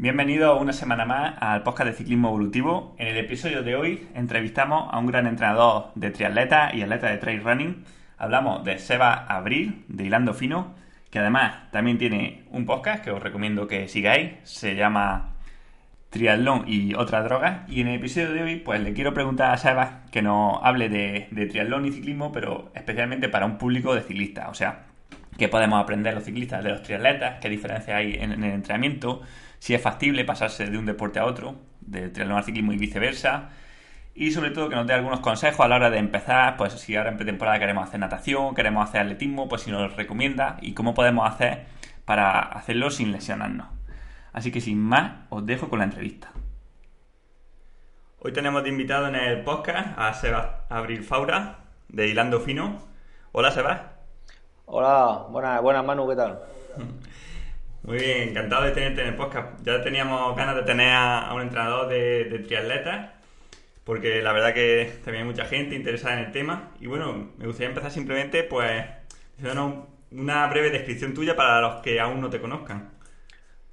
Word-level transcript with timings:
Bienvenido 0.00 0.56
una 0.60 0.72
semana 0.72 1.04
más 1.04 1.34
al 1.40 1.64
podcast 1.64 1.90
de 1.90 1.96
ciclismo 1.96 2.28
evolutivo. 2.28 2.94
En 2.98 3.08
el 3.08 3.16
episodio 3.16 3.64
de 3.64 3.74
hoy 3.74 4.06
entrevistamos 4.14 4.94
a 4.94 4.98
un 5.00 5.08
gran 5.08 5.26
entrenador 5.26 5.90
de 5.96 6.12
triatleta 6.12 6.70
y 6.72 6.82
atleta 6.82 7.10
de 7.10 7.18
trail 7.18 7.42
running. 7.42 7.84
Hablamos 8.16 8.62
de 8.62 8.78
Seba 8.78 9.26
Abril, 9.26 9.84
de 9.88 10.04
Hilando 10.04 10.34
Fino, 10.34 10.72
que 11.10 11.18
además 11.18 11.68
también 11.72 11.98
tiene 11.98 12.44
un 12.52 12.64
podcast 12.64 13.02
que 13.02 13.10
os 13.10 13.20
recomiendo 13.20 13.66
que 13.66 13.88
sigáis. 13.88 14.34
Se 14.44 14.76
llama 14.76 15.32
Triatlón 16.10 16.62
y 16.68 16.94
otras 16.94 17.24
drogas. 17.24 17.68
Y 17.68 17.80
en 17.80 17.88
el 17.88 17.96
episodio 17.96 18.32
de 18.32 18.42
hoy, 18.44 18.56
pues 18.58 18.80
le 18.80 18.92
quiero 18.92 19.12
preguntar 19.12 19.50
a 19.50 19.56
Seba 19.56 20.02
que 20.12 20.22
nos 20.22 20.60
hable 20.62 20.88
de, 20.88 21.26
triatlón 21.50 21.86
y 21.86 21.90
ciclismo, 21.90 22.30
pero 22.30 22.70
especialmente 22.72 23.28
para 23.28 23.46
un 23.46 23.58
público 23.58 23.96
de 23.96 24.02
ciclistas. 24.02 24.48
O 24.48 24.54
sea, 24.54 24.84
qué 25.36 25.48
podemos 25.48 25.82
aprender 25.82 26.14
los 26.14 26.22
ciclistas 26.22 26.62
de 26.62 26.70
los 26.70 26.84
triatletas, 26.84 27.40
qué 27.40 27.48
diferencias 27.48 27.96
hay 27.96 28.14
en 28.14 28.30
el 28.30 28.44
entrenamiento 28.44 29.22
si 29.58 29.74
es 29.74 29.82
factible 29.82 30.24
pasarse 30.24 30.66
de 30.66 30.78
un 30.78 30.86
deporte 30.86 31.18
a 31.18 31.24
otro, 31.24 31.56
de 31.80 32.08
triatlón 32.08 32.38
al 32.38 32.44
ciclismo 32.44 32.72
y 32.72 32.76
viceversa. 32.76 33.50
Y 34.14 34.32
sobre 34.32 34.50
todo 34.50 34.68
que 34.68 34.74
nos 34.74 34.86
dé 34.86 34.94
algunos 34.94 35.20
consejos 35.20 35.60
a 35.60 35.68
la 35.68 35.76
hora 35.76 35.90
de 35.90 35.98
empezar, 35.98 36.56
pues 36.56 36.72
si 36.72 36.96
ahora 36.96 37.10
en 37.10 37.16
pretemporada 37.16 37.58
queremos 37.58 37.86
hacer 37.86 38.00
natación, 38.00 38.54
queremos 38.54 38.88
hacer 38.88 39.02
atletismo, 39.02 39.48
pues 39.48 39.62
si 39.62 39.70
nos 39.70 39.94
recomienda 39.94 40.56
y 40.60 40.74
cómo 40.74 40.94
podemos 40.94 41.28
hacer 41.30 41.66
para 42.04 42.40
hacerlo 42.40 42.90
sin 42.90 43.12
lesionarnos. 43.12 43.68
Así 44.32 44.50
que 44.50 44.60
sin 44.60 44.80
más, 44.80 45.12
os 45.30 45.46
dejo 45.46 45.68
con 45.68 45.78
la 45.78 45.84
entrevista. 45.84 46.30
Hoy 48.20 48.32
tenemos 48.32 48.64
de 48.64 48.70
invitado 48.70 49.06
en 49.06 49.14
el 49.14 49.44
podcast 49.44 49.96
a 49.96 50.12
Seba 50.12 50.64
Abril 50.68 51.04
Faura, 51.04 51.60
de 51.88 52.08
Hilando 52.08 52.40
Fino. 52.40 52.82
Hola, 53.30 53.52
Seba. 53.52 53.92
Hola, 54.66 55.26
buenas, 55.30 55.62
buenas 55.62 55.84
Manu, 55.84 56.08
¿qué 56.08 56.16
tal? 56.16 56.40
Muy 57.82 57.98
bien, 57.98 58.28
encantado 58.30 58.64
de 58.64 58.72
tenerte 58.72 59.02
en 59.02 59.08
el 59.08 59.16
podcast. 59.16 59.60
Ya 59.64 59.82
teníamos 59.82 60.36
ganas 60.36 60.56
de 60.56 60.62
tener 60.62 60.92
a, 60.92 61.32
un 61.34 61.42
entrenador 61.42 61.88
de, 61.88 62.24
de 62.24 62.38
triatletas, 62.40 63.10
porque 63.84 64.20
la 64.22 64.32
verdad 64.32 64.52
que 64.52 64.92
también 65.04 65.24
hay 65.24 65.30
mucha 65.30 65.46
gente 65.46 65.74
interesada 65.74 66.18
en 66.18 66.26
el 66.26 66.32
tema. 66.32 66.72
Y 66.80 66.86
bueno, 66.86 67.30
me 67.38 67.46
gustaría 67.46 67.68
empezar 67.68 67.90
simplemente, 67.90 68.42
pues, 68.44 68.84
haciendo 69.38 69.88
una 70.12 70.46
breve 70.48 70.70
descripción 70.70 71.14
tuya 71.14 71.36
para 71.36 71.60
los 71.60 71.82
que 71.82 72.00
aún 72.00 72.20
no 72.20 72.30
te 72.30 72.40
conozcan. 72.40 72.90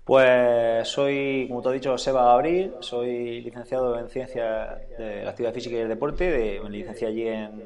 Pues 0.06 0.88
soy, 0.88 1.48
como 1.48 1.64
te 1.64 1.70
he 1.70 1.74
dicho, 1.74 1.98
Seba 1.98 2.32
Abril, 2.32 2.74
soy 2.80 3.42
licenciado 3.42 3.98
en 3.98 4.08
Ciencias 4.08 4.78
de 5.00 5.24
la 5.24 5.32
Actividad 5.32 5.52
Física 5.52 5.76
y 5.76 5.80
el 5.80 5.90
Deporte, 5.90 6.30
de, 6.30 6.62
me 6.62 6.70
licencié 6.70 7.08
allí 7.08 7.28
en, 7.28 7.64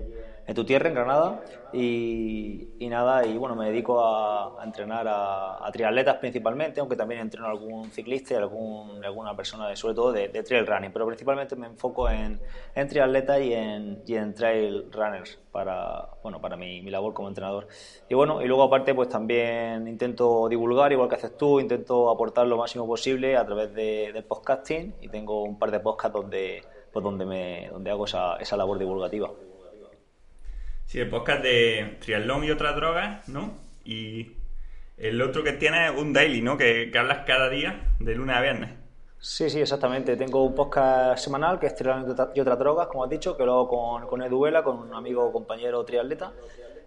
en 0.50 0.56
tu 0.56 0.66
tierra, 0.66 0.90
en 0.90 0.96
Granada, 0.96 1.44
y, 1.72 2.88
nada, 2.90 3.24
y 3.24 3.38
bueno, 3.38 3.56
me 3.56 3.68
dedico 3.68 4.04
a, 4.04 4.64
entrenar 4.64 5.06
a, 5.08 5.70
triatletas 5.72 6.16
principalmente, 6.16 6.80
aunque 6.80 6.96
también 6.96 7.22
entreno 7.22 7.46
a 7.46 7.52
algún 7.52 7.92
ciclista 7.92 8.34
y 8.34 8.38
algún, 8.38 9.06
alguna 9.06 9.36
persona, 9.36 9.68
de, 9.68 9.76
sobre 9.76 9.94
todo 9.94 10.12
de, 10.12 10.28
trail 10.42 10.66
running, 10.66 10.92
pero 10.92 11.06
principalmente 11.06 11.56
me 11.56 11.68
enfoco 11.68 12.10
en, 12.10 12.42
en 12.74 12.88
triatletas 12.88 13.42
y 13.42 13.54
en, 13.54 14.02
y 14.08 14.16
en 14.16 14.34
trail 14.34 14.92
runners 14.92 15.38
para, 15.52 16.10
bueno, 16.24 16.42
para 16.42 16.58
mi, 16.58 16.82
mi, 16.82 16.90
labor 16.90 17.14
como 17.14 17.28
entrenador. 17.28 17.68
Y 18.10 18.16
bueno, 18.16 18.42
y 18.42 18.48
luego 18.48 18.64
aparte 18.64 18.96
pues 18.96 19.08
también 19.08 19.88
intento 19.88 20.50
divulgar, 20.50 20.92
igual 20.92 21.10
que 21.10 21.16
haces 21.16 21.38
tú, 21.38 21.60
intento 21.60 22.10
aportar 22.10 22.48
lo 22.48 22.58
máximo 22.58 22.88
posible 22.88 23.38
a 23.38 23.46
través 23.46 23.72
de, 23.76 24.12
del 24.12 24.24
podcasting 24.24 24.96
y 25.00 25.10
tengo 25.10 25.44
un 25.44 25.60
par 25.60 25.70
de 25.70 25.80
podcasts 25.80 26.20
donde, 26.20 26.64
pues 26.92 27.04
donde, 27.04 27.26
me, 27.28 27.70
donde 27.72 27.92
hago 27.92 28.06
esa, 28.06 28.38
esa 28.38 28.58
labor 28.58 28.80
divulgativa. 28.80 29.30
Sí, 30.90 31.00
el 31.00 31.08
podcast 31.08 31.44
de 31.44 31.98
triatlón 32.02 32.44
y 32.46 32.50
otras 32.50 32.76
drogas, 32.76 33.30
¿no? 33.30 33.60
Y 33.86 34.32
el 34.98 35.22
otro 35.22 35.44
que 35.44 35.52
tiene 35.52 35.86
es 35.86 35.92
un 35.96 36.14
daily, 36.14 36.42
¿no? 36.42 36.58
Que, 36.58 36.92
hablas 36.98 37.28
cada 37.28 37.48
día, 37.48 37.94
de 38.00 38.16
lunes 38.16 38.36
a 38.36 38.42
viernes. 38.42 38.72
Sí, 39.20 39.52
sí, 39.52 39.62
exactamente. 39.62 40.18
Tengo 40.18 40.44
un 40.44 40.56
podcast 40.56 41.24
semanal 41.24 41.60
que 41.60 41.68
es 41.68 41.76
Triatlón 41.76 42.32
y 42.34 42.40
otras 42.40 42.58
drogas, 42.58 42.88
como 42.88 43.04
has 43.04 43.10
dicho, 43.12 43.38
que 43.38 43.46
lo 43.46 43.52
hago 43.52 43.68
con, 43.68 44.08
con 44.08 44.24
Eduela, 44.24 44.64
con 44.64 44.80
un 44.80 44.92
amigo 44.96 45.32
compañero 45.32 45.86
triatleta. 45.86 46.34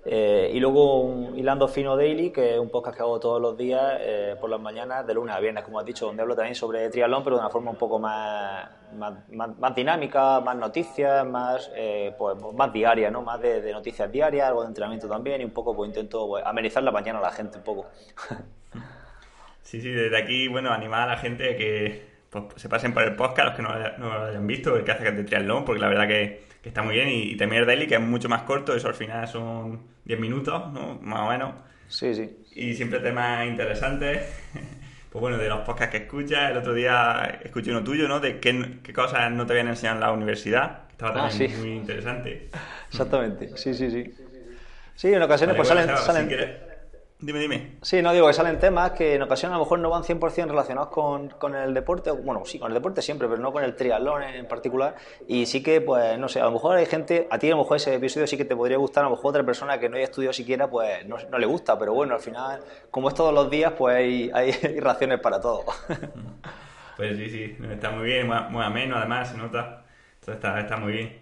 Eh, 0.04 0.50
y 0.52 0.58
luego 0.58 1.00
un 1.00 1.38
Hilando 1.38 1.68
Fino 1.68 1.96
Daily, 1.96 2.30
que 2.30 2.54
es 2.54 2.58
un 2.58 2.70
podcast 2.70 2.96
que 2.96 3.02
hago 3.02 3.20
todos 3.20 3.40
los 3.40 3.56
días 3.56 3.98
eh, 4.00 4.34
por 4.40 4.50
las 4.50 4.60
mañanas, 4.60 5.06
de 5.06 5.14
lunes 5.14 5.34
a 5.34 5.38
viernes, 5.38 5.62
como 5.62 5.78
has 5.78 5.86
dicho, 5.86 6.06
donde 6.06 6.22
hablo 6.22 6.34
también 6.34 6.56
sobre 6.56 6.90
triatlón, 6.90 7.22
pero 7.22 7.36
de 7.36 7.42
una 7.42 7.50
forma 7.50 7.70
un 7.70 7.76
poco 7.76 8.00
más, 8.00 8.68
más, 8.96 9.74
dinámica, 9.76 10.40
más 10.40 10.56
noticias, 10.56 11.24
más, 11.24 11.70
eh, 11.76 12.12
pues, 12.18 12.36
más 12.54 12.72
diaria, 12.72 13.12
¿no? 13.12 13.22
Más 13.22 13.40
de, 13.40 13.72
noticias 13.72 14.10
diarias, 14.10 14.48
algo 14.48 14.62
de 14.62 14.68
entrenamiento 14.68 15.08
también, 15.08 15.40
y 15.40 15.44
un 15.44 15.52
poco 15.52 15.74
pues 15.74 15.88
intento 15.88 16.26
pues, 16.26 16.44
amenizar 16.44 16.82
la 16.82 16.90
mañana 16.90 17.20
a 17.20 17.22
la 17.22 17.30
gente 17.30 17.58
un 17.58 17.64
poco. 17.64 17.86
sí, 19.62 19.80
sí, 19.80 19.88
desde 19.88 20.18
aquí, 20.18 20.48
bueno, 20.48 20.72
animar 20.72 21.02
a 21.02 21.12
la 21.12 21.16
gente 21.16 21.54
que 21.56 22.10
pues, 22.28 22.44
se 22.56 22.68
pasen 22.68 22.92
por 22.92 23.04
el 23.04 23.14
podcast, 23.14 23.50
los 23.50 23.56
que 23.56 23.62
no, 23.62 24.08
lo 24.08 24.24
hayan 24.24 24.48
visto, 24.48 24.74
el 24.74 24.82
que 24.82 24.90
hace 24.90 25.12
de 25.12 25.22
triatlón, 25.22 25.64
porque 25.64 25.80
la 25.80 25.88
verdad 25.88 26.08
que, 26.08 26.51
está 26.68 26.82
muy 26.82 26.94
bien, 26.94 27.08
y, 27.08 27.36
también 27.36 27.62
el 27.62 27.66
daily, 27.66 27.86
que 27.86 27.94
es 27.94 28.00
mucho 28.00 28.28
más 28.28 28.42
corto, 28.42 28.74
eso 28.74 28.88
al 28.88 28.94
final 28.94 29.26
son 29.28 29.80
10 30.04 30.20
minutos, 30.20 30.72
¿no? 30.72 30.98
Más 31.02 31.20
o 31.20 31.30
menos. 31.30 31.54
Sí, 31.88 32.14
sí. 32.14 32.36
Y 32.54 32.74
siempre 32.74 33.00
temas 33.00 33.46
interesantes. 33.46 34.22
Pues 35.12 35.20
bueno, 35.20 35.36
de 35.36 35.46
los 35.46 35.60
podcasts 35.60 35.90
que 35.90 36.04
escuchas, 36.04 36.50
el 36.50 36.56
otro 36.56 36.72
día 36.72 37.40
escuché 37.44 37.70
uno 37.70 37.84
tuyo, 37.84 38.08
¿no? 38.08 38.18
De 38.18 38.40
qué, 38.40 38.92
cosas 38.94 39.30
no 39.30 39.44
te 39.44 39.52
habían 39.52 39.68
enseñado 39.68 39.96
en 39.96 40.00
la 40.00 40.10
universidad. 40.10 40.86
Que 40.86 40.92
estaba 40.92 41.26
ah, 41.26 41.28
también 41.28 41.60
muy 41.60 41.72
interesante. 41.72 42.48
Exactamente, 42.88 43.50
sí, 43.58 43.74
sí, 43.74 43.90
sí. 43.90 44.14
Sí, 44.94 45.12
en 45.12 45.20
ocasiones 45.20 45.54
pues 45.54 45.68
salen... 45.68 45.94
salen... 45.98 46.30
Dime, 47.22 47.38
dime. 47.38 47.76
Sí, 47.82 48.02
no 48.02 48.12
digo 48.12 48.26
que 48.26 48.32
salen 48.32 48.58
temas 48.58 48.90
que 48.90 49.14
en 49.14 49.22
ocasiones 49.22 49.54
a 49.54 49.58
lo 49.58 49.64
mejor 49.64 49.78
no 49.78 49.90
van 49.90 50.02
100% 50.02 50.48
relacionados 50.48 50.88
con, 50.88 51.28
con, 51.28 51.54
el 51.54 51.72
deporte, 51.72 52.10
bueno, 52.10 52.42
sí, 52.44 52.58
con 52.58 52.72
el 52.72 52.74
deporte 52.74 53.00
siempre, 53.00 53.28
pero 53.28 53.40
no 53.40 53.52
con 53.52 53.62
el 53.62 53.76
triatlón 53.76 54.24
en 54.24 54.44
particular. 54.48 54.96
Y 55.28 55.46
sí 55.46 55.62
que, 55.62 55.80
pues, 55.80 56.18
no 56.18 56.28
sé, 56.28 56.40
a 56.40 56.44
lo 56.46 56.50
mejor 56.50 56.78
hay 56.78 56.86
gente, 56.86 57.28
a 57.30 57.38
ti 57.38 57.46
a 57.46 57.50
lo 57.50 57.58
mejor 57.58 57.76
ese 57.76 57.94
episodio 57.94 58.26
sí 58.26 58.36
que 58.36 58.44
te 58.44 58.56
podría 58.56 58.76
gustar, 58.76 59.04
a 59.04 59.08
lo 59.08 59.14
mejor 59.14 59.30
otra 59.30 59.44
persona 59.44 59.78
que 59.78 59.88
no 59.88 59.94
haya 59.94 60.06
estudiado 60.06 60.32
siquiera, 60.32 60.68
pues 60.68 61.06
no, 61.06 61.16
no 61.30 61.38
le 61.38 61.46
gusta, 61.46 61.78
pero 61.78 61.94
bueno, 61.94 62.14
al 62.14 62.20
final, 62.20 62.60
como 62.90 63.08
es 63.08 63.14
todos 63.14 63.32
los 63.32 63.48
días, 63.48 63.72
pues 63.78 63.94
hay, 63.94 64.30
hay 64.34 64.50
raciones 64.80 65.20
para 65.20 65.40
todo. 65.40 65.64
Pues 66.94 67.16
sí, 67.16 67.30
sí, 67.30 67.56
está 67.70 67.90
muy 67.90 68.04
bien, 68.04 68.28
muy 68.50 68.62
ameno 68.62 68.96
además, 68.96 69.30
se 69.30 69.38
nota, 69.38 69.86
Entonces 70.20 70.34
está, 70.34 70.60
está 70.60 70.76
muy 70.76 70.92
bien. 70.92 71.18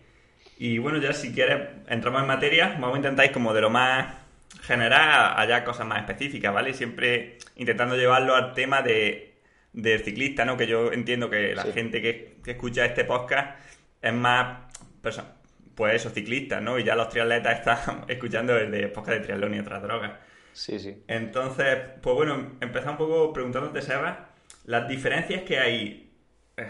Y 0.58 0.78
bueno, 0.78 0.98
ya 0.98 1.12
si 1.12 1.32
quieres, 1.32 1.68
entramos 1.86 2.20
en 2.22 2.26
materia, 2.26 2.76
vamos 2.80 2.94
a 2.94 2.96
intentar 2.96 3.30
como 3.30 3.54
de 3.54 3.60
lo 3.60 3.70
más 3.70 4.20
generar 4.62 5.38
allá 5.38 5.64
cosas 5.64 5.86
más 5.86 6.00
específicas, 6.00 6.52
¿vale? 6.52 6.74
Siempre 6.74 7.38
intentando 7.56 7.96
llevarlo 7.96 8.34
al 8.34 8.52
tema 8.54 8.82
de, 8.82 9.30
del 9.72 10.00
ciclista, 10.00 10.44
¿no? 10.44 10.56
Que 10.56 10.66
yo 10.66 10.92
entiendo 10.92 11.30
que 11.30 11.54
la 11.54 11.64
gente 11.64 12.02
que, 12.02 12.40
escucha 12.46 12.84
este 12.84 13.04
podcast 13.04 13.58
es 14.02 14.12
más, 14.12 14.72
pues 15.00 15.94
eso, 15.94 16.10
ciclistas, 16.10 16.62
¿no? 16.62 16.78
Y 16.78 16.84
ya 16.84 16.94
los 16.94 17.08
triatletas 17.08 17.58
están 17.58 18.04
escuchando 18.08 18.56
el 18.56 18.70
de 18.70 18.88
podcast 18.88 19.18
de 19.18 19.24
triatlón 19.24 19.54
y 19.54 19.60
otras 19.60 19.82
drogas. 19.82 20.12
Sí, 20.52 20.78
sí. 20.78 21.04
Entonces, 21.06 21.78
pues 22.02 22.16
bueno, 22.16 22.52
empezar 22.60 22.90
un 22.90 22.96
poco 22.96 23.32
preguntándote, 23.32 23.82
Seba, 23.82 24.30
las 24.64 24.88
diferencias 24.88 25.42
que 25.42 25.58
hay 25.58 26.12
eh, 26.56 26.66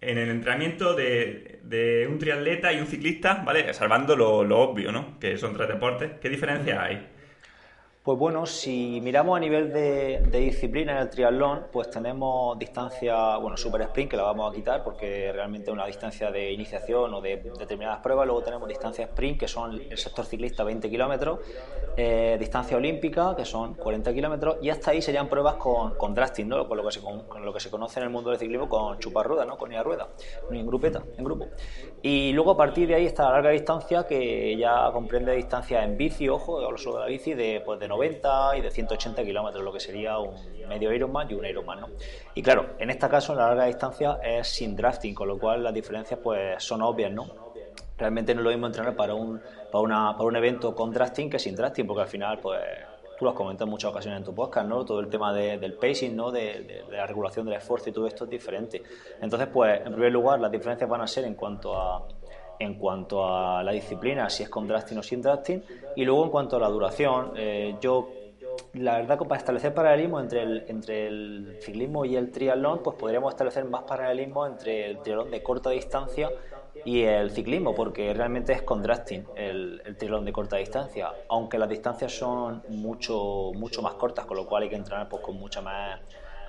en 0.00 0.16
el 0.16 0.30
entrenamiento 0.30 0.94
de, 0.94 2.06
un 2.08 2.18
triatleta 2.18 2.72
y 2.72 2.80
un 2.80 2.86
ciclista, 2.86 3.42
¿vale? 3.44 3.72
Salvando 3.74 4.16
lo, 4.16 4.44
lo, 4.44 4.60
obvio, 4.60 4.92
¿no? 4.92 5.18
Que 5.18 5.36
son 5.36 5.54
tres 5.54 5.68
deportes. 5.68 6.12
¿Qué 6.20 6.30
diferencias 6.30 6.78
hay? 6.78 7.17
Pues 8.08 8.18
bueno, 8.18 8.46
si 8.46 9.02
miramos 9.02 9.36
a 9.36 9.40
nivel 9.40 9.70
de, 9.70 10.22
disciplina 10.32 10.92
en 10.92 10.98
el 11.02 11.10
triatlón, 11.10 11.66
pues 11.70 11.90
tenemos 11.90 12.58
distancia, 12.58 13.36
bueno, 13.36 13.54
super 13.58 13.82
sprint, 13.82 14.12
que 14.12 14.16
la 14.16 14.22
vamos 14.22 14.50
a 14.50 14.54
quitar 14.56 14.82
porque 14.82 15.30
realmente 15.30 15.68
es 15.68 15.74
una 15.74 15.84
distancia 15.84 16.30
de 16.30 16.50
iniciación 16.50 17.12
o 17.12 17.20
de 17.20 17.36
determinadas 17.58 18.00
pruebas. 18.00 18.24
Luego 18.24 18.40
tenemos 18.40 18.66
distancia 18.66 19.04
sprint, 19.04 19.38
que 19.38 19.46
son 19.46 19.74
el 19.90 19.98
sector 19.98 20.24
ciclista 20.24 20.64
20 20.64 20.88
kilómetros, 20.88 21.40
eh, 21.98 22.38
distancia 22.40 22.78
olímpica, 22.78 23.36
que 23.36 23.44
son 23.44 23.74
40 23.74 24.14
kilómetros, 24.14 24.56
y 24.62 24.70
hasta 24.70 24.92
ahí 24.92 25.02
serían 25.02 25.28
pruebas 25.28 25.56
con, 25.56 25.94
con 25.96 26.14
drafting, 26.14 26.48
¿no? 26.48 26.66
con, 26.66 26.78
lo 26.78 26.84
que 26.86 26.92
se, 26.92 27.00
con, 27.02 27.44
lo 27.44 27.52
que 27.52 27.60
se 27.60 27.68
conoce 27.68 28.00
en 28.00 28.04
el 28.04 28.10
mundo 28.10 28.30
del 28.30 28.38
ciclismo 28.38 28.70
con 28.70 28.98
chuparrueda, 29.00 29.44
¿no? 29.44 29.58
con 29.58 29.70
ir 29.70 29.76
a 29.76 29.82
rueda, 29.82 30.08
en 30.50 30.66
grupeta, 30.66 31.02
en 31.18 31.24
grupo. 31.24 31.48
Y 32.00 32.32
luego 32.32 32.52
a 32.52 32.56
partir 32.56 32.88
de 32.88 32.94
ahí 32.94 33.04
está 33.04 33.24
la 33.24 33.32
larga 33.32 33.50
distancia, 33.50 34.06
que 34.06 34.56
ya 34.56 34.90
comprende 34.94 35.32
distancia 35.32 35.84
en 35.84 35.98
bici, 35.98 36.26
ojo, 36.30 36.64
hablo 36.64 36.78
solo 36.78 37.00
de 37.00 37.02
la 37.02 37.08
bici, 37.08 37.34
de, 37.34 37.60
pues 37.62 37.78
de 37.78 37.86
90 37.86 37.97
y 38.04 38.60
de 38.60 38.70
180 38.70 39.24
kilómetros, 39.24 39.64
lo 39.64 39.72
que 39.72 39.80
sería 39.80 40.18
un 40.18 40.34
medio 40.68 40.92
Ironman 40.92 41.30
y 41.30 41.34
un 41.34 41.44
Ironman, 41.44 41.80
¿no? 41.80 41.88
Y 42.34 42.42
claro, 42.42 42.70
en 42.78 42.90
este 42.90 43.08
caso, 43.08 43.32
en 43.32 43.38
la 43.38 43.48
larga 43.48 43.64
distancia 43.64 44.18
es 44.22 44.48
sin 44.48 44.76
drafting, 44.76 45.14
con 45.14 45.28
lo 45.28 45.38
cual 45.38 45.62
las 45.62 45.74
diferencias 45.74 46.20
pues 46.22 46.62
son 46.62 46.82
obvias, 46.82 47.12
¿no? 47.12 47.26
Realmente 47.96 48.34
no 48.34 48.40
es 48.40 48.44
lo 48.44 48.50
mismo 48.50 48.66
entrenar 48.66 48.94
para 48.94 49.14
un, 49.14 49.40
para, 49.72 49.82
una, 49.82 50.12
para 50.12 50.24
un 50.24 50.36
evento 50.36 50.74
con 50.74 50.92
drafting 50.92 51.28
que 51.28 51.38
sin 51.38 51.56
drafting, 51.56 51.86
porque 51.86 52.02
al 52.02 52.08
final, 52.08 52.38
pues 52.38 52.60
tú 53.18 53.24
lo 53.24 53.32
has 53.32 53.36
comentado 53.36 53.64
en 53.64 53.70
muchas 53.70 53.90
ocasiones 53.90 54.18
en 54.18 54.24
tu 54.24 54.34
podcast, 54.34 54.68
¿no? 54.68 54.84
Todo 54.84 55.00
el 55.00 55.08
tema 55.08 55.32
del 55.32 55.74
pacing, 55.74 56.14
¿no? 56.14 56.30
De, 56.30 56.84
de, 56.88 56.96
la 56.96 57.06
regulación 57.06 57.44
del 57.46 57.56
esfuerzo 57.56 57.90
y 57.90 57.92
todo 57.92 58.06
esto 58.06 58.24
es 58.24 58.30
diferente. 58.30 58.82
Entonces, 59.20 59.48
pues, 59.52 59.80
en 59.84 59.92
primer 59.92 60.12
lugar, 60.12 60.38
las 60.38 60.52
diferencias 60.52 60.88
van 60.88 61.00
a 61.00 61.06
ser 61.08 61.24
en 61.24 61.34
cuanto 61.34 61.76
a, 61.76 62.06
en 62.58 62.74
cuanto 62.74 63.24
a 63.24 63.62
la 63.62 63.72
disciplina, 63.72 64.28
si 64.28 64.42
es 64.42 64.48
con 64.48 64.66
drafting 64.66 64.98
o 64.98 65.02
sin 65.02 65.22
drafting, 65.22 65.62
y 65.96 66.04
luego 66.04 66.24
en 66.24 66.30
cuanto 66.30 66.56
a 66.56 66.60
la 66.60 66.68
duración, 66.68 67.32
eh, 67.36 67.76
yo 67.80 68.10
la 68.74 68.98
verdad 68.98 69.18
que 69.18 69.24
para 69.24 69.38
establecer 69.38 69.74
paralelismo 69.74 70.20
entre 70.20 70.42
el, 70.42 70.64
entre 70.68 71.06
el 71.06 71.58
ciclismo 71.60 72.04
y 72.04 72.16
el 72.16 72.30
triatlón, 72.30 72.82
pues 72.82 72.96
podríamos 72.96 73.32
establecer 73.32 73.64
más 73.64 73.82
paralelismo 73.82 74.46
entre 74.46 74.86
el 74.86 74.98
triatlón 74.98 75.30
de 75.30 75.42
corta 75.42 75.70
distancia 75.70 76.30
y 76.84 77.02
el 77.02 77.30
ciclismo, 77.30 77.74
porque 77.74 78.12
realmente 78.14 78.52
es 78.52 78.62
contrasting 78.62 79.26
el, 79.36 79.82
el 79.84 79.96
triatlón 79.96 80.24
de 80.24 80.32
corta 80.32 80.56
distancia, 80.56 81.12
aunque 81.28 81.58
las 81.58 81.68
distancias 81.68 82.12
son 82.12 82.62
mucho, 82.68 83.52
mucho 83.54 83.82
más 83.82 83.94
cortas, 83.94 84.26
con 84.26 84.36
lo 84.36 84.46
cual 84.46 84.64
hay 84.64 84.68
que 84.68 84.76
entrenar 84.76 85.08
pues, 85.08 85.22
con 85.22 85.36
mucha 85.36 85.60
más 85.60 86.00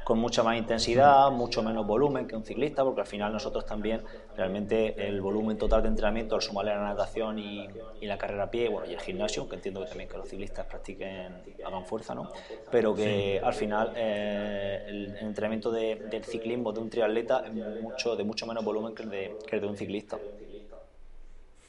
con 0.10 0.18
mucha 0.18 0.42
más 0.42 0.58
intensidad, 0.58 1.30
mucho 1.30 1.62
menos 1.62 1.86
volumen 1.86 2.26
que 2.26 2.36
un 2.36 2.44
ciclista, 2.44 2.84
porque 2.84 3.02
al 3.02 3.06
final 3.06 3.32
nosotros 3.32 3.64
también 3.64 4.02
realmente 4.36 5.08
el 5.08 5.22
volumen 5.22 5.56
total 5.56 5.84
de 5.84 5.90
entrenamiento 5.90 6.34
al 6.34 6.42
sumarle 6.42 6.72
la 6.72 6.82
natación 6.82 7.38
y, 7.38 7.68
la 8.02 8.18
carrera 8.18 8.46
a 8.46 8.50
pie, 8.50 8.70
bueno, 8.70 8.90
y 8.90 8.96
el 8.96 9.00
gimnasio, 9.00 9.48
que 9.48 9.58
entiendo 9.58 9.82
que 9.82 9.86
también 9.86 10.10
que 10.10 10.18
los 10.18 10.28
ciclistas 10.28 10.66
practiquen, 10.66 11.44
hagan 11.64 11.86
fuerza, 11.86 12.16
¿no? 12.16 12.32
Pero 12.72 12.96
que 12.96 13.40
al 13.44 13.54
final 13.54 13.94
eh, 13.96 14.84
el, 14.88 15.16
entrenamiento 15.22 15.70
del 15.70 16.24
ciclismo 16.24 16.74
de 16.74 16.80
un 16.80 16.90
triatleta 16.90 17.44
es 17.46 17.54
mucho, 17.54 18.16
de 18.16 18.24
mucho 18.24 18.48
menos 18.48 18.66
volumen 18.66 18.96
que 18.96 19.04
el 19.04 19.10
de, 19.12 19.38
que 19.46 19.58
el 19.58 19.62
de 19.62 19.68
un 19.68 19.78
ciclista. 19.78 20.18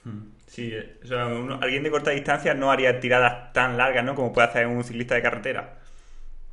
Hmm. 0.05 0.31
Sí, 0.47 0.73
o 1.05 1.07
sea, 1.07 1.27
alguien 1.61 1.83
de 1.83 1.91
corta 1.91 2.13
distancia 2.13 2.55
no 2.55 2.73
haría 2.73 3.01
tiradas 3.01 3.53
tan 3.53 3.77
largas, 3.77 4.03
¿no? 4.03 4.15
Como 4.15 4.33
puede 4.33 4.49
hacer 4.49 4.67
un 4.67 4.83
ciclista 4.83 5.15
de 5.15 5.21
carretera. 5.21 5.80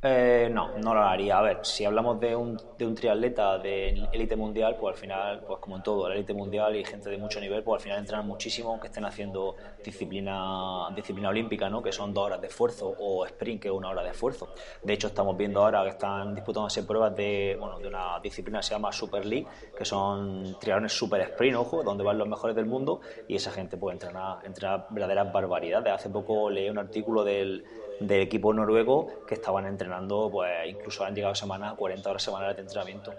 Eh, 0.00 0.48
no, 0.52 0.78
no 0.78 0.94
lo 0.94 1.02
haría. 1.02 1.38
A 1.38 1.42
ver, 1.42 1.58
si 1.62 1.84
hablamos 1.84 2.20
de 2.20 2.36
un, 2.36 2.56
de 2.78 2.86
un 2.86 2.94
triatleta 2.94 3.58
de 3.58 3.88
élite 4.12 4.36
mundial, 4.36 4.76
pues 4.78 4.94
al 4.94 5.00
final, 5.00 5.40
pues 5.44 5.58
como 5.58 5.76
en 5.76 5.82
todo, 5.82 6.08
la 6.08 6.14
élite 6.14 6.34
mundial 6.34 6.76
y 6.76 6.84
gente 6.84 7.10
de 7.10 7.18
mucho 7.18 7.40
nivel, 7.40 7.64
pues 7.64 7.80
al 7.80 7.82
final 7.82 7.98
entrenan 7.98 8.24
muchísimo, 8.24 8.70
aunque 8.70 8.86
estén 8.86 9.04
haciendo 9.04 9.56
disciplina, 9.84 10.88
disciplina 10.94 11.30
olímpica, 11.30 11.68
¿no? 11.68 11.82
que 11.82 11.90
son 11.90 12.14
dos 12.14 12.26
horas 12.26 12.40
de 12.40 12.46
esfuerzo, 12.46 12.94
o 12.96 13.26
sprint, 13.26 13.62
que 13.62 13.68
es 13.68 13.74
una 13.74 13.88
hora 13.88 14.04
de 14.04 14.10
esfuerzo. 14.10 14.54
De 14.84 14.92
hecho, 14.92 15.08
estamos 15.08 15.36
viendo 15.36 15.64
ahora 15.64 15.82
que 15.82 15.90
están 15.90 16.32
disputándose 16.32 16.84
pruebas 16.84 17.16
de, 17.16 17.56
bueno, 17.58 17.80
de 17.80 17.88
una 17.88 18.20
disciplina 18.20 18.60
que 18.60 18.66
se 18.66 18.74
llama 18.74 18.92
Super 18.92 19.26
League, 19.26 19.48
que 19.76 19.84
son 19.84 20.56
triatlones 20.60 20.92
super 20.92 21.20
sprint, 21.22 21.56
ojo, 21.56 21.82
donde 21.82 22.04
van 22.04 22.18
los 22.18 22.28
mejores 22.28 22.54
del 22.54 22.66
mundo, 22.66 23.00
y 23.26 23.34
esa 23.34 23.50
gente 23.50 23.76
puede 23.76 23.94
entrenar, 23.94 24.46
entrenar 24.46 24.86
verdaderas 24.90 25.32
barbaridades. 25.32 25.92
Hace 25.92 26.08
poco 26.08 26.48
leí 26.48 26.70
un 26.70 26.78
artículo 26.78 27.24
del 27.24 27.64
del 28.00 28.22
equipo 28.22 28.52
noruego 28.52 29.24
que 29.26 29.34
estaban 29.34 29.66
entrenando, 29.66 30.28
pues 30.30 30.50
incluso 30.68 31.04
han 31.04 31.14
llegado 31.14 31.34
semanas, 31.34 31.74
40 31.74 32.10
horas 32.10 32.22
semanales 32.22 32.56
de 32.56 32.62
entrenamiento. 32.62 33.12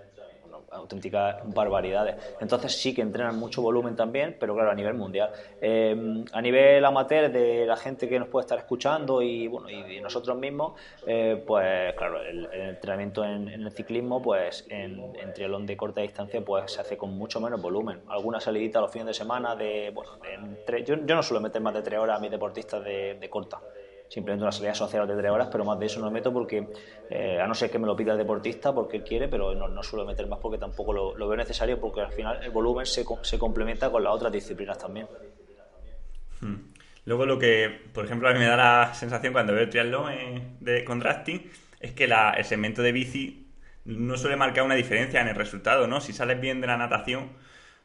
auténticas 0.72 1.38
barbaridades. 1.46 2.16
Entonces 2.40 2.80
sí 2.80 2.94
que 2.94 3.02
entrenan 3.02 3.40
mucho 3.40 3.60
volumen 3.60 3.96
también, 3.96 4.38
pero 4.40 4.54
claro, 4.54 4.70
a 4.70 4.76
nivel 4.76 4.94
mundial. 4.94 5.32
Eh, 5.60 6.24
a 6.32 6.42
nivel 6.42 6.86
amateur 6.86 7.32
de 7.32 7.66
la 7.66 7.76
gente 7.76 8.08
que 8.08 8.20
nos 8.20 8.28
puede 8.28 8.44
estar 8.44 8.60
escuchando 8.60 9.20
y 9.22 9.48
bueno 9.48 9.68
y, 9.68 10.00
nosotros 10.00 10.38
mismos, 10.38 10.74
eh, 11.08 11.44
pues 11.46 11.96
claro, 11.96 12.22
el, 12.22 12.46
entrenamiento 12.54 13.26
en, 13.26 13.50
el 13.50 13.72
ciclismo, 13.72 14.22
pues 14.22 14.68
en, 14.70 15.16
en, 15.16 15.34
triatlón 15.34 15.66
de 15.66 15.76
corta 15.76 16.02
distancia, 16.02 16.40
pues 16.46 16.72
se 16.72 16.82
hace 16.82 16.98
con 16.98 17.18
mucho 17.18 17.42
menos 17.42 17.60
volumen. 17.60 18.02
Alguna 18.08 18.40
salidita 18.40 18.80
los 18.80 18.92
fines 18.92 19.08
de 19.08 19.14
semana 19.16 19.56
de, 19.56 19.92
bueno, 19.92 20.12
yo, 20.86 20.98
no 20.98 21.24
suelo 21.24 21.42
meter 21.42 21.62
más 21.64 21.74
de 21.74 21.82
tres 21.82 22.00
horas 22.00 22.20
a 22.20 22.22
mis 22.22 22.30
deportistas 22.30 22.84
de, 22.84 23.16
de 23.16 23.30
corta 23.30 23.60
simplemente 24.10 24.44
una 24.44 24.52
salida 24.52 24.74
social 24.74 25.08
de 25.08 25.16
tres 25.16 25.32
horas, 25.32 25.48
pero 25.52 25.64
más 25.64 25.80
de 25.80 25.86
eso 25.86 26.00
no 26.02 26.12
meto 26.12 26.34
porque, 26.34 26.68
eh, 27.10 27.40
a 27.40 27.48
no 27.48 27.54
ser 27.54 27.70
que 27.70 27.80
me 27.80 27.86
lo 27.86 27.96
pida 27.96 28.12
el 28.12 28.18
deportista 28.18 28.74
porque 28.74 29.04
quiere, 29.04 29.28
pero 29.28 29.54
no, 29.54 29.84
suelo 29.84 30.06
meter 30.06 30.28
más 30.28 30.40
porque 30.40 30.58
tampoco 30.58 30.92
lo, 30.92 31.28
veo 31.28 31.38
necesario 31.38 31.80
porque 31.80 32.02
al 32.02 32.12
final 32.12 32.44
el 32.44 32.50
volumen 32.50 32.86
se, 32.86 33.06
se 33.22 33.40
complementa 33.40 33.90
con 33.92 34.04
las 34.04 34.14
otras 34.14 34.32
disciplinas 34.32 34.78
también. 34.78 35.08
Hmm. 36.42 36.56
Luego 37.06 37.26
lo 37.26 37.40
que, 37.40 37.70
por 37.94 38.06
ejemplo, 38.06 38.30
a 38.30 38.34
mí 38.34 38.40
me 38.40 38.46
da 38.46 38.58
la 38.58 38.94
sensación 38.94 39.32
cuando 39.32 39.54
veo 39.54 39.64
el 39.64 39.70
triatlón 39.70 40.58
de 40.60 40.84
contrasting 40.84 41.50
es 41.80 41.92
que 41.94 42.08
la, 42.08 42.32
el 42.32 42.46
segmento 42.46 42.82
de 42.82 42.92
bici 42.92 43.48
no 43.86 44.18
suele 44.18 44.36
marcar 44.36 44.64
una 44.64 44.76
diferencia 44.76 45.22
en 45.22 45.28
el 45.28 45.36
resultado, 45.36 45.88
¿no? 45.88 46.02
Si 46.02 46.14
sales 46.14 46.40
bien 46.40 46.62
de 46.62 46.68
la 46.68 46.78
natación, 46.78 47.30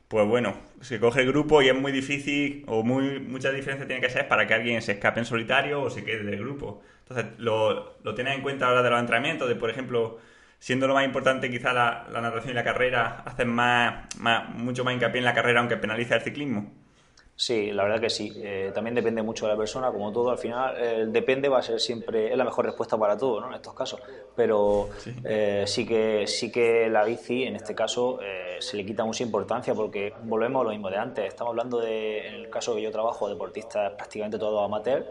pues 0.09 0.27
bueno, 0.27 0.55
se 0.81 1.01
coge 1.01 1.23
el 1.23 1.29
grupo 1.29 1.63
y 1.63 1.69
es 1.69 1.75
muy 1.75 1.93
difícil 1.93 2.65
o 2.67 2.83
muy 2.83 3.21
mucha 3.21 3.51
diferencia 3.51 3.87
tiene 3.87 4.03
que 4.03 4.11
ser 4.11 4.29
para 4.29 4.47
que 4.47 4.55
alguien 4.55 4.83
se 4.83 4.93
escape 4.93 5.21
en 5.21 5.27
solitario 5.27 5.83
o 5.83 5.91
se 5.91 6.05
quede 6.05 6.25
del 6.25 6.41
grupo. 6.41 6.83
Entonces, 7.01 7.27
lo, 7.39 7.99
lo 8.03 8.15
tienes 8.15 8.35
en 8.37 8.43
cuenta 8.43 8.69
ahora 8.69 8.83
de 8.83 8.91
los 8.91 9.01
entrenamientos, 9.01 9.49
de 9.49 9.57
por 9.57 9.71
ejemplo, 9.71 10.19
siendo 10.59 10.87
lo 10.87 10.95
más 10.95 11.05
importante 11.05 11.51
quizá 11.51 11.73
la, 11.73 12.07
natación 12.21 12.53
y 12.53 12.55
la 12.55 12.65
carrera, 12.65 13.23
haces 13.27 13.47
más, 13.47 14.07
más, 14.19 14.49
mucho 14.51 14.85
más 14.85 14.95
hincapié 14.95 15.19
en 15.19 15.25
la 15.25 15.35
carrera 15.35 15.61
aunque 15.61 15.77
penaliza 15.77 16.17
el 16.17 16.23
ciclismo. 16.23 16.73
Sí, 17.37 17.73
la 17.73 17.83
verdad 17.83 18.01
que 18.01 18.11
sí. 18.11 18.33
Eh, 18.37 18.71
también 18.73 18.95
depende 18.95 19.21
mucho 19.23 19.47
de 19.47 19.53
la 19.53 19.59
persona, 19.59 19.91
como 19.91 20.13
todo, 20.13 20.31
al 20.31 20.39
final 20.39 20.77
el 20.77 21.13
depende 21.13 21.49
va 21.49 21.59
a 21.59 21.63
ser 21.63 21.81
siempre, 21.81 22.31
es 22.31 22.37
la 22.37 22.45
mejor 22.45 22.65
respuesta 22.65 22.97
para 22.97 23.17
todo, 23.17 23.41
¿no? 23.41 23.49
En 23.49 23.55
estos 23.55 23.75
casos. 23.75 24.01
Pero 24.37 24.89
sí, 24.99 25.13
eh, 25.25 25.65
sí 25.67 25.85
que, 25.85 26.27
sí 26.29 26.53
que 26.53 26.89
la 26.89 27.05
bici, 27.05 27.43
en 27.43 27.57
este 27.57 27.75
caso, 27.75 28.21
eh, 28.23 28.57
se 28.61 28.77
le 28.77 28.87
quita 28.87 29.05
mucha 29.05 29.25
importancia 29.25 29.75
porque 29.75 30.15
volvemos 30.23 30.61
a 30.61 30.65
lo 30.65 30.71
mismo 30.71 30.91
de 30.91 30.97
antes. 30.97 31.27
Estamos 31.27 31.51
hablando 31.51 31.81
de, 31.81 32.29
en 32.29 32.35
el 32.35 32.51
caso 32.51 32.75
que 32.77 32.83
yo 32.83 32.93
trabajo, 32.93 33.29
deportistas 33.29 33.93
prácticamente 33.95 34.39
todos 34.39 34.65
amateur. 34.65 35.05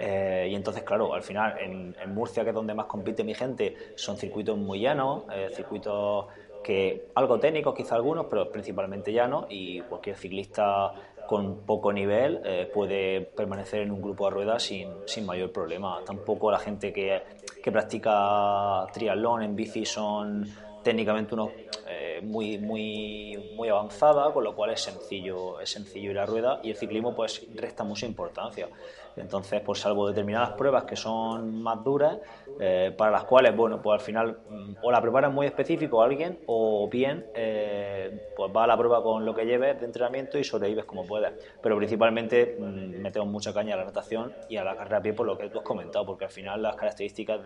y 0.00 0.54
entonces, 0.54 0.82
claro, 0.82 1.14
al 1.14 1.22
final 1.22 1.58
en, 1.58 1.96
en, 2.02 2.14
Murcia, 2.14 2.42
que 2.42 2.50
es 2.50 2.54
donde 2.54 2.74
más 2.74 2.86
compite 2.86 3.24
mi 3.24 3.34
gente, 3.34 3.94
son 3.94 4.18
circuitos 4.18 4.56
muy 4.58 4.80
llanos, 4.80 5.24
circuitos 5.54 6.26
que 6.62 7.08
algo 7.14 7.40
técnicos 7.40 7.74
quizá 7.74 7.94
algunos, 7.94 8.26
pero 8.26 8.50
principalmente 8.50 9.12
llanos 9.12 9.46
y 9.48 9.80
cualquier 9.80 10.16
ciclista 10.16 10.92
con 11.30 11.64
poco 11.64 11.92
nivel 11.92 12.40
eh, 12.44 12.68
puede 12.74 13.20
permanecer 13.20 13.82
en 13.82 13.92
un 13.92 14.02
grupo 14.02 14.24
de 14.24 14.32
ruedas 14.32 14.64
sin, 14.64 14.88
sin 15.06 15.24
mayor 15.24 15.52
problema. 15.52 16.00
Tampoco 16.04 16.50
la 16.50 16.58
gente 16.58 16.92
que, 16.92 17.22
que, 17.62 17.70
practica 17.70 18.84
triatlón 18.92 19.44
en 19.44 19.54
bici 19.54 19.86
son 19.86 20.44
técnicamente 20.82 21.34
unos 21.34 21.50
eh, 21.86 22.20
muy 22.24 22.58
muy 22.58 23.52
muy 23.54 23.68
avanzada, 23.68 24.32
con 24.32 24.42
lo 24.42 24.56
cual 24.56 24.70
es 24.70 24.80
sencillo 24.80 25.60
es 25.60 25.70
sencillo 25.70 26.10
ir 26.10 26.18
a 26.18 26.26
rueda 26.26 26.58
y 26.64 26.70
el 26.70 26.76
ciclismo 26.76 27.14
pues 27.14 27.46
resta 27.54 27.84
mucha 27.84 28.06
importancia. 28.06 28.68
Entonces, 29.16 29.60
pues 29.60 29.80
salvo 29.80 30.08
determinadas 30.08 30.50
pruebas 30.50 30.84
que 30.84 30.96
son 30.96 31.62
más 31.62 31.82
duras, 31.84 32.18
eh, 32.58 32.92
para 32.96 33.10
las 33.10 33.24
cuales, 33.24 33.56
bueno, 33.56 33.80
pues 33.80 34.00
al 34.00 34.04
final 34.04 34.38
mm, 34.48 34.74
o 34.82 34.90
la 34.90 35.00
preparan 35.00 35.32
muy 35.34 35.46
específico 35.46 36.02
a 36.02 36.06
alguien 36.06 36.38
o 36.46 36.88
bien 36.90 37.26
eh, 37.34 38.32
pues 38.36 38.50
va 38.54 38.64
a 38.64 38.66
la 38.66 38.76
prueba 38.76 39.02
con 39.02 39.24
lo 39.24 39.34
que 39.34 39.46
lleves 39.46 39.80
de 39.80 39.86
entrenamiento 39.86 40.38
y 40.38 40.44
sobrevives 40.44 40.84
como 40.84 41.06
puedas. 41.06 41.32
Pero 41.62 41.76
principalmente 41.76 42.56
mm, 42.58 43.00
metemos 43.00 43.28
mucha 43.28 43.52
caña 43.52 43.74
a 43.74 43.78
la 43.78 43.84
natación 43.84 44.32
y 44.48 44.56
a 44.56 44.64
la 44.64 44.76
carrera 44.76 44.98
a 44.98 45.02
pie 45.02 45.12
por 45.12 45.26
lo 45.26 45.38
que 45.38 45.48
tú 45.48 45.58
has 45.58 45.64
comentado, 45.64 46.04
porque 46.04 46.26
al 46.26 46.30
final 46.30 46.62
las 46.62 46.76
características 46.76 47.42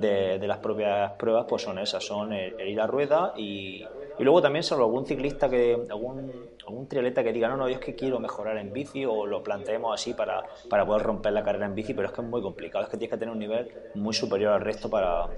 de, 0.00 0.46
las 0.46 0.58
propias 0.58 1.12
pruebas 1.12 1.46
pues 1.48 1.62
son 1.62 1.78
esas, 1.78 2.04
son 2.04 2.32
el, 2.32 2.68
ir 2.68 2.80
a 2.80 2.86
rueda 2.86 3.34
y, 3.36 3.84
y 4.18 4.24
luego 4.24 4.40
también 4.40 4.62
salvo 4.62 4.84
algún 4.84 5.04
ciclista 5.06 5.48
que, 5.48 5.74
algún, 5.90 6.50
algún 6.66 6.88
triatleta 6.88 7.22
que 7.22 7.32
diga, 7.32 7.48
no, 7.48 7.56
no, 7.56 7.68
yo 7.68 7.74
es 7.74 7.80
que 7.80 7.94
quiero 7.94 8.18
mejorar 8.18 8.56
en 8.56 8.72
bici 8.72 9.04
o 9.04 9.26
lo 9.26 9.42
planteemos 9.42 9.94
así 9.94 10.14
para, 10.14 10.42
para 10.68 10.86
poder 10.86 11.02
romper 11.02 11.32
la 11.32 11.42
carrera 11.42 11.66
en 11.66 11.74
bici, 11.74 11.94
pero 11.94 12.08
es 12.08 12.14
que 12.14 12.22
es 12.22 12.26
muy 12.26 12.40
complicado, 12.40 12.84
es 12.84 12.90
que 12.90 12.96
tienes 12.96 13.12
que 13.12 13.18
tener 13.18 13.32
un 13.32 13.38
nivel 13.38 13.70
muy 13.94 14.14
superior 14.14 14.52
al 14.54 14.62
resto 14.62 14.88
para, 14.88 15.28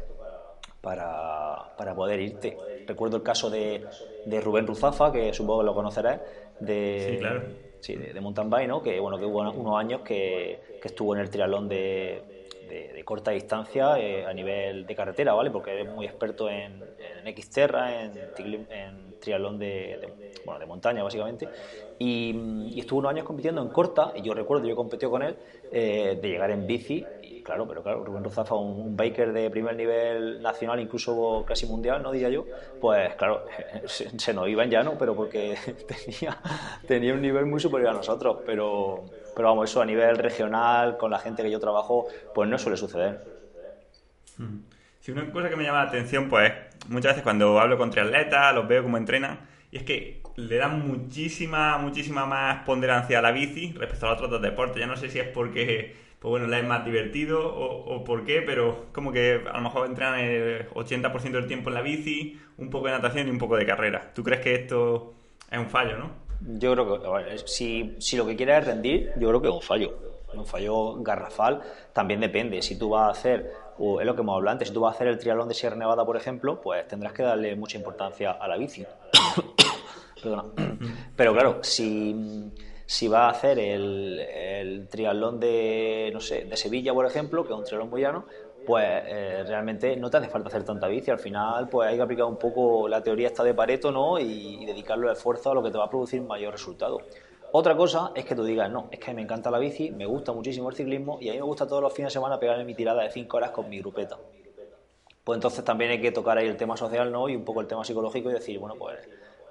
para, 0.80 1.74
para 1.76 1.94
poder 1.94 2.20
irte. 2.20 2.56
Recuerdo 2.86 3.16
el 3.16 3.22
caso 3.22 3.50
de, 3.50 3.84
de, 4.24 4.40
Rubén 4.40 4.66
Ruzafa, 4.66 5.10
que 5.10 5.32
supongo 5.32 5.60
que 5.60 5.66
lo 5.66 5.74
conocerás, 5.74 6.20
de, 6.60 7.08
sí, 7.10 7.18
claro. 7.18 7.42
sí, 7.80 7.96
de, 7.96 8.20
mountain 8.20 8.50
bike, 8.50 8.68
¿no? 8.68 8.82
que, 8.82 9.00
bueno, 9.00 9.18
que 9.18 9.24
hubo 9.24 9.40
unos 9.40 9.76
años 9.78 10.02
que, 10.02 10.78
que 10.80 10.88
estuvo 10.88 11.14
en 11.14 11.22
el 11.22 11.30
triatlón 11.30 11.68
de, 11.68 12.33
de, 12.94 13.04
corta 13.04 13.30
distancia 13.30 13.98
eh, 13.98 14.24
a 14.24 14.32
nivel 14.32 14.86
de 14.86 14.94
carretera, 14.94 15.34
¿vale? 15.34 15.50
Porque 15.50 15.82
es 15.82 15.88
muy 15.88 16.06
experto 16.06 16.48
en, 16.48 16.82
en 17.24 17.36
Xterra, 17.36 18.02
en, 18.02 18.12
en 18.70 19.14
triatlón 19.20 19.58
de, 19.58 20.12
bueno, 20.44 20.60
de 20.60 20.66
montaña, 20.66 21.02
básicamente. 21.02 21.48
Y, 21.98 22.78
estuvo 22.78 22.98
unos 22.98 23.10
años 23.10 23.24
compitiendo 23.24 23.62
en 23.62 23.68
corta, 23.68 24.12
y 24.14 24.22
yo 24.22 24.34
recuerdo, 24.34 24.66
yo 24.66 24.76
competí 24.76 25.06
con 25.06 25.22
él, 25.22 25.36
eh, 25.70 26.18
de 26.20 26.28
llegar 26.28 26.50
en 26.50 26.66
bici, 26.66 27.04
y 27.22 27.42
claro, 27.42 27.66
pero 27.66 27.82
claro, 27.82 28.04
Rubén 28.04 28.24
Rozafa, 28.24 28.54
un, 28.54 28.96
biker 28.96 29.32
de 29.32 29.50
primer 29.50 29.76
nivel 29.76 30.42
nacional, 30.42 30.80
incluso 30.80 31.44
casi 31.46 31.66
mundial, 31.66 32.02
no 32.02 32.12
diría 32.12 32.28
yo, 32.28 32.44
pues 32.80 33.14
claro, 33.14 33.44
se, 33.86 34.18
se 34.18 34.34
nos 34.34 34.48
iba 34.48 34.64
en 34.64 34.70
llano, 34.70 34.94
pero 34.98 35.14
porque 35.14 35.56
tenía, 35.86 36.38
tenía 36.86 37.14
un 37.14 37.22
nivel 37.22 37.46
muy 37.46 37.60
superior 37.60 37.90
a 37.90 37.94
nosotros, 37.94 38.38
pero 38.44 39.04
pero 39.34 39.48
vamos, 39.48 39.70
eso 39.70 39.80
a 39.82 39.86
nivel 39.86 40.18
regional, 40.18 40.96
con 40.96 41.10
la 41.10 41.18
gente 41.18 41.42
que 41.42 41.50
yo 41.50 41.60
trabajo, 41.60 42.06
pues 42.34 42.48
no 42.48 42.58
suele 42.58 42.76
suceder. 42.76 43.20
Sí, 45.00 45.12
una 45.12 45.30
cosa 45.30 45.48
que 45.48 45.56
me 45.56 45.64
llama 45.64 45.84
la 45.84 45.88
atención, 45.88 46.28
pues 46.28 46.52
muchas 46.88 47.12
veces 47.12 47.22
cuando 47.22 47.60
hablo 47.60 47.76
con 47.76 47.90
triatletas, 47.90 48.54
los 48.54 48.66
veo 48.66 48.82
como 48.82 48.96
entrenan, 48.96 49.40
y 49.70 49.76
es 49.76 49.82
que 49.82 50.22
le 50.36 50.56
dan 50.56 50.86
muchísima, 50.86 51.78
muchísima 51.78 52.26
más 52.26 52.64
ponderancia 52.64 53.18
a 53.18 53.22
la 53.22 53.32
bici 53.32 53.72
respecto 53.72 54.06
a 54.06 54.10
los 54.10 54.22
otros 54.22 54.42
deportes. 54.42 54.80
Ya 54.80 54.86
no 54.86 54.96
sé 54.96 55.10
si 55.10 55.18
es 55.18 55.28
porque, 55.28 55.94
pues 56.18 56.30
bueno, 56.30 56.46
la 56.46 56.58
es 56.58 56.66
más 56.66 56.84
divertido 56.84 57.46
o, 57.54 57.94
o 57.94 58.04
por 58.04 58.24
qué, 58.24 58.42
pero 58.42 58.86
como 58.92 59.12
que 59.12 59.42
a 59.50 59.56
lo 59.56 59.62
mejor 59.62 59.86
entrenan 59.86 60.18
el 60.20 60.68
80% 60.70 61.32
del 61.32 61.46
tiempo 61.46 61.70
en 61.70 61.74
la 61.74 61.82
bici, 61.82 62.40
un 62.56 62.70
poco 62.70 62.86
de 62.86 62.92
natación 62.92 63.28
y 63.28 63.30
un 63.30 63.38
poco 63.38 63.56
de 63.56 63.66
carrera. 63.66 64.12
¿Tú 64.14 64.22
crees 64.24 64.42
que 64.42 64.54
esto 64.54 65.14
es 65.50 65.58
un 65.58 65.68
fallo, 65.68 65.98
no? 65.98 66.23
Yo 66.46 66.72
creo 66.72 67.00
que 67.00 67.38
si, 67.46 67.96
si 67.98 68.16
lo 68.16 68.26
que 68.26 68.36
quieres 68.36 68.60
es 68.60 68.66
rendir, 68.66 69.12
yo 69.16 69.28
creo 69.28 69.40
que 69.40 69.48
es 69.48 69.54
un 69.54 69.62
fallo. 69.62 69.94
Un 70.34 70.46
fallo 70.46 70.96
garrafal 70.96 71.62
también 71.92 72.20
depende. 72.20 72.60
Si 72.60 72.76
tú 72.76 72.90
vas 72.90 73.08
a 73.08 73.10
hacer, 73.10 73.52
o 73.78 74.00
es 74.00 74.06
lo 74.06 74.14
que 74.14 74.20
hemos 74.20 74.34
hablado 74.34 74.52
antes, 74.52 74.68
si 74.68 74.74
tú 74.74 74.80
vas 74.80 74.92
a 74.92 74.94
hacer 74.96 75.06
el 75.06 75.18
triatlón 75.18 75.48
de 75.48 75.54
Sierra 75.54 75.76
Nevada, 75.76 76.04
por 76.04 76.16
ejemplo, 76.16 76.60
pues 76.60 76.86
tendrás 76.88 77.12
que 77.12 77.22
darle 77.22 77.54
mucha 77.56 77.78
importancia 77.78 78.32
a 78.32 78.48
la 78.48 78.56
bici. 78.56 78.84
Perdona. 80.22 80.44
Pero 81.16 81.32
claro, 81.32 81.58
si, 81.62 82.50
si 82.84 83.08
vas 83.08 83.22
a 83.22 83.38
hacer 83.38 83.58
el, 83.60 84.18
el 84.18 84.88
triatlón 84.88 85.38
de, 85.38 86.10
no 86.12 86.20
sé, 86.20 86.44
de 86.44 86.56
Sevilla, 86.56 86.92
por 86.92 87.06
ejemplo, 87.06 87.46
que 87.46 87.52
es 87.52 87.58
un 87.58 87.64
triatlón 87.64 87.90
muy 87.90 88.02
llano, 88.02 88.26
pues 88.66 88.84
eh, 89.06 89.44
realmente 89.46 89.96
no 89.96 90.10
te 90.10 90.16
hace 90.16 90.28
falta 90.28 90.48
hacer 90.48 90.64
tanta 90.64 90.88
bici. 90.88 91.10
Al 91.10 91.18
final, 91.18 91.68
pues 91.68 91.88
hay 91.88 91.96
que 91.96 92.02
aplicar 92.02 92.26
un 92.26 92.36
poco 92.36 92.88
la 92.88 93.02
teoría 93.02 93.28
esta 93.28 93.44
de 93.44 93.54
Pareto, 93.54 93.90
¿no? 93.90 94.18
Y, 94.18 94.64
dedicarlo 94.66 95.08
el 95.08 95.16
esfuerzo 95.16 95.50
a 95.50 95.54
lo 95.54 95.62
que 95.62 95.70
te 95.70 95.78
va 95.78 95.84
a 95.84 95.90
producir 95.90 96.22
mayor 96.22 96.52
resultado. 96.52 96.98
Otra 97.52 97.76
cosa 97.76 98.12
es 98.14 98.24
que 98.24 98.34
tú 98.34 98.44
digas, 98.44 98.70
no, 98.70 98.88
es 98.90 98.98
que 98.98 99.14
me 99.14 99.22
encanta 99.22 99.50
la 99.50 99.58
bici, 99.58 99.90
me 99.90 100.06
gusta 100.06 100.32
muchísimo 100.32 100.68
el 100.70 100.74
ciclismo 100.74 101.18
y 101.20 101.28
a 101.28 101.32
mí 101.32 101.38
me 101.38 101.44
gusta 101.44 101.66
todos 101.66 101.82
los 101.82 101.92
fines 101.92 102.12
de 102.12 102.18
semana 102.18 102.40
pegarme 102.40 102.64
mi 102.64 102.74
tirada 102.74 103.02
de 103.02 103.10
5 103.10 103.36
horas 103.36 103.50
con 103.50 103.68
mi 103.68 103.78
grupeta. 103.78 104.18
Pues 105.22 105.36
entonces 105.36 105.64
también 105.64 105.92
hay 105.92 106.00
que 106.00 106.10
tocar 106.10 106.36
ahí 106.36 106.48
el 106.48 106.56
tema 106.56 106.76
social, 106.76 107.12
¿no? 107.12 107.28
Y 107.28 107.36
un 107.36 107.44
poco 107.44 107.60
el 107.60 107.66
tema 107.66 107.84
psicológico 107.84 108.30
y 108.30 108.34
decir, 108.34 108.58
bueno, 108.58 108.74
pues, 108.76 108.98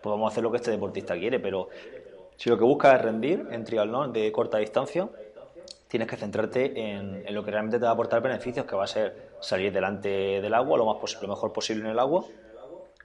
pues 0.01 0.12
vamos 0.12 0.29
a 0.29 0.32
hacer 0.32 0.43
lo 0.43 0.51
que 0.51 0.58
este 0.58 0.72
deportista 0.72 1.17
quiere, 1.17 1.39
pero 1.39 1.70
si 2.36 2.50
lo 2.50 2.58
que 2.58 2.63
busca 2.63 2.96
es 2.96 3.01
rendir 3.01 3.48
en 3.51 3.63
triatlón 3.63 4.12
de 4.12 4.32
corta 4.32 4.58
distancia, 4.58 5.10
tienes 5.93 6.07
que 6.07 6.17
centrarte 6.17 6.73
en, 6.75 7.23
lo 7.35 7.43
que 7.43 7.51
realmente 7.51 7.77
te 7.77 7.83
va 7.83 7.91
a 7.91 7.93
aportar 7.93 8.19
beneficios, 8.19 8.65
que 8.65 8.75
va 8.75 8.85
a 8.85 8.88
ser 8.88 9.29
salir 9.39 9.71
delante 9.71 10.09
del 10.41 10.53
agua 10.55 10.75
lo, 10.75 10.88
más 10.88 11.21
lo 11.21 11.27
mejor 11.27 11.53
posible 11.53 11.83
en 11.83 11.91
el 11.91 12.00
agua 12.00 12.25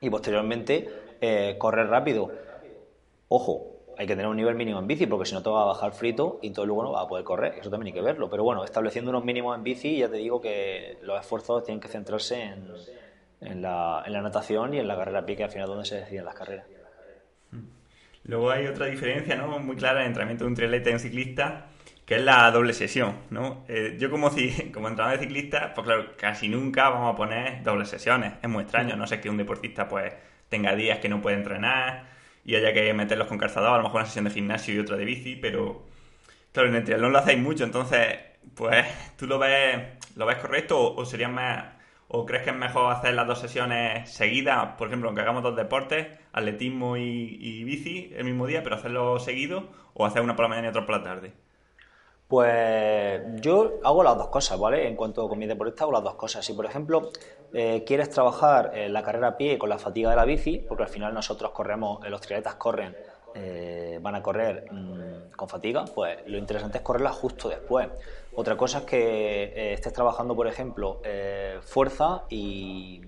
y 0.01 0.09
posteriormente 0.09 0.89
eh, 1.21 1.57
correr 1.59 1.89
rápido. 1.89 2.31
Ojo, 3.29 3.77
hay 3.99 4.07
que 4.07 4.17
tener 4.17 4.27
un 4.27 4.39
nivel 4.39 4.55
mínimo 4.55 4.79
en 4.79 4.87
bici 4.87 5.07
porque 5.07 5.27
si 5.27 5.35
no 5.35 5.43
te 5.43 5.51
va 5.51 5.65
a 5.65 5.67
bajar 5.67 5.93
frito 5.93 6.39
y 6.41 6.47
entonces 6.47 6.67
luego 6.67 6.83
no 6.83 6.93
va 6.93 7.03
a 7.03 7.07
poder 7.07 7.27
correr. 7.27 7.59
Eso 7.61 7.69
también 7.69 7.89
hay 7.89 8.01
que 8.01 8.01
verlo. 8.01 8.31
Pero 8.31 8.43
bueno, 8.43 8.65
estableciendo 8.65 9.11
unos 9.11 9.23
mínimos 9.23 9.55
en 9.55 9.65
bici, 9.65 9.99
ya 9.99 10.09
te 10.09 10.17
digo 10.17 10.41
que 10.41 10.97
los 11.03 11.21
esfuerzos 11.21 11.65
tienen 11.65 11.81
que 11.81 11.89
centrarse 11.89 12.55
en, 13.43 13.61
la, 13.61 14.03
natación 14.09 14.73
y 14.73 14.79
en 14.79 14.89
la 14.89 14.97
carrera 14.97 15.19
a 15.19 15.27
pie, 15.27 15.37
que 15.37 15.45
al 15.45 15.51
final 15.51 15.69
donde 15.69 15.85
se 15.85 15.97
deciden 15.97 16.25
las 16.25 16.35
carreras. 16.35 16.65
Luego 18.25 18.51
hay 18.51 18.67
otra 18.67 18.87
diferencia 18.87 19.37
¿no? 19.37 19.59
muy 19.59 19.77
clara 19.77 19.99
en 19.99 20.05
el 20.05 20.09
entrenamiento 20.09 20.45
de 20.45 20.49
un 20.49 20.55
triatleta 20.55 20.89
y 20.89 20.93
un 20.95 21.01
ciclista 21.01 21.67
que 22.09 22.15
es 22.17 22.23
la 22.23 22.51
doble 22.51 22.73
sesión, 22.73 23.17
¿no? 23.29 23.67
Eh, 23.69 23.97
yo 24.01 24.11
como, 24.11 24.31
como 24.73 24.89
entrenador 24.89 25.19
de 25.19 25.27
ciclista, 25.27 25.75
pues 25.75 25.87
claro, 25.87 26.17
casi 26.17 26.49
nunca 26.49 26.89
vamos 26.89 27.13
a 27.13 27.17
poner 27.17 27.63
dobles 27.63 27.91
sesiones. 27.91 28.33
Es 28.43 28.49
muy 28.49 28.63
extraño, 28.63 28.97
no 28.97 29.07
sé 29.07 29.21
que 29.21 29.29
un 29.29 29.37
deportista 29.37 29.89
pues 29.89 30.15
tenga 30.49 30.75
días 30.75 31.01
que 31.01 31.11
no 31.11 31.21
puede 31.21 31.37
entrenar 31.37 32.09
y 32.47 32.57
haya 32.57 32.73
que 32.73 32.95
meterlos 32.95 33.29
con 33.29 33.37
calzador, 33.37 33.75
a 33.75 33.77
lo 33.77 33.83
mejor 33.83 33.97
una 33.97 34.07
sesión 34.07 34.25
de 34.25 34.31
gimnasio 34.31 34.75
y 34.75 34.79
otra 34.79 34.97
de 34.97 35.05
bici, 35.05 35.37
pero 35.37 35.85
claro, 36.53 36.71
en 36.71 36.77
el 36.77 36.85
triatlón 36.85 37.13
lo 37.13 37.19
hacéis 37.19 37.41
mucho, 37.41 37.65
entonces, 37.65 38.19
pues, 38.55 38.87
¿tú 39.19 39.27
lo 39.27 39.39
ves, 39.39 39.79
lo 40.17 40.27
ves 40.27 40.39
correcto 40.39 40.95
o, 40.95 41.05
sería 41.05 41.29
más, 41.29 41.67
o 42.09 42.25
crees 42.27 42.45
que 42.45 42.51
es 42.51 42.57
mejor 42.57 42.91
hacer 42.93 43.15
las 43.15 43.27
dos 43.27 43.41
sesiones 43.41 44.11
seguidas, 44.11 44.77
por 44.79 44.89
ejemplo, 44.89 45.09
aunque 45.11 45.23
hagamos 45.23 45.43
dos 45.43 45.57
deportes, 45.57 46.07
atletismo 46.33 46.97
y, 46.97 47.37
y 47.41 47.65
bici 47.65 48.13
el 48.17 48.25
mismo 48.25 48.47
día, 48.47 48.63
pero 48.63 48.77
hacerlo 48.77 49.19
seguido, 49.19 49.69
o 49.95 50.07
hacer 50.07 50.23
una 50.23 50.37
por 50.37 50.45
la 50.47 50.49
mañana 50.49 50.69
y 50.69 50.71
otra 50.71 50.87
por 50.87 50.97
la 50.97 51.03
tarde? 51.03 51.48
Pues 52.29 53.23
yo 53.41 53.81
hago 53.83 54.03
las 54.03 54.19
dos 54.19 54.29
cosas, 54.29 54.59
¿vale? 54.59 54.87
En 54.87 54.97
cuanto 54.97 55.27
con 55.31 55.39
mi 55.39 55.47
deportista 55.47 55.85
hago 55.85 55.93
las 55.93 56.05
dos 56.05 56.15
cosas. 56.17 56.45
Si, 56.45 56.53
por 56.53 56.67
ejemplo, 56.67 57.09
eh, 57.55 57.85
quieres 57.87 58.11
trabajar 58.11 58.71
la 58.75 59.03
carrera 59.03 59.29
a 59.29 59.37
pie 59.39 59.59
con 59.59 59.71
la 59.71 59.79
fatiga 59.79 60.11
de 60.11 60.17
la 60.17 60.27
bici, 60.27 60.59
porque 60.59 60.83
al 60.83 60.91
final 60.91 61.15
nosotros 61.15 61.53
corremos, 61.53 62.05
eh, 62.05 62.11
los 62.11 62.21
triatletas 62.21 62.57
corren, 62.57 62.95
eh, 63.35 63.99
van 64.03 64.15
a 64.15 64.23
correr 64.23 64.71
mm, 64.71 65.31
con 65.37 65.49
fatiga, 65.49 65.87
pues 65.95 66.19
lo 66.27 66.37
interesante 66.37 66.79
es 66.79 66.85
correrla 66.85 67.13
justo 67.13 67.49
después. 67.49 67.89
Otra 68.35 68.59
cosa 68.59 68.81
es 68.81 68.85
que 68.85 69.73
estés 69.73 69.95
trabajando, 69.95 70.37
por 70.37 70.47
ejemplo, 70.47 71.01
fuerza 71.63 72.25
y 72.29 73.01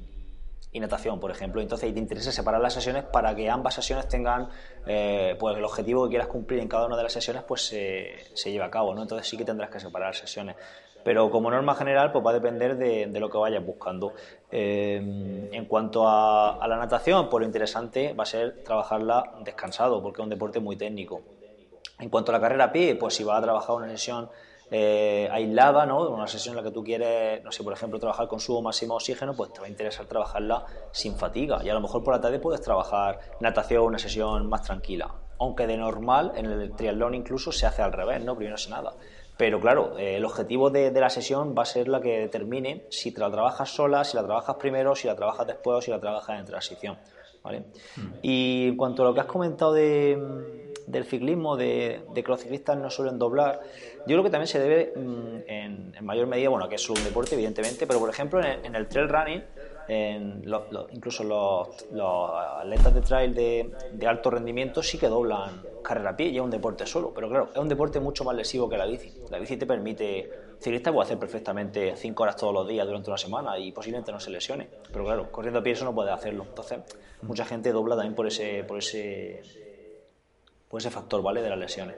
y 0.72 0.80
natación, 0.80 1.18
por 1.18 1.30
ejemplo. 1.30 1.60
Entonces, 1.60 1.86
ahí 1.86 1.92
te 1.92 1.98
interesa 1.98 2.32
separar 2.32 2.60
las 2.60 2.74
sesiones 2.74 3.04
para 3.04 3.34
que 3.34 3.48
ambas 3.48 3.74
sesiones 3.74 4.08
tengan, 4.08 4.48
eh, 4.86 5.36
pues 5.38 5.56
el 5.56 5.64
objetivo 5.64 6.04
que 6.04 6.10
quieras 6.10 6.28
cumplir 6.28 6.60
en 6.60 6.68
cada 6.68 6.86
una 6.86 6.96
de 6.96 7.02
las 7.02 7.12
sesiones, 7.12 7.42
pues 7.42 7.66
se, 7.66 8.50
lleve 8.50 8.64
a 8.64 8.70
cabo, 8.70 8.94
¿no? 8.94 9.02
Entonces 9.02 9.28
sí 9.28 9.36
que 9.36 9.44
tendrás 9.44 9.70
que 9.70 9.80
separar 9.80 10.14
sesiones. 10.14 10.56
Pero 11.02 11.30
como 11.30 11.50
norma 11.50 11.74
general, 11.74 12.12
pues 12.12 12.24
va 12.24 12.30
a 12.30 12.34
depender 12.34 12.76
de, 12.76 13.06
lo 13.18 13.30
que 13.30 13.38
vayas 13.38 13.64
buscando. 13.64 14.12
Eh, 14.50 15.48
en 15.50 15.64
cuanto 15.64 16.06
a, 16.06 16.66
la 16.68 16.76
natación, 16.76 17.28
pues 17.30 17.40
lo 17.40 17.46
interesante 17.46 18.12
va 18.12 18.24
a 18.24 18.26
ser 18.26 18.62
trabajarla 18.62 19.38
descansado, 19.42 20.02
porque 20.02 20.20
es 20.20 20.24
un 20.24 20.30
deporte 20.30 20.60
muy 20.60 20.76
técnico. 20.76 21.22
En 21.98 22.10
cuanto 22.10 22.32
a 22.32 22.34
la 22.34 22.40
carrera 22.40 22.64
a 22.64 22.72
pie, 22.72 22.94
pues 22.96 23.14
si 23.14 23.24
vas 23.24 23.38
a 23.38 23.42
trabajar 23.42 23.76
una 23.76 23.88
sesión 23.88 24.30
eh, 24.70 25.28
aislada, 25.30 25.84
¿no? 25.84 26.08
Una 26.08 26.26
sesión 26.28 26.56
en 26.56 26.62
la 26.62 26.68
que 26.68 26.72
tú 26.72 26.84
quieres, 26.84 27.42
no 27.42 27.50
sé, 27.50 27.64
por 27.64 27.72
ejemplo, 27.72 27.98
trabajar 27.98 28.28
con 28.28 28.38
subo 28.38 28.62
máximo 28.62 28.94
oxígeno, 28.94 29.34
pues 29.34 29.52
te 29.52 29.60
va 29.60 29.66
a 29.66 29.68
interesar 29.68 30.06
trabajarla 30.06 30.64
sin 30.92 31.16
fatiga. 31.16 31.60
Y 31.64 31.68
a 31.68 31.74
lo 31.74 31.80
mejor 31.80 32.04
por 32.04 32.14
la 32.14 32.20
tarde 32.20 32.38
puedes 32.38 32.60
trabajar 32.60 33.20
natación, 33.40 33.82
una 33.82 33.98
sesión 33.98 34.48
más 34.48 34.62
tranquila. 34.62 35.12
Aunque 35.38 35.66
de 35.66 35.76
normal, 35.76 36.32
en 36.36 36.46
el 36.46 36.72
triatlón 36.76 37.14
incluso 37.14 37.50
se 37.50 37.66
hace 37.66 37.82
al 37.82 37.92
revés, 37.92 38.22
¿no? 38.22 38.36
Primero 38.36 38.56
sin 38.56 38.72
nada. 38.72 38.92
Pero 39.36 39.58
claro, 39.58 39.98
eh, 39.98 40.18
el 40.18 40.24
objetivo 40.24 40.70
de, 40.70 40.92
la 40.92 41.08
sesión 41.10 41.54
va 41.56 41.62
a 41.62 41.66
ser 41.66 41.88
la 41.88 42.00
que 42.00 42.18
determine 42.20 42.84
si 42.90 43.10
te 43.10 43.20
la 43.20 43.30
trabajas 43.30 43.70
sola, 43.70 44.04
si 44.04 44.16
la 44.16 44.22
trabajas 44.22 44.56
primero, 44.56 44.94
si 44.94 45.08
la 45.08 45.16
trabajas 45.16 45.46
después 45.46 45.78
o 45.78 45.80
si 45.80 45.90
la 45.90 45.98
trabajas 45.98 46.38
en 46.38 46.44
transición. 46.44 46.98
¿vale? 47.42 47.60
Mm. 47.96 48.08
Y 48.22 48.68
en 48.68 48.76
cuanto 48.76 49.02
a 49.02 49.06
lo 49.06 49.14
que 49.14 49.20
has 49.20 49.26
comentado 49.26 49.72
de 49.72 50.69
del 50.86 51.04
ciclismo, 51.04 51.56
de, 51.56 52.00
que 52.14 52.22
los 52.22 52.40
ciclistas 52.40 52.76
no 52.76 52.90
suelen 52.90 53.18
doblar, 53.18 53.60
yo 54.06 54.14
creo 54.14 54.22
que 54.22 54.30
también 54.30 54.48
se 54.48 54.58
debe 54.58 54.92
mm, 54.96 55.36
en, 55.46 55.94
mayor 56.02 56.26
medida, 56.26 56.48
bueno, 56.48 56.68
que 56.68 56.76
es 56.76 56.90
un 56.90 57.02
deporte 57.04 57.34
evidentemente, 57.34 57.86
pero 57.86 57.98
por 57.98 58.08
ejemplo 58.10 58.40
en 58.42 58.74
el, 58.74 58.88
trail 58.88 59.08
running, 59.08 59.42
incluso 60.92 61.24
los, 61.24 61.68
atletas 62.58 62.94
de 62.94 63.00
trail 63.00 63.34
de, 63.34 64.06
alto 64.06 64.30
rendimiento 64.30 64.82
sí 64.82 64.98
que 64.98 65.08
doblan 65.08 65.62
carrera 65.82 66.10
a 66.10 66.16
pie 66.16 66.28
y 66.28 66.36
es 66.36 66.42
un 66.42 66.50
deporte 66.50 66.86
solo, 66.86 67.12
pero 67.14 67.28
claro, 67.28 67.48
es 67.52 67.58
un 67.58 67.68
deporte 67.68 68.00
mucho 68.00 68.24
más 68.24 68.36
lesivo 68.36 68.68
que 68.68 68.76
la 68.76 68.86
bici. 68.86 69.12
La 69.30 69.38
bici 69.38 69.56
te 69.56 69.66
permite, 69.66 70.30
ciclista 70.60 70.92
puede 70.92 71.06
hacer 71.06 71.18
perfectamente 71.18 71.96
5 71.96 72.22
horas 72.22 72.36
todos 72.36 72.52
los 72.52 72.68
días 72.68 72.86
durante 72.86 73.10
una 73.10 73.18
semana 73.18 73.58
y 73.58 73.72
posiblemente 73.72 74.12
no 74.12 74.20
se 74.20 74.30
lesione, 74.30 74.68
pero 74.92 75.04
claro, 75.04 75.30
corriendo 75.30 75.60
a 75.60 75.62
pie 75.62 75.72
eso 75.72 75.84
no 75.84 75.94
puede 75.94 76.10
hacerlo. 76.10 76.44
Entonces, 76.48 76.80
mucha 77.22 77.44
gente 77.44 77.72
dobla 77.72 77.96
también 77.96 78.14
por 78.14 78.26
ese, 78.26 78.64
por 78.64 78.78
ese 78.78 79.69
pues 80.70 80.84
ese 80.86 80.94
factor, 80.94 81.20
¿vale? 81.20 81.42
De 81.42 81.50
las 81.50 81.58
lesiones. 81.58 81.96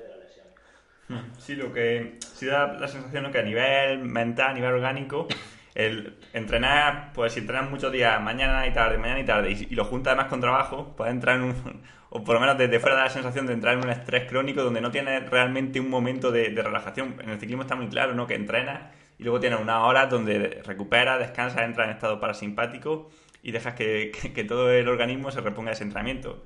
Hmm. 1.09 1.19
Sí, 1.39 1.55
lo 1.55 1.73
que 1.73 2.17
sí 2.21 2.47
da 2.47 2.73
la 2.73 2.89
sensación 2.89 3.27
es 3.27 3.33
que 3.33 3.39
a 3.39 3.43
nivel 3.43 3.99
mental, 3.99 4.51
a 4.51 4.55
nivel 4.55 4.73
orgánico, 4.73 5.29
el 5.75 6.17
entrenar, 6.33 7.13
pues 7.13 7.35
si 7.35 7.41
entrenas 7.41 7.71
muchos 7.71 7.93
días, 7.93 8.21
mañana 8.21 8.67
y 8.67 8.73
tarde, 8.73 8.97
mañana 8.97 9.21
y 9.21 9.25
tarde, 9.25 9.53
y, 9.53 9.75
lo 9.75 9.85
juntas 9.85 10.13
además 10.13 10.29
con 10.29 10.41
trabajo, 10.41 10.95
puedes 10.97 11.13
entrar 11.13 11.37
en 11.37 11.43
un, 11.45 11.83
o 12.11 12.25
por 12.25 12.35
lo 12.35 12.41
menos 12.41 12.57
desde 12.57 12.81
fuera 12.81 12.97
da 12.97 13.05
la 13.05 13.11
sensación 13.11 13.47
de 13.47 13.53
entrar 13.53 13.75
en 13.75 13.85
un 13.85 13.91
estrés 13.91 14.29
crónico 14.29 14.63
donde 14.63 14.81
no 14.81 14.91
tienes 14.91 15.29
realmente 15.29 15.79
un 15.79 15.91
momento 15.91 16.31
de, 16.31 16.49
relajación. 16.51 17.17
En 17.23 17.29
el 17.29 17.39
ciclismo 17.39 17.63
está 17.63 17.77
muy 17.77 17.89
claro, 17.89 18.15
¿no? 18.15 18.27
Que 18.27 18.35
entrenas 18.35 18.91
y 19.19 19.25
luego 19.25 19.39
tienes 19.39 19.61
unas 19.61 19.83
horas 19.83 20.09
donde 20.09 20.63
recuperas, 20.65 21.19
descansas, 21.19 21.61
entras 21.63 21.89
en 21.89 21.95
estado 21.95 22.19
parasimpático 22.21 23.11
y 23.43 23.53
dejas 23.53 23.75
que, 23.77 24.13
que 24.35 24.45
todo 24.45 24.73
el 24.73 24.89
organismo 24.89 25.31
se 25.31 25.43
reponga 25.43 25.71
de 25.71 25.75
ese 25.75 25.85
entrenamiento. 25.85 26.43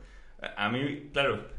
A 0.56 0.68
mí, 0.68 1.10
claro, 1.12 1.55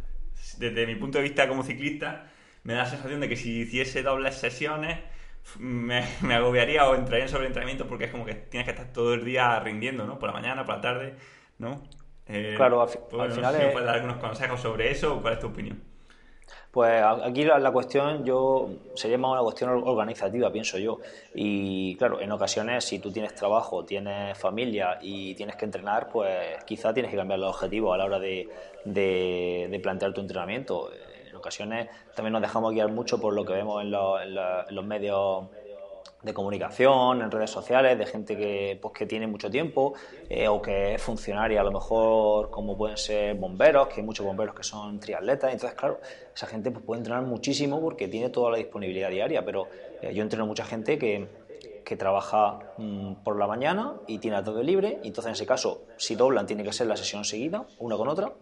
desde 0.58 0.86
mi 0.86 0.96
punto 0.96 1.18
de 1.18 1.24
vista 1.24 1.48
como 1.48 1.64
ciclista, 1.64 2.30
me 2.64 2.74
da 2.74 2.80
la 2.80 2.90
sensación 2.90 3.20
de 3.22 3.30
que 3.30 3.36
si 3.36 3.62
hiciese 3.62 4.04
dobles 4.04 4.36
sesiones 4.36 5.00
me, 5.60 6.04
agobiaría 6.34 6.88
o 6.90 6.96
entraría 6.96 7.26
en 7.26 7.30
sobreentrenamiento 7.30 7.88
porque 7.88 8.06
es 8.06 8.12
como 8.12 8.26
que 8.26 8.34
tienes 8.34 8.66
que 8.66 8.72
estar 8.72 8.92
todo 8.92 9.14
el 9.14 9.24
día 9.24 9.60
rindiendo, 9.60 10.06
¿no? 10.06 10.20
Por 10.20 10.30
la 10.30 10.34
mañana, 10.34 10.66
por 10.66 10.76
la 10.76 10.82
tarde, 10.82 11.16
¿no? 11.58 11.84
Eh, 12.28 12.56
claro, 12.58 12.82
al, 12.82 12.90
pues 13.10 13.36
final 13.36 13.58
¿me 13.58 13.68
puedes 13.68 13.86
dar 13.86 13.96
algunos 13.96 14.18
consejos 14.18 14.60
sobre 14.60 14.92
eso 14.92 15.16
o 15.16 15.22
cuál 15.22 15.34
es 15.36 15.40
tu 15.40 15.48
opinión? 15.48 15.82
Pues 16.78 17.02
aquí 17.24 17.44
la, 17.44 17.72
cuestión 17.72 18.24
yo 18.24 18.70
sería 18.94 19.18
más 19.18 19.32
una 19.32 19.42
cuestión 19.42 19.72
organizativa, 19.84 20.52
pienso 20.52 20.78
yo. 20.78 21.00
Y 21.34 21.96
claro, 21.96 22.22
en 22.22 22.32
ocasiones 22.32 22.86
si 22.86 23.00
tú 23.00 23.12
tienes 23.12 23.34
trabajo, 23.34 23.84
tienes 23.84 24.38
familia 24.38 25.00
y 25.02 25.34
tienes 25.34 25.56
que 25.56 25.66
entrenar, 25.66 26.08
pues 26.08 26.64
quizá 26.66 26.94
tienes 26.94 27.10
que 27.10 27.18
cambiar 27.18 27.40
los 27.40 27.56
objetivos 27.56 27.96
a 27.96 27.98
la 27.98 28.06
hora 28.06 28.20
de, 28.20 28.48
de, 28.86 29.80
plantear 29.82 30.14
tu 30.14 30.22
entrenamiento. 30.22 30.92
En 31.28 31.36
ocasiones 31.36 31.90
también 32.16 32.34
nos 32.34 32.44
dejamos 32.44 32.72
guiar 32.72 32.92
mucho 32.92 33.20
por 33.20 33.34
lo 33.34 33.44
que 33.44 33.54
vemos 33.54 33.82
en 33.82 33.90
los 33.90 34.86
medios 34.86 35.46
de 36.22 36.34
comunicación, 36.34 37.22
en 37.22 37.30
redes 37.30 37.52
sociales, 37.52 37.98
de 37.98 38.06
gente 38.06 38.36
que, 38.36 38.78
pues, 38.82 38.94
que 38.94 39.06
tiene 39.06 39.28
mucho 39.28 39.50
tiempo 39.50 39.94
eh, 40.30 40.48
o 40.48 40.62
que 40.62 40.96
es 40.96 41.02
funcionaria, 41.02 41.62
a 41.62 41.64
lo 41.64 41.72
mejor 41.72 42.50
como 42.50 42.76
pueden 42.76 42.98
ser 42.98 43.36
bomberos, 43.36 43.88
que 43.88 44.02
hay 44.02 44.06
muchos 44.06 44.26
bomberos 44.26 44.56
que 44.56 44.64
son 44.64 45.00
triatletas, 45.00 45.54
entonces 45.54 45.78
claro, 45.78 46.00
esa 46.36 46.48
gente 46.48 46.72
pues, 46.72 46.84
puede 46.84 47.00
entrenar 47.00 47.24
muchísimo 47.24 47.80
porque 47.80 48.08
tiene 48.08 48.30
toda 48.30 48.52
la 48.52 48.58
disponibilidad 48.58 49.10
diaria, 49.10 49.46
pero 49.46 49.68
eh, 50.02 50.14
yo 50.14 50.24
entreno 50.24 50.48
mucha 50.48 50.66
gente 50.66 50.98
que, 50.98 51.28
que 51.86 51.96
trabaja 51.96 52.60
mm, 52.78 53.24
por 53.24 53.38
la 53.38 53.46
mañana 53.46 53.94
y 54.08 54.18
tiene 54.18 54.38
la 54.38 54.44
tarde 54.44 54.64
libre, 54.64 55.00
entonces 55.04 55.28
en 55.28 55.34
ese 55.34 55.46
caso, 55.46 55.84
si 55.98 56.16
doblan, 56.16 56.48
tiene 56.48 56.64
que 56.64 56.74
ser 56.74 56.88
la 56.88 56.98
sesión 56.98 57.26
seguida, 57.26 57.66
una 57.78 57.96
con 57.96 58.08
otra, 58.08 58.34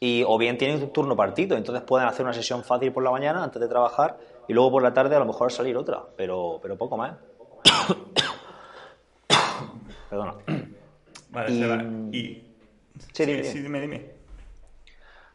Y, 0.00 0.22
o 0.26 0.38
bien 0.38 0.58
tienen 0.58 0.82
un 0.82 0.92
turno 0.92 1.16
partido, 1.16 1.56
entonces 1.56 1.82
pueden 1.84 2.06
hacer 2.06 2.24
una 2.24 2.34
sesión 2.34 2.62
fácil 2.64 2.92
por 2.92 3.02
la 3.02 3.10
mañana 3.10 3.42
antes 3.42 3.60
de 3.60 3.68
trabajar 3.68 4.18
y 4.48 4.54
luego 4.54 4.72
por 4.72 4.82
la 4.82 4.92
tarde 4.92 5.14
a 5.14 5.18
lo 5.18 5.26
mejor 5.26 5.52
salir 5.52 5.76
otra, 5.76 6.02
pero, 6.16 6.58
pero 6.60 6.76
poco 6.76 6.96
más. 6.96 7.16
Perdona. 10.10 10.34
Vale, 11.30 11.52
y... 11.52 11.60
Seba. 11.60 11.82
Y... 12.12 12.42
Sí, 13.12 13.26
dime, 13.26 13.44
sí, 13.44 13.60
dime, 13.60 13.80
dime. 13.80 14.18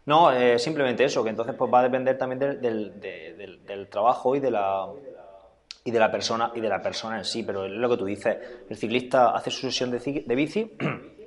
No, 0.05 0.33
eh, 0.33 0.59
simplemente 0.59 1.05
eso, 1.05 1.23
que 1.23 1.29
entonces 1.29 1.55
pues 1.55 1.71
va 1.71 1.79
a 1.79 1.83
depender 1.83 2.17
también 2.17 2.39
del, 2.39 2.59
del, 2.59 3.65
del, 3.65 3.87
trabajo 3.87 4.35
y 4.35 4.39
de 4.39 4.51
la 4.51 4.87
y 5.85 5.91
de 5.91 5.99
la 5.99 6.11
persona 6.11 6.51
y 6.55 6.59
de 6.59 6.69
la 6.69 6.81
persona 6.81 7.17
en 7.17 7.25
sí, 7.25 7.43
pero 7.43 7.65
es 7.65 7.71
lo 7.71 7.89
que 7.89 7.97
tú 7.97 8.05
dices, 8.05 8.37
el 8.69 8.75
ciclista 8.75 9.29
hace 9.29 9.51
su 9.51 9.61
sesión 9.61 9.91
de, 9.91 9.99
de 9.99 10.35
bici 10.35 10.75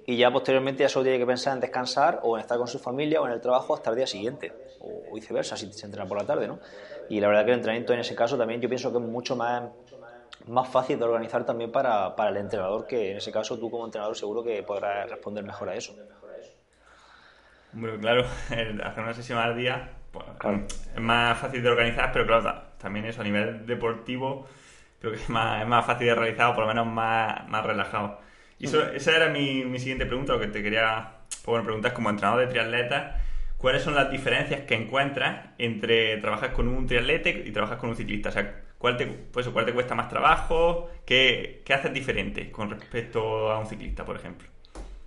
y 0.07 0.17
ya 0.17 0.31
posteriormente 0.31 0.83
ya 0.83 0.89
solo 0.89 1.05
tiene 1.05 1.19
que 1.19 1.27
pensar 1.27 1.55
en 1.55 1.61
descansar 1.61 2.21
o 2.23 2.37
en 2.37 2.43
estar 2.43 2.59
con 2.59 2.69
su 2.69 2.79
familia 2.79 3.23
o 3.23 3.27
en 3.27 3.33
el 3.33 3.41
trabajo 3.41 3.75
hasta 3.75 3.91
el 3.91 3.97
día 3.97 4.07
siguiente 4.07 4.53
o 4.81 5.15
viceversa 5.15 5.57
si 5.57 5.73
se 5.73 5.87
entrena 5.87 6.07
por 6.07 6.19
la 6.19 6.27
tarde, 6.27 6.47
¿no? 6.47 6.59
Y 7.09 7.21
la 7.21 7.29
verdad 7.29 7.45
que 7.45 7.51
el 7.53 7.59
entrenamiento 7.59 7.93
en 7.93 8.01
ese 8.01 8.15
caso 8.15 8.37
también 8.37 8.61
yo 8.61 8.69
pienso 8.69 8.91
que 8.93 8.99
es 8.99 9.05
mucho 9.05 9.37
más 9.37 9.63
más 10.47 10.69
fácil 10.69 10.99
de 10.99 11.05
organizar 11.05 11.45
también 11.45 11.73
para, 11.73 12.15
para 12.15 12.31
el 12.31 12.37
entrenador, 12.37 12.87
que 12.87 13.11
en 13.13 13.17
ese 13.17 13.33
caso 13.33 13.59
tú 13.59 13.71
como 13.71 13.85
entrenador 13.85 14.17
seguro 14.17 14.45
que 14.45 14.63
podrás 14.63 15.11
responder 15.11 15.45
mejor 15.45 15.69
a 15.69 15.75
eso. 15.75 15.95
Bueno, 17.73 17.99
claro, 17.99 18.25
hacer 18.47 19.03
una 19.03 19.15
sesión 19.15 19.39
al 19.39 19.57
día 19.57 19.91
pues, 20.13 20.25
es 20.95 21.01
más 21.01 21.39
fácil 21.39 21.63
de 21.63 21.69
organizar, 21.69 22.13
pero 22.13 22.27
claro, 22.27 22.63
también 22.79 23.07
eso 23.07 23.21
a 23.21 23.25
nivel 23.25 23.67
deportivo 23.67 24.47
creo 25.01 25.13
que 25.13 25.19
es 25.19 25.29
más, 25.29 25.63
es 25.63 25.69
más 25.69 25.85
fácil 25.85 26.07
de 26.07 26.15
realizar 26.15 26.51
o 26.51 26.55
por 26.55 26.65
lo 26.65 26.69
menos 26.69 26.87
más, 26.87 27.47
más 27.49 27.65
relajado. 27.65 28.21
Y 28.59 28.67
eso, 28.67 28.87
esa 28.89 29.15
era 29.15 29.29
mi, 29.29 29.65
mi 29.65 29.79
siguiente 29.79 30.07
pregunta, 30.07 30.33
lo 30.33 30.41
que 30.41 30.47
te 30.47 30.63
quería 30.63 31.17
pues, 31.29 31.45
bueno, 31.47 31.65
preguntar 31.65 31.93
como 31.93 32.09
entrenador 32.09 32.41
de 32.41 32.47
triatleta, 32.47 33.23
¿cuáles 33.67 33.83
son 33.83 33.97
las 33.97 34.09
diferencias 34.13 34.61
que 34.61 34.77
encuentras 34.77 35.47
entre 35.59 36.19
trabajar 36.19 36.53
con 36.53 36.69
un 36.69 36.87
triatleta 36.87 37.31
y 37.31 37.51
trabajar 37.51 37.79
con 37.79 37.91
un 37.91 37.97
ciclista? 37.97 38.29
O 38.29 38.33
sea, 38.33 38.63
¿cuál 38.79 38.97
te, 38.97 39.09
pues, 39.09 39.49
¿cuál 39.49 39.67
te 39.67 39.75
cuesta 39.75 39.93
más 39.97 40.09
trabajo? 40.09 40.89
¿Qué, 41.05 41.63
¿Qué 41.65 41.75
haces 41.75 41.93
diferente 41.93 42.53
con 42.53 42.71
respecto 42.71 43.51
a 43.51 43.59
un 43.59 43.67
ciclista, 43.67 44.05
por 44.05 44.15
ejemplo? 44.15 44.47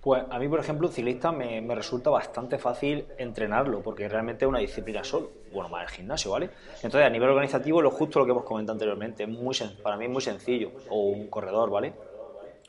Pues 0.02 0.24
a 0.28 0.38
mí, 0.38 0.46
por 0.46 0.60
ejemplo, 0.60 0.88
un 0.88 0.92
ciclista 0.92 1.32
me, 1.32 1.74
resulta 1.74 2.10
bastante 2.10 2.58
fácil 2.58 3.06
entrenarlo, 3.16 3.80
porque 3.80 4.06
realmente 4.10 4.44
es 4.44 4.48
una 4.50 4.58
disciplina 4.58 5.02
solo, 5.04 5.30
bueno, 5.54 5.70
más 5.70 5.84
el 5.84 5.96
gimnasio, 5.96 6.30
¿vale? 6.30 6.50
Entonces, 6.82 7.06
a 7.06 7.08
nivel 7.08 7.30
organizativo, 7.30 7.80
lo 7.80 7.90
justo 7.90 8.18
lo 8.18 8.26
que 8.26 8.32
hemos 8.32 8.44
comentado 8.44 8.74
anteriormente, 8.74 9.22
es 9.22 9.28
muy, 9.30 9.56
para 9.82 9.96
mí 9.96 10.04
es 10.04 10.10
muy 10.10 10.20
sencillo, 10.20 10.72
o 10.90 11.04
un 11.04 11.28
corredor, 11.28 11.70
¿vale? 11.70 11.94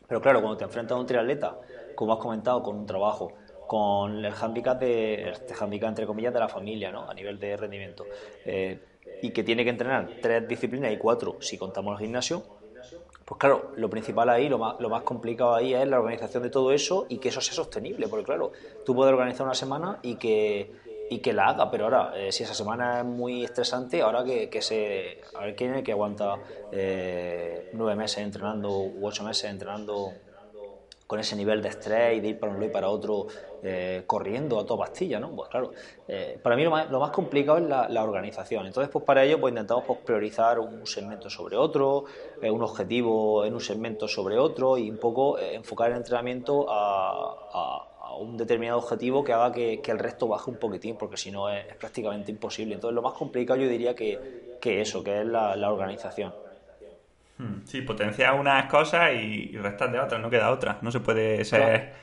Pero 0.07 0.21
claro, 0.21 0.39
cuando 0.39 0.57
te 0.57 0.63
enfrentas 0.63 0.95
a 0.95 0.99
un 1.01 1.05
triatleta, 1.05 1.57
como 1.95 2.13
has 2.13 2.19
comentado, 2.19 2.63
con 2.63 2.77
un 2.77 2.85
trabajo, 2.85 3.33
con 3.71 4.25
el 4.25 4.33
handicap, 4.33 4.77
de, 4.77 5.29
este 5.29 5.53
handicap 5.57 5.87
entre 5.87 6.05
comillas, 6.05 6.33
de 6.33 6.41
la 6.41 6.49
familia, 6.49 6.91
¿no? 6.91 7.09
A 7.09 7.13
nivel 7.13 7.39
de 7.39 7.55
rendimiento, 7.55 8.05
eh, 8.43 8.77
y 9.21 9.29
que 9.29 9.45
tiene 9.45 9.63
que 9.63 9.69
entrenar 9.69 10.09
tres 10.21 10.45
disciplinas 10.45 10.91
y 10.91 10.97
cuatro, 10.97 11.37
si 11.39 11.57
contamos 11.57 11.93
el 11.93 12.05
gimnasio, 12.05 12.43
pues 13.23 13.39
claro, 13.39 13.71
lo 13.77 13.89
principal 13.89 14.27
ahí, 14.27 14.49
lo 14.49 14.57
más, 14.57 14.77
lo 14.81 14.89
más 14.89 15.03
complicado 15.03 15.55
ahí 15.55 15.73
es 15.73 15.87
la 15.87 16.01
organización 16.01 16.43
de 16.43 16.49
todo 16.49 16.73
eso 16.73 17.05
y 17.07 17.19
que 17.19 17.29
eso 17.29 17.39
sea 17.39 17.53
sostenible, 17.53 18.09
porque 18.09 18.25
claro, 18.25 18.51
tú 18.85 18.93
puedes 18.93 19.13
organizar 19.13 19.45
una 19.45 19.55
semana 19.55 19.99
y 20.01 20.15
que, 20.15 20.73
y 21.09 21.19
que 21.19 21.31
la 21.31 21.47
haga, 21.47 21.71
pero 21.71 21.85
ahora, 21.85 22.11
eh, 22.17 22.33
si 22.33 22.43
esa 22.43 22.53
semana 22.53 22.99
es 22.99 23.05
muy 23.05 23.45
estresante, 23.45 24.01
ahora 24.01 24.25
que, 24.25 24.49
que 24.49 24.61
se... 24.61 25.21
A 25.33 25.45
ver 25.45 25.55
quién 25.55 25.75
es 25.75 25.83
que 25.83 25.93
aguanta 25.93 26.35
eh, 26.73 27.69
nueve 27.71 27.95
meses 27.95 28.17
entrenando 28.17 28.69
u 28.69 29.07
ocho 29.07 29.23
meses 29.23 29.49
entrenando 29.49 30.11
con 31.11 31.19
ese 31.19 31.35
nivel 31.35 31.61
de 31.61 31.67
estrés 31.67 32.15
y 32.15 32.21
de 32.21 32.29
ir 32.29 32.39
para 32.39 32.53
un 32.53 32.59
lado 32.59 32.69
y 32.69 32.71
para 32.71 32.87
otro 32.87 33.27
eh, 33.61 34.03
corriendo 34.07 34.57
a 34.57 34.65
toda 34.65 34.85
pastilla, 34.85 35.19
¿no? 35.19 35.35
Pues 35.35 35.49
claro, 35.49 35.71
eh, 36.07 36.39
para 36.41 36.55
mí 36.55 36.63
lo 36.63 36.71
más, 36.71 36.89
lo 36.89 37.01
más 37.01 37.09
complicado 37.09 37.57
es 37.57 37.65
la, 37.65 38.01
organización. 38.01 38.65
Entonces, 38.65 38.89
pues 38.89 39.03
para 39.03 39.25
ello, 39.25 39.37
pues 39.37 39.51
intentamos 39.51 39.83
pues, 39.85 39.99
priorizar 40.05 40.57
un 40.59 40.87
segmento 40.87 41.29
sobre 41.29 41.57
otro, 41.57 42.05
eh, 42.41 42.49
un 42.49 42.63
objetivo 42.63 43.43
en 43.43 43.53
un 43.55 43.59
segmento 43.59 44.07
sobre 44.07 44.37
otro 44.37 44.77
y 44.77 44.89
un 44.89 44.99
poco 44.99 45.37
enfocar 45.37 45.91
el 45.91 45.97
entrenamiento 45.97 46.65
a, 46.69 47.89
un 48.17 48.37
determinado 48.37 48.79
objetivo 48.79 49.21
que 49.21 49.33
haga 49.33 49.51
que, 49.51 49.81
el 49.85 49.99
resto 49.99 50.29
baje 50.29 50.49
un 50.49 50.59
poquitín, 50.59 50.95
porque 50.95 51.17
si 51.17 51.29
no 51.29 51.49
es, 51.49 51.75
prácticamente 51.75 52.31
imposible. 52.31 52.75
Entonces, 52.75 52.95
lo 52.95 53.01
más 53.01 53.15
complicado 53.15 53.59
yo 53.59 53.67
diría 53.67 53.93
que, 53.93 54.57
que 54.61 54.79
eso, 54.79 55.03
que 55.03 55.19
es 55.19 55.27
la 55.27 55.69
organización. 55.69 56.31
Hmm. 57.41 57.65
Sí, 57.65 57.81
potencia 57.81 58.33
unas 58.33 58.69
cosas 58.69 59.13
y, 59.13 59.57
restas 59.57 59.91
de 59.91 59.99
otras, 59.99 60.21
no 60.21 60.29
queda 60.29 60.51
otra. 60.51 60.77
No 60.81 60.91
se 60.91 60.99
puede 60.99 61.43
ser 61.43 61.93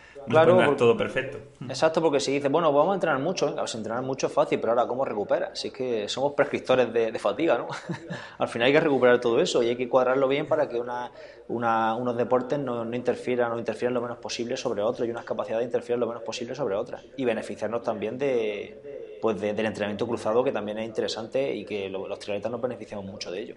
todo 0.76 0.96
perfecto. 0.96 1.38
Hmm. 1.60 1.70
Exacto, 1.70 2.02
porque 2.02 2.18
si 2.18 2.32
dices, 2.32 2.50
bueno, 2.50 2.72
vamos 2.72 2.90
a 2.90 2.94
entrenar 2.94 3.20
mucho, 3.20 3.46
venga, 3.46 3.62
pues 3.62 3.74
entrenar 3.76 4.02
mucho 4.02 4.26
es 4.26 4.32
fácil, 4.32 4.58
pero 4.58 4.72
ahora, 4.72 4.86
¿cómo 4.86 5.04
recuperas? 5.04 5.58
Si 5.58 5.68
es 5.68 5.74
que 5.74 6.08
somos 6.08 6.34
prescriptores 6.34 6.92
de, 6.92 7.16
fatiga, 7.20 7.56
¿no? 7.56 7.68
Al 8.38 8.48
final 8.48 8.66
hay 8.66 8.72
que 8.72 8.80
recuperar 8.80 9.20
todo 9.20 9.40
eso 9.40 9.62
y 9.62 9.68
hay 9.68 9.76
que 9.76 9.88
cuadrarlo 9.88 10.26
bien 10.26 10.46
para 10.46 10.68
que 10.68 10.78
una, 10.80 11.12
unos 11.48 12.16
deportes 12.16 12.58
no, 12.58 12.84
no, 12.84 12.96
interfieran 12.96 13.52
o 13.52 13.58
interfieran 13.58 13.94
lo 13.94 14.00
menos 14.00 14.18
posible 14.18 14.56
sobre 14.56 14.82
otros 14.82 15.06
y 15.06 15.10
unas 15.12 15.24
capacidades 15.24 15.64
interfieran 15.64 16.00
lo 16.00 16.08
menos 16.08 16.24
posible 16.24 16.56
sobre 16.56 16.74
otras. 16.74 17.04
Y 17.16 17.24
beneficiarnos 17.24 17.82
también 17.82 18.18
de, 18.18 19.18
pues 19.22 19.40
del 19.40 19.64
entrenamiento 19.64 20.06
cruzado, 20.06 20.42
que 20.42 20.52
también 20.52 20.78
es 20.78 20.86
interesante 20.86 21.54
y 21.54 21.64
que 21.64 21.88
los 21.88 22.18
triatletas 22.18 22.50
nos 22.50 22.60
beneficiamos 22.60 23.04
mucho 23.04 23.30
de 23.30 23.40
ello. 23.40 23.54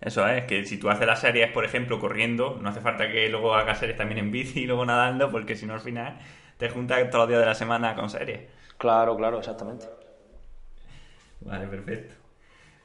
Eso 0.00 0.26
es, 0.28 0.44
que 0.44 0.64
si 0.64 0.78
tú 0.78 0.90
haces 0.90 1.06
las 1.06 1.20
series, 1.20 1.50
por 1.50 1.64
ejemplo, 1.64 1.98
corriendo, 1.98 2.58
no 2.60 2.68
hace 2.68 2.80
falta 2.80 3.10
que 3.10 3.28
luego 3.28 3.54
hagas 3.54 3.78
series 3.78 3.96
también 3.96 4.18
en 4.18 4.30
bici 4.30 4.60
y 4.60 4.66
luego 4.66 4.84
nadando, 4.84 5.30
porque 5.30 5.56
si 5.56 5.66
no 5.66 5.74
al 5.74 5.80
final 5.80 6.18
te 6.58 6.68
juntas 6.68 6.98
todos 7.10 7.22
los 7.22 7.28
días 7.28 7.40
de 7.40 7.46
la 7.46 7.54
semana 7.54 7.94
con 7.94 8.10
series. 8.10 8.40
Claro, 8.78 9.16
claro, 9.16 9.38
exactamente. 9.38 9.86
Vale, 11.40 11.66
perfecto. 11.66 12.14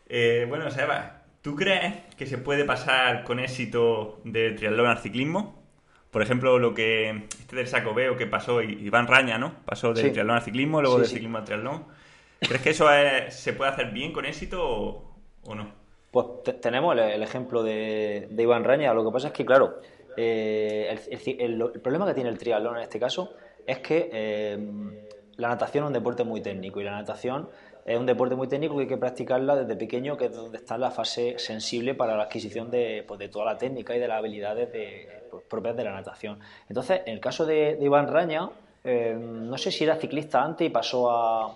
Eh, 0.08 0.46
bueno, 0.48 0.70
Seba, 0.72 1.24
¿tú 1.42 1.56
crees 1.56 1.94
que 2.18 2.26
se 2.26 2.38
puede 2.38 2.64
pasar 2.66 3.24
con 3.24 3.40
éxito 3.40 4.22
de 4.24 4.52
triatlón 4.52 4.88
al 4.88 5.00
ciclismo? 5.00 5.62
Por 6.12 6.22
ejemplo, 6.22 6.60
lo 6.60 6.74
que 6.74 7.28
este 7.40 7.56
del 7.56 7.68
saco 7.68 7.94
veo 7.94 8.18
que 8.18 8.28
pasó 8.28 8.62
Iván 8.62 9.08
Raña, 9.08 9.38
¿no? 9.38 9.56
Pasó 9.66 9.94
del 9.94 10.12
triatlón 10.12 10.36
al 10.36 10.44
ciclismo, 10.44 10.82
luego 10.82 10.98
del 11.00 11.08
ciclismo 11.08 11.38
al 11.38 11.46
triatlón. 11.46 11.86
¿Crees 12.40 12.62
que 12.62 12.70
eso 12.72 12.88
se 13.30 13.54
puede 13.54 13.72
hacer 13.72 13.92
bien 13.92 14.12
con 14.12 14.26
éxito 14.26 15.14
o 15.44 15.56
no? 15.56 15.81
Pues 16.12 16.28
tenemos 16.60 16.98
el, 16.98 17.24
ejemplo 17.24 17.64
de, 17.64 18.28
Iván 18.38 18.66
Raña. 18.66 18.94
Lo 18.94 19.06
que 19.06 19.12
pasa 19.12 19.28
es 19.28 19.34
que, 19.34 19.46
claro, 19.46 19.80
eh, 20.18 21.00
el, 21.40 21.72
problema 21.82 22.06
que 22.06 22.14
tiene 22.14 22.30
el 22.30 22.38
triatlón 22.38 22.76
en 22.76 22.84
este 22.84 23.00
caso 23.00 23.34
es 23.66 23.80
que 23.80 24.10
eh, 24.12 24.58
la 25.38 25.48
natación 25.48 25.86
es 25.86 25.88
un 25.88 25.94
deporte 25.94 26.26
muy 26.26 26.42
técnico 26.42 26.82
y 26.82 26.84
la 26.84 26.92
natación 26.92 27.50
es 27.86 27.98
un 27.98 28.06
deporte 28.06 28.36
muy 28.36 28.48
técnico 28.48 28.76
que 28.76 28.82
hay 28.82 28.88
que 28.88 28.98
practicarla 28.98 29.56
desde 29.56 29.76
pequeño, 29.78 30.18
que 30.18 30.26
es 30.26 30.36
donde 30.36 30.58
está 30.58 30.78
la 30.78 30.92
fase 30.92 31.40
sensible 31.40 31.96
para 31.96 32.18
la 32.18 32.24
adquisición 32.24 32.70
de, 32.70 33.06
pues, 33.08 33.18
de 33.18 33.30
toda 33.30 33.46
la 33.46 33.58
técnica 33.58 33.96
y 33.96 34.00
de 34.00 34.08
las 34.08 34.20
habilidades 34.20 34.68
pues, 35.30 35.44
propias 35.46 35.78
de 35.78 35.86
la 35.86 35.94
natación. 35.94 36.40
Entonces, 36.68 37.02
en 37.06 37.14
el 37.14 37.20
caso 37.22 37.46
de, 37.46 37.78
Iván 37.82 38.08
Raña, 38.08 38.50
eh, 38.84 39.18
no 39.18 39.58
sé 39.58 39.72
si 39.72 39.86
era 39.86 39.96
ciclista 39.96 40.44
antes 40.44 40.68
y 40.68 40.70
pasó 40.70 41.10
a, 41.10 41.56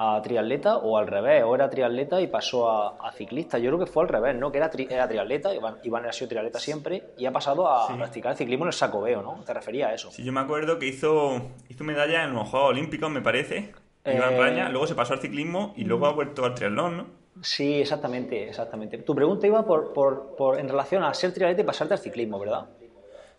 a 0.00 0.22
triatleta 0.22 0.76
o 0.76 0.96
al 0.96 1.08
revés, 1.08 1.42
o 1.44 1.56
era 1.56 1.68
triatleta 1.68 2.20
y 2.20 2.28
pasó 2.28 2.70
a, 2.70 3.12
ciclista. 3.12 3.58
Yo 3.58 3.70
creo 3.70 3.80
que 3.84 3.90
fue 3.90 4.04
al 4.04 4.08
revés, 4.08 4.36
¿no? 4.36 4.52
Que 4.52 4.58
era, 4.58 4.70
era 4.88 5.08
triatleta, 5.08 5.52
Iván, 5.52 5.78
Iván 5.82 6.06
ha 6.06 6.12
sido 6.12 6.28
triatleta 6.28 6.60
siempre 6.60 7.02
y 7.18 7.26
ha 7.26 7.32
pasado 7.32 7.66
a 7.66 7.88
practicar 7.96 8.32
el 8.32 8.38
ciclismo 8.38 8.64
en 8.64 8.68
el 8.68 8.74
sacobeo, 8.74 9.22
¿no? 9.22 9.42
¿Te 9.44 9.52
refería 9.52 9.88
a 9.88 9.94
eso? 9.94 10.12
Sí, 10.12 10.22
yo 10.22 10.32
me 10.32 10.38
acuerdo 10.38 10.78
que 10.78 10.86
hizo, 10.86 11.50
hizo 11.68 11.82
medalla 11.82 12.22
en 12.22 12.32
los 12.32 12.48
Juegos 12.48 12.70
Olímpicos, 12.70 13.10
me 13.10 13.20
parece, 13.20 13.72
Iván 14.04 14.34
eh, 14.34 14.38
Raña, 14.38 14.68
luego 14.68 14.86
se 14.86 14.94
pasó 14.94 15.14
al 15.14 15.20
ciclismo 15.20 15.74
y 15.76 15.82
luego 15.82 16.06
ha 16.06 16.12
vuelto 16.12 16.44
al 16.44 16.54
triatlón, 16.54 16.96
¿no? 16.96 17.06
Sí, 17.42 17.80
exactamente, 17.80 18.48
exactamente. 18.48 18.98
Tu 18.98 19.14
pregunta 19.16 19.48
iba 19.48 19.66
por, 19.66 19.92
por, 19.92 20.36
por 20.36 20.60
en 20.60 20.68
relación 20.68 21.02
a 21.02 21.12
ser 21.12 21.32
triatleta 21.32 21.62
y 21.62 21.64
pasarte 21.64 21.94
al 21.94 22.00
ciclismo, 22.00 22.38
¿verdad? 22.38 22.68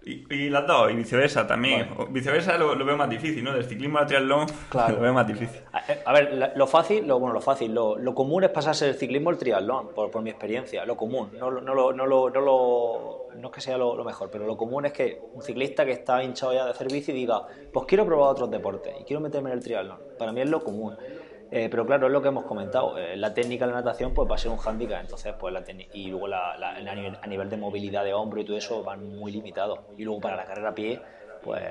Y, 0.02 0.50
las 0.50 0.66
dos, 0.66 0.90
y 0.92 0.96
viceversa 0.96 1.46
también. 1.46 1.90
Viceversa 2.12 2.58
lo, 2.58 2.86
veo 2.86 2.96
más 2.96 3.10
difícil, 3.10 3.44
¿no? 3.44 3.54
Del 3.54 3.66
ciclismo 3.66 4.00
al 4.00 4.08
triatlón 4.08 4.48
lo 4.74 5.00
veo 5.00 5.14
más 5.14 5.28
difícil. 5.28 5.62
A, 6.06 6.14
ver, 6.14 6.54
lo 6.56 6.68
fácil, 6.68 7.06
lo, 7.06 7.20
bueno, 7.20 7.34
lo 7.34 7.42
fácil, 7.42 7.74
lo, 7.74 7.98
lo, 7.98 8.16
común 8.16 8.46
es 8.46 8.50
pasarse 8.50 8.86
del 8.86 8.96
ciclismo 8.96 9.30
al 9.30 9.38
triatlón, 9.38 9.90
por, 9.94 10.10
por 10.10 10.22
mi 10.22 10.30
experiencia. 10.30 10.86
Lo 10.86 10.96
común, 10.96 11.32
no, 11.38 11.52
no, 11.52 11.62
no, 11.62 11.92
no, 11.92 12.06
lo, 12.06 12.30
no, 13.36 13.48
es 13.48 13.54
que 13.54 13.60
sea 13.60 13.78
lo, 13.78 14.02
mejor, 14.06 14.30
pero 14.32 14.48
lo 14.48 14.56
común 14.56 14.86
es 14.86 14.94
que 14.94 15.22
un 15.34 15.42
ciclista 15.42 15.86
que 15.86 15.92
está 15.92 16.24
hinchado 16.24 16.54
ya 16.54 16.64
de 16.64 16.72
hacer 16.72 16.90
bici 16.90 17.12
diga, 17.12 17.46
pues 17.74 17.86
quiero 17.86 18.06
probar 18.06 18.32
otros 18.32 18.50
deportes 18.50 18.94
y 19.02 19.04
quiero 19.04 19.20
meterme 19.20 19.50
en 19.50 19.58
el 19.58 19.64
triatlón. 19.64 20.00
Para 20.18 20.32
mí 20.32 20.40
es 20.40 20.50
lo 20.50 20.64
común. 20.64 20.96
Eh, 21.52 21.68
pero 21.70 21.86
claro, 21.86 22.08
es 22.08 22.14
lo 22.14 22.22
que 22.22 22.28
hemos 22.28 22.46
comentado. 22.46 22.98
Eh, 22.98 23.18
la 23.18 23.34
técnica 23.34 23.66
de 23.66 23.72
la 23.72 23.80
natación 23.80 24.14
pues 24.14 24.30
va 24.30 24.36
a 24.36 24.38
ser 24.38 24.52
un 24.52 24.58
hándicap, 24.58 25.02
entonces 25.02 25.34
pues 25.40 25.54
la 25.54 25.64
y 25.94 26.08
luego 26.08 26.28
la, 26.28 26.54
a, 26.54 27.28
nivel, 27.28 27.50
de 27.50 27.58
movilidad 27.58 28.04
de 28.04 28.14
hombro 28.14 28.42
y 28.42 28.46
todo 28.46 28.58
eso 28.58 28.84
van 28.84 29.18
muy 29.18 29.32
limitados. 29.32 29.80
Y 29.98 30.04
luego 30.04 30.22
para 30.22 30.36
la 30.36 30.46
carrera 30.46 30.70
a 30.70 30.76
pie, 30.76 31.02
pues 31.44 31.64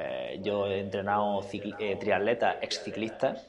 yo 0.43 0.67
he 0.67 0.81
entrenado 0.81 1.41
eh, 1.53 1.97
triatletas, 1.97 2.57
ex 2.61 2.83
ciclistas 2.83 3.49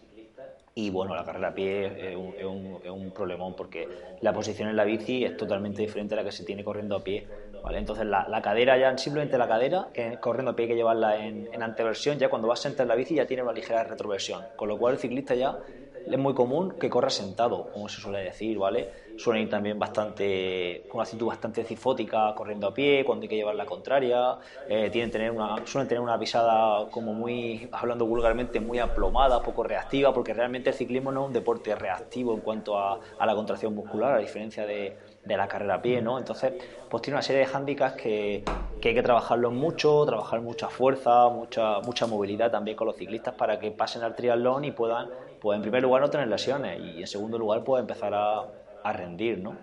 y 0.76 0.92
bueno, 0.92 1.16
la 1.16 1.26
carrera 1.26 1.50
a 1.50 1.54
pie 1.54 2.12
es 2.12 2.16
un, 2.16 2.80
es, 2.84 2.90
un, 2.90 3.12
problemón 3.12 3.56
porque 3.56 3.88
la 4.22 4.32
posición 4.32 4.70
en 4.70 4.76
la 4.76 4.84
bici 4.84 5.26
es 5.26 5.36
totalmente 5.36 5.82
diferente 5.82 6.14
a 6.14 6.18
la 6.18 6.24
que 6.24 6.32
se 6.32 6.46
tiene 6.46 6.64
corriendo 6.64 6.96
a 6.96 7.04
pie. 7.04 7.28
¿vale? 7.64 7.80
Entonces 7.80 8.06
la, 8.06 8.42
cadera 8.42 8.78
ya, 8.78 8.96
simplemente 8.98 9.38
la 9.38 9.48
cadera, 9.48 9.88
que 9.94 10.20
corriendo 10.20 10.52
a 10.52 10.56
pie 10.56 10.66
hay 10.66 10.70
que 10.70 10.76
llevarla 10.76 11.26
en, 11.26 11.50
en 11.52 11.64
anteversión, 11.64 12.20
ya 12.20 12.30
cuando 12.30 12.48
vas 12.48 12.60
a 12.60 12.64
sentar 12.64 12.86
la 12.88 12.96
bici 12.96 13.16
ya 13.16 13.26
tiene 13.26 13.44
una 13.44 13.52
ligera 13.52 13.84
retroversión, 13.84 14.44
con 14.56 14.70
lo 14.70 14.78
cual 14.78 14.94
el 14.94 15.00
ciclista 15.00 15.34
ya 15.34 15.58
es 16.06 16.18
muy 16.18 16.34
común 16.34 16.72
que 16.80 16.90
corra 16.90 17.10
sentado, 17.10 17.70
como 17.72 17.90
se 17.90 18.02
suele 18.02 18.20
decir, 18.24 18.58
¿vale? 18.58 18.90
Suelen 19.18 19.44
ir 19.44 19.50
también 19.50 19.78
bastante, 19.78 20.84
con 20.88 21.00
una 21.00 21.04
actitud 21.04 21.28
bastante 21.28 21.64
cifótica, 21.64 22.34
corriendo 22.36 22.68
a 22.68 22.74
pie, 22.74 23.04
cuando 23.06 23.24
hay 23.24 23.30
que 23.30 23.36
llevar 23.36 23.56
la 23.56 23.66
contraria, 23.66 24.38
eh, 24.68 24.90
tienen 24.92 25.38
suelen 25.66 25.88
tener 25.88 26.00
una 26.02 26.18
pisada 26.18 26.90
como 26.90 27.14
muy, 27.14 27.68
hablando 27.72 28.06
vulgarmente, 28.06 28.60
muy 28.60 28.80
aplomada, 28.80 29.42
poco 29.42 29.64
reactiva, 29.64 30.14
porque 30.14 30.34
realmente 30.34 30.70
el 30.70 30.76
ciclismo 30.76 31.12
no 31.12 31.22
es 31.22 31.28
un 31.28 31.34
deporte 31.34 31.76
reactivo 31.76 32.34
en 32.34 32.40
cuanto 32.40 32.78
a, 32.80 33.00
la 33.20 33.36
contracción 33.36 33.76
muscular, 33.76 34.16
a 34.16 34.20
diferencia 34.20 34.66
de, 34.66 34.98
la 35.26 35.48
carrera 35.48 35.76
a 35.76 35.82
pie, 35.82 36.02
¿no? 36.02 36.18
Entonces, 36.18 36.54
pues 36.90 37.04
tiene 37.04 37.18
una 37.18 37.22
serie 37.22 37.42
de 37.42 37.46
hándicaps 37.46 38.02
que, 38.02 38.44
que, 38.82 38.90
hay 38.90 38.96
que 38.96 39.04
trabajarlos 39.04 39.54
mucho, 39.54 40.04
trabajar 40.06 40.42
mucha 40.42 40.70
fuerza, 40.70 41.30
mucha, 41.30 41.82
mucha 41.82 42.08
movilidad 42.08 42.50
también 42.50 42.76
con 42.76 42.88
los 42.88 42.96
ciclistas 42.96 43.36
para 43.36 43.60
que 43.60 43.70
pasen 43.70 44.02
al 44.02 44.16
triatlón 44.16 44.66
y 44.66 44.72
puedan 44.72 45.10
pues 45.42 45.56
en 45.56 45.62
primer 45.62 45.82
lugar 45.82 46.02
no 46.02 46.10
tener 46.10 46.28
lesiones 46.28 46.80
y 46.80 47.02
en 47.02 47.08
segundo 47.08 47.38
lugar 47.38 47.64
pues 47.64 47.82
empezar 47.82 48.14
a, 48.14 48.46
a 48.84 48.94
rendir, 48.94 49.40
¿no? 49.40 49.56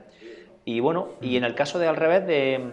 Y 0.65 0.81
bueno, 0.81 1.11
y 1.21 1.37
en 1.37 1.45
el 1.45 1.55
caso 1.55 1.79
de 1.79 1.87
al 1.87 1.97
revés 1.97 2.27
de, 2.27 2.73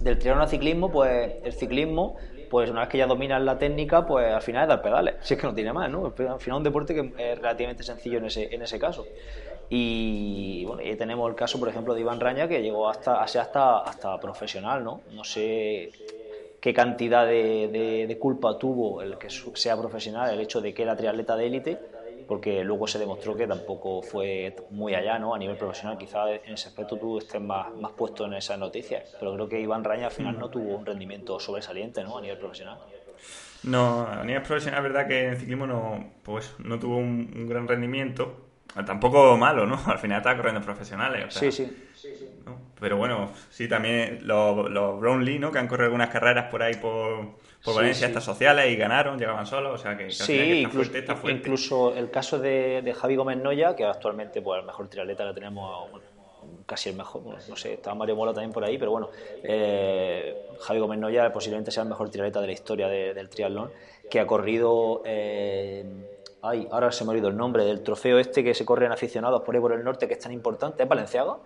del 0.00 0.18
triatlón 0.18 0.42
al 0.42 0.48
ciclismo, 0.48 0.90
pues 0.90 1.32
el 1.44 1.52
ciclismo, 1.52 2.16
pues 2.50 2.70
una 2.70 2.80
vez 2.80 2.88
que 2.88 2.98
ya 2.98 3.06
dominas 3.06 3.40
la 3.42 3.56
técnica, 3.56 4.04
pues 4.04 4.32
al 4.32 4.42
final 4.42 4.62
es 4.62 4.68
dar 4.68 4.82
pedales, 4.82 5.14
si 5.20 5.34
es 5.34 5.40
que 5.40 5.46
no 5.46 5.54
tiene 5.54 5.72
más, 5.72 5.90
¿no? 5.90 6.06
Al 6.06 6.12
final 6.12 6.36
es 6.38 6.48
un 6.48 6.62
deporte 6.62 6.94
que 6.94 7.12
es 7.16 7.38
relativamente 7.38 7.82
sencillo 7.82 8.18
en 8.18 8.26
ese, 8.26 8.54
en 8.54 8.62
ese 8.62 8.78
caso. 8.78 9.06
Y 9.70 10.64
bueno, 10.66 10.82
y 10.82 10.94
tenemos 10.96 11.28
el 11.28 11.36
caso, 11.36 11.58
por 11.58 11.68
ejemplo, 11.68 11.94
de 11.94 12.00
Iván 12.00 12.20
Raña, 12.20 12.48
que 12.48 12.60
llegó 12.60 12.88
hasta, 12.88 13.22
hasta, 13.22 13.78
hasta 13.78 14.20
profesional, 14.20 14.84
¿no? 14.84 15.00
No 15.12 15.24
sé 15.24 15.90
qué 16.60 16.74
cantidad 16.74 17.26
de, 17.26 17.68
de, 17.68 18.06
de, 18.06 18.18
culpa 18.18 18.58
tuvo 18.58 19.02
el 19.02 19.18
que 19.18 19.28
sea 19.30 19.76
profesional, 19.76 20.32
el 20.32 20.40
hecho 20.40 20.60
de 20.60 20.74
que 20.74 20.82
era 20.82 20.96
triatleta 20.96 21.36
de 21.36 21.46
élite, 21.46 21.78
porque 22.26 22.64
luego 22.64 22.86
se 22.86 22.98
demostró 22.98 23.36
que 23.36 23.46
tampoco 23.46 24.02
fue 24.02 24.54
muy 24.70 24.94
allá, 24.94 25.18
¿no? 25.18 25.34
A 25.34 25.38
nivel 25.38 25.56
profesional, 25.56 25.98
quizás 25.98 26.40
en 26.44 26.54
ese 26.54 26.68
aspecto 26.68 26.96
tú 26.96 27.18
estés 27.18 27.40
más, 27.40 27.74
más 27.76 27.92
puesto 27.92 28.26
en 28.26 28.34
esas 28.34 28.58
noticias, 28.58 29.16
pero 29.18 29.34
creo 29.34 29.48
que 29.48 29.60
Iván 29.60 29.84
Raña 29.84 30.06
al 30.06 30.12
final 30.12 30.38
no 30.38 30.48
tuvo 30.48 30.76
un 30.76 30.86
rendimiento 30.86 31.38
sobresaliente, 31.38 32.02
¿no? 32.02 32.18
A 32.18 32.20
nivel 32.20 32.38
profesional. 32.38 32.78
No, 33.62 34.06
a 34.06 34.22
nivel 34.24 34.42
profesional 34.42 34.84
es 34.84 34.92
verdad 34.92 35.08
que 35.08 35.28
en 35.28 35.36
ciclismo 35.38 35.66
no, 35.66 36.12
pues, 36.22 36.54
no 36.58 36.78
tuvo 36.78 36.98
un, 36.98 37.46
gran 37.48 37.66
rendimiento, 37.66 38.48
tampoco 38.86 39.36
malo, 39.36 39.66
¿no? 39.66 39.80
Al 39.86 39.98
final 39.98 40.18
estaba 40.18 40.36
corriendo 40.36 40.60
profesionales. 40.60 41.32
sí, 41.34 41.50
sí. 41.50 41.70
Pero 42.78 42.98
bueno, 42.98 43.30
sí, 43.48 43.66
también 43.68 44.26
los, 44.26 44.70
los 44.70 45.00
Brownlee, 45.00 45.38
¿no? 45.38 45.50
Que 45.50 45.58
han 45.58 45.68
corrido 45.68 45.86
algunas 45.86 46.10
carreras 46.10 46.50
por 46.50 46.62
ahí 46.62 46.74
por 46.74 47.36
por 47.64 47.74
Valencia 47.74 48.06
estas 48.06 48.22
sociales 48.22 48.70
y 48.70 48.76
ganaron, 48.76 49.18
llegaban 49.18 49.46
solos, 49.46 49.80
o 49.80 49.82
sea 49.82 49.96
que, 49.96 50.10
sí, 50.10 50.60
incluso, 50.60 51.30
incluso 51.30 51.94
el 51.96 52.10
caso 52.10 52.38
de, 52.38 52.82
de, 52.82 52.92
Javi 52.92 53.16
Gómez 53.16 53.38
Noya, 53.38 53.74
que 53.74 53.86
actualmente 53.86 54.42
pues 54.42 54.60
el 54.60 54.66
mejor 54.66 54.88
triatleta 54.88 55.26
que 55.28 55.32
tenemos, 55.32 55.88
casi 56.66 56.90
el 56.90 56.96
mejor, 56.96 57.22
no 57.48 57.56
sé, 57.56 57.72
estaba 57.72 57.96
Mario 57.96 58.16
Mola 58.16 58.34
también 58.34 58.52
por 58.52 58.64
ahí, 58.64 58.76
pero 58.76 58.90
bueno, 58.90 59.08
eh, 59.42 60.46
Javi 60.60 60.78
Gómez 60.78 60.98
Noya 60.98 61.32
posiblemente 61.32 61.70
sea 61.70 61.84
el 61.84 61.88
mejor 61.88 62.10
triatleta 62.10 62.42
de 62.42 62.46
la 62.48 62.52
historia 62.52 62.86
del 62.88 63.28
triatlón, 63.30 63.70
que 64.10 64.20
ha 64.20 64.26
corrido... 64.26 65.02
Eh, 65.06 65.84
ay, 66.42 66.68
ahora 66.70 66.92
se 66.92 67.04
me 67.04 67.08
ha 67.08 67.12
olvidado 67.12 67.30
el 67.30 67.38
nombre 67.38 67.64
del 67.64 67.82
trofeo 67.82 68.18
este 68.18 68.44
que 68.44 68.52
se 68.52 68.66
corren 68.66 68.92
aficionados 68.92 69.40
por 69.42 69.54
ahí 69.54 69.60
por 69.62 69.72
el 69.72 69.82
norte, 69.82 70.06
que 70.06 70.12
es 70.12 70.20
tan 70.20 70.32
importante, 70.32 70.82
¿es 70.82 70.88
Valenciaga? 70.88 71.38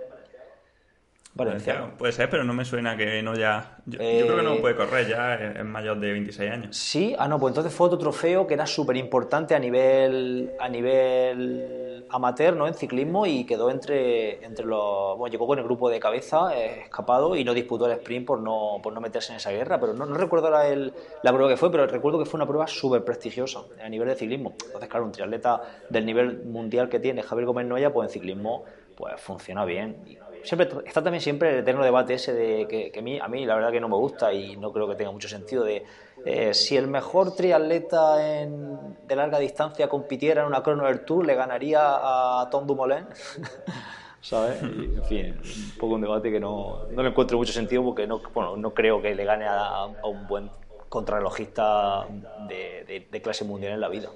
Valenciano. 1.45 1.91
Puede 1.97 2.13
ser, 2.13 2.29
pero 2.29 2.43
no 2.45 2.53
me 2.53 2.65
suena 2.65 2.97
que 2.97 3.23
no 3.23 3.35
ya. 3.35 3.79
Yo, 3.87 3.99
creo 3.99 4.37
que 4.37 4.43
no 4.43 4.55
eh, 4.55 4.61
puede 4.61 4.75
correr 4.75 5.07
ya, 5.07 5.35
es 5.35 5.65
mayor 5.65 5.99
de 6.01 6.13
26 6.13 6.51
años. 6.51 6.77
Sí, 6.77 7.15
ah, 7.19 7.29
no, 7.29 7.39
pues 7.39 7.53
entonces 7.53 7.73
fue 7.73 7.87
otro 7.87 7.99
trofeo 7.99 8.47
que 8.47 8.55
era 8.55 8.67
súper 8.67 8.97
importante 8.97 9.55
a 9.55 9.59
nivel, 9.59 10.53
a 10.59 10.69
nivel 10.69 12.05
amateur, 12.11 12.57
¿no? 12.57 12.67
En 12.67 12.75
ciclismo 12.75 13.25
y 13.25 13.45
quedó 13.45 13.71
entre, 13.71 14.45
entre 14.45 14.67
los. 14.67 15.17
Bueno, 15.17 15.31
llegó 15.31 15.47
con 15.47 15.59
el 15.59 15.65
grupo 15.65 15.89
de 15.89 16.01
cabeza, 16.01 16.57
eh, 16.57 16.83
escapado 16.83 17.37
y 17.37 17.45
no 17.45 17.55
disputó 17.55 17.87
el 17.87 17.93
sprint 17.93 18.27
por 18.27 18.41
no, 18.41 18.81
por 18.83 18.93
no 18.93 19.01
meterse 19.01 19.33
en 19.33 19.37
esa 19.37 19.53
guerra. 19.53 19.79
Pero 19.79 19.95
no, 19.95 20.07
no 20.07 20.17
recuerdo 20.17 20.49
ahora 20.49 20.67
el, 20.67 20.93
la 21.23 21.33
prueba 21.33 21.49
que 21.49 21.57
fue, 21.57 21.71
pero 21.71 21.87
recuerdo 21.87 22.19
que 22.19 22.25
fue 22.25 22.39
una 22.39 22.47
prueba 22.47 22.67
súper 22.67 23.05
prestigiosa 23.05 23.61
a 23.83 23.89
nivel 23.89 24.09
de 24.09 24.17
ciclismo. 24.17 24.55
Entonces, 24.65 24.89
claro, 24.89 25.07
un 25.07 25.13
triatleta 25.13 25.63
del 25.89 26.05
nivel 26.05 26.43
mundial 26.45 26.89
que 26.89 26.99
tiene 26.99 27.23
Javier 27.23 27.47
Gómez 27.47 27.67
Noya, 27.67 27.93
pues 27.93 28.09
en 28.09 28.13
ciclismo 28.13 28.65
pues 28.97 29.21
funciona 29.21 29.65
bien 29.65 30.03
siempre 30.43 30.69
está 30.87 31.03
también 31.03 31.21
siempre 31.21 31.51
el 31.51 31.59
eterno 31.61 31.85
debate 31.85 32.15
ese 32.15 32.33
de 32.33 32.67
que, 32.69 32.99
a, 32.99 33.03
mí, 33.03 33.19
a 33.19 33.29
mí 33.29 33.45
la 33.47 33.55
verdad 33.55 33.71
que 33.71 33.81
no 33.81 33.89
me 33.89 33.97
gusta 33.97 34.33
y 34.33 34.57
no 34.57 34.73
creo 34.73 34.89
que 34.89 34.95
tenga 34.95 35.11
mucho 35.11 35.29
sentido 35.29 35.65
de 35.65 35.85
eh, 36.25 36.55
si 36.55 36.77
el 36.77 36.89
mejor 36.89 37.35
triatleta 37.35 38.41
en, 38.41 38.97
de 39.07 39.17
larga 39.17 39.39
distancia 39.39 39.89
compitiera 39.89 40.43
en 40.43 40.49
una 40.49 40.63
Chrono 40.63 40.87
Air 40.87 41.05
Tour 41.05 41.27
le 41.27 41.35
ganaría 41.35 41.81
a 41.81 42.49
Tom 42.51 42.67
Dumoulin 42.67 43.07
¿sabes? 44.21 44.63
en 44.63 45.05
fin, 45.05 45.41
un 45.41 45.79
poco 45.79 45.95
un 45.95 46.01
debate 46.01 46.31
que 46.31 46.41
no, 46.41 46.87
no 46.91 47.03
le 47.03 47.09
encuentro 47.09 47.39
mucho 47.39 47.53
sentido 47.53 47.85
porque 47.85 48.07
no, 48.07 48.21
bueno, 48.35 48.57
no 48.57 48.75
creo 48.75 49.01
que 49.01 49.15
le 49.15 49.25
gane 49.25 49.47
a, 49.49 49.87
un 49.87 50.27
buen 50.27 50.51
contrarrelojista 50.89 52.07
de, 52.49 53.07
de, 53.11 53.23
clase 53.23 53.45
mundial 53.45 53.75
en 53.75 53.81
la 53.81 53.89
vida. 53.89 54.11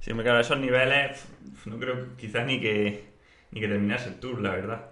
Sí, 0.00 0.12
claro, 0.12 0.40
esos 0.40 0.58
niveles 0.58 1.24
no 1.66 1.78
creo 1.78 2.16
quizás 2.16 2.46
ni 2.46 2.60
que, 2.60 3.04
ni 3.50 3.60
que 3.60 3.68
terminase 3.68 4.08
el 4.08 4.20
tour, 4.20 4.40
la 4.40 4.50
verdad. 4.50 4.89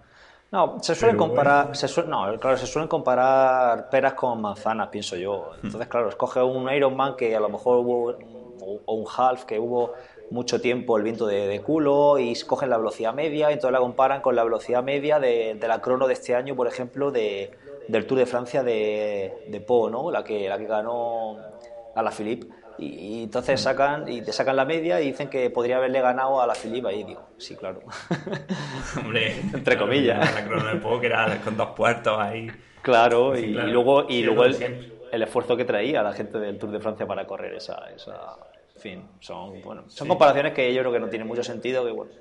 No, 0.50 0.78
se 0.80 0.94
suelen 0.94 1.18
comparar, 1.18 1.76
se 1.76 1.86
no, 2.04 2.38
claro, 2.40 2.56
se 2.56 2.66
suelen 2.66 2.88
comparar 2.88 3.90
peras 3.90 4.14
con 4.14 4.40
manzanas, 4.40 4.88
pienso 4.88 5.14
yo. 5.16 5.50
Hmm. 5.60 5.66
Entonces, 5.66 5.88
claro, 5.88 6.08
escoge 6.08 6.42
un 6.42 6.72
Ironman 6.72 7.16
que 7.16 7.36
a 7.36 7.40
lo 7.40 7.50
mejor 7.50 7.78
hubo, 7.78 8.14
o 8.86 8.94
un 8.94 9.06
half 9.14 9.44
que 9.44 9.58
hubo 9.58 9.92
mucho 10.30 10.60
tiempo 10.60 10.96
el 10.96 11.02
viento 11.02 11.26
de, 11.26 11.60
culo 11.60 12.18
y 12.18 12.32
escogen 12.32 12.70
la 12.70 12.78
velocidad 12.78 13.14
media 13.14 13.50
y 13.50 13.54
entonces 13.54 13.72
la 13.72 13.78
comparan 13.78 14.20
con 14.20 14.36
la 14.36 14.44
velocidad 14.44 14.82
media 14.82 15.18
de, 15.18 15.58
la 15.60 15.80
crono 15.80 16.06
de 16.06 16.14
este 16.14 16.34
año, 16.34 16.56
por 16.56 16.66
ejemplo, 16.66 17.10
de, 17.10 17.50
del 17.88 18.06
Tour 18.06 18.18
de 18.18 18.26
Francia 18.26 18.62
de, 18.62 19.44
de 19.48 19.60
Po, 19.60 19.90
¿no? 19.90 20.10
La 20.10 20.24
que, 20.24 20.48
la 20.48 20.58
que 20.58 20.66
ganó 20.66 21.36
a 21.94 22.02
la 22.02 22.10
Philippe. 22.10 22.46
Y, 22.78 23.24
entonces 23.24 23.60
sacan 23.60 24.08
y 24.08 24.22
te 24.22 24.32
sacan 24.32 24.56
la 24.56 24.64
media 24.64 25.00
y 25.00 25.06
dicen 25.08 25.28
que 25.28 25.50
podría 25.50 25.78
haberle 25.78 26.00
ganado 26.00 26.40
a 26.40 26.46
la 26.46 26.54
Filipa 26.54 26.92
y 26.92 27.02
digo, 27.02 27.28
sí, 27.36 27.56
claro. 27.56 27.80
Hombre, 28.96 29.40
entre 29.52 29.76
comillas. 29.76 30.34
La 30.34 30.46
crono 30.46 30.66
de 30.66 30.76
póker 30.76 31.12
con 31.44 31.56
dos 31.56 31.70
puertos 31.70 32.18
ahí. 32.18 32.50
Claro, 32.82 33.36
y, 33.36 33.46
luego, 33.46 34.06
y 34.08 34.22
luego 34.22 34.44
el, 34.44 34.92
el, 35.10 35.22
esfuerzo 35.22 35.56
que 35.56 35.64
traía 35.64 36.02
la 36.02 36.12
gente 36.12 36.38
del 36.38 36.56
Tour 36.58 36.70
de 36.70 36.80
Francia 36.80 37.06
para 37.06 37.26
correr 37.26 37.54
esa, 37.54 37.90
esa 37.94 38.36
en 38.76 38.80
fin, 38.80 39.08
son 39.18 39.60
bueno, 39.60 39.84
son 39.88 40.06
comparaciones 40.06 40.54
que 40.54 40.72
yo 40.72 40.80
creo 40.82 40.92
que 40.92 41.00
no 41.00 41.08
tienen 41.08 41.26
mucho 41.26 41.42
sentido, 41.42 41.84
que 41.84 41.90
bueno. 41.90 42.12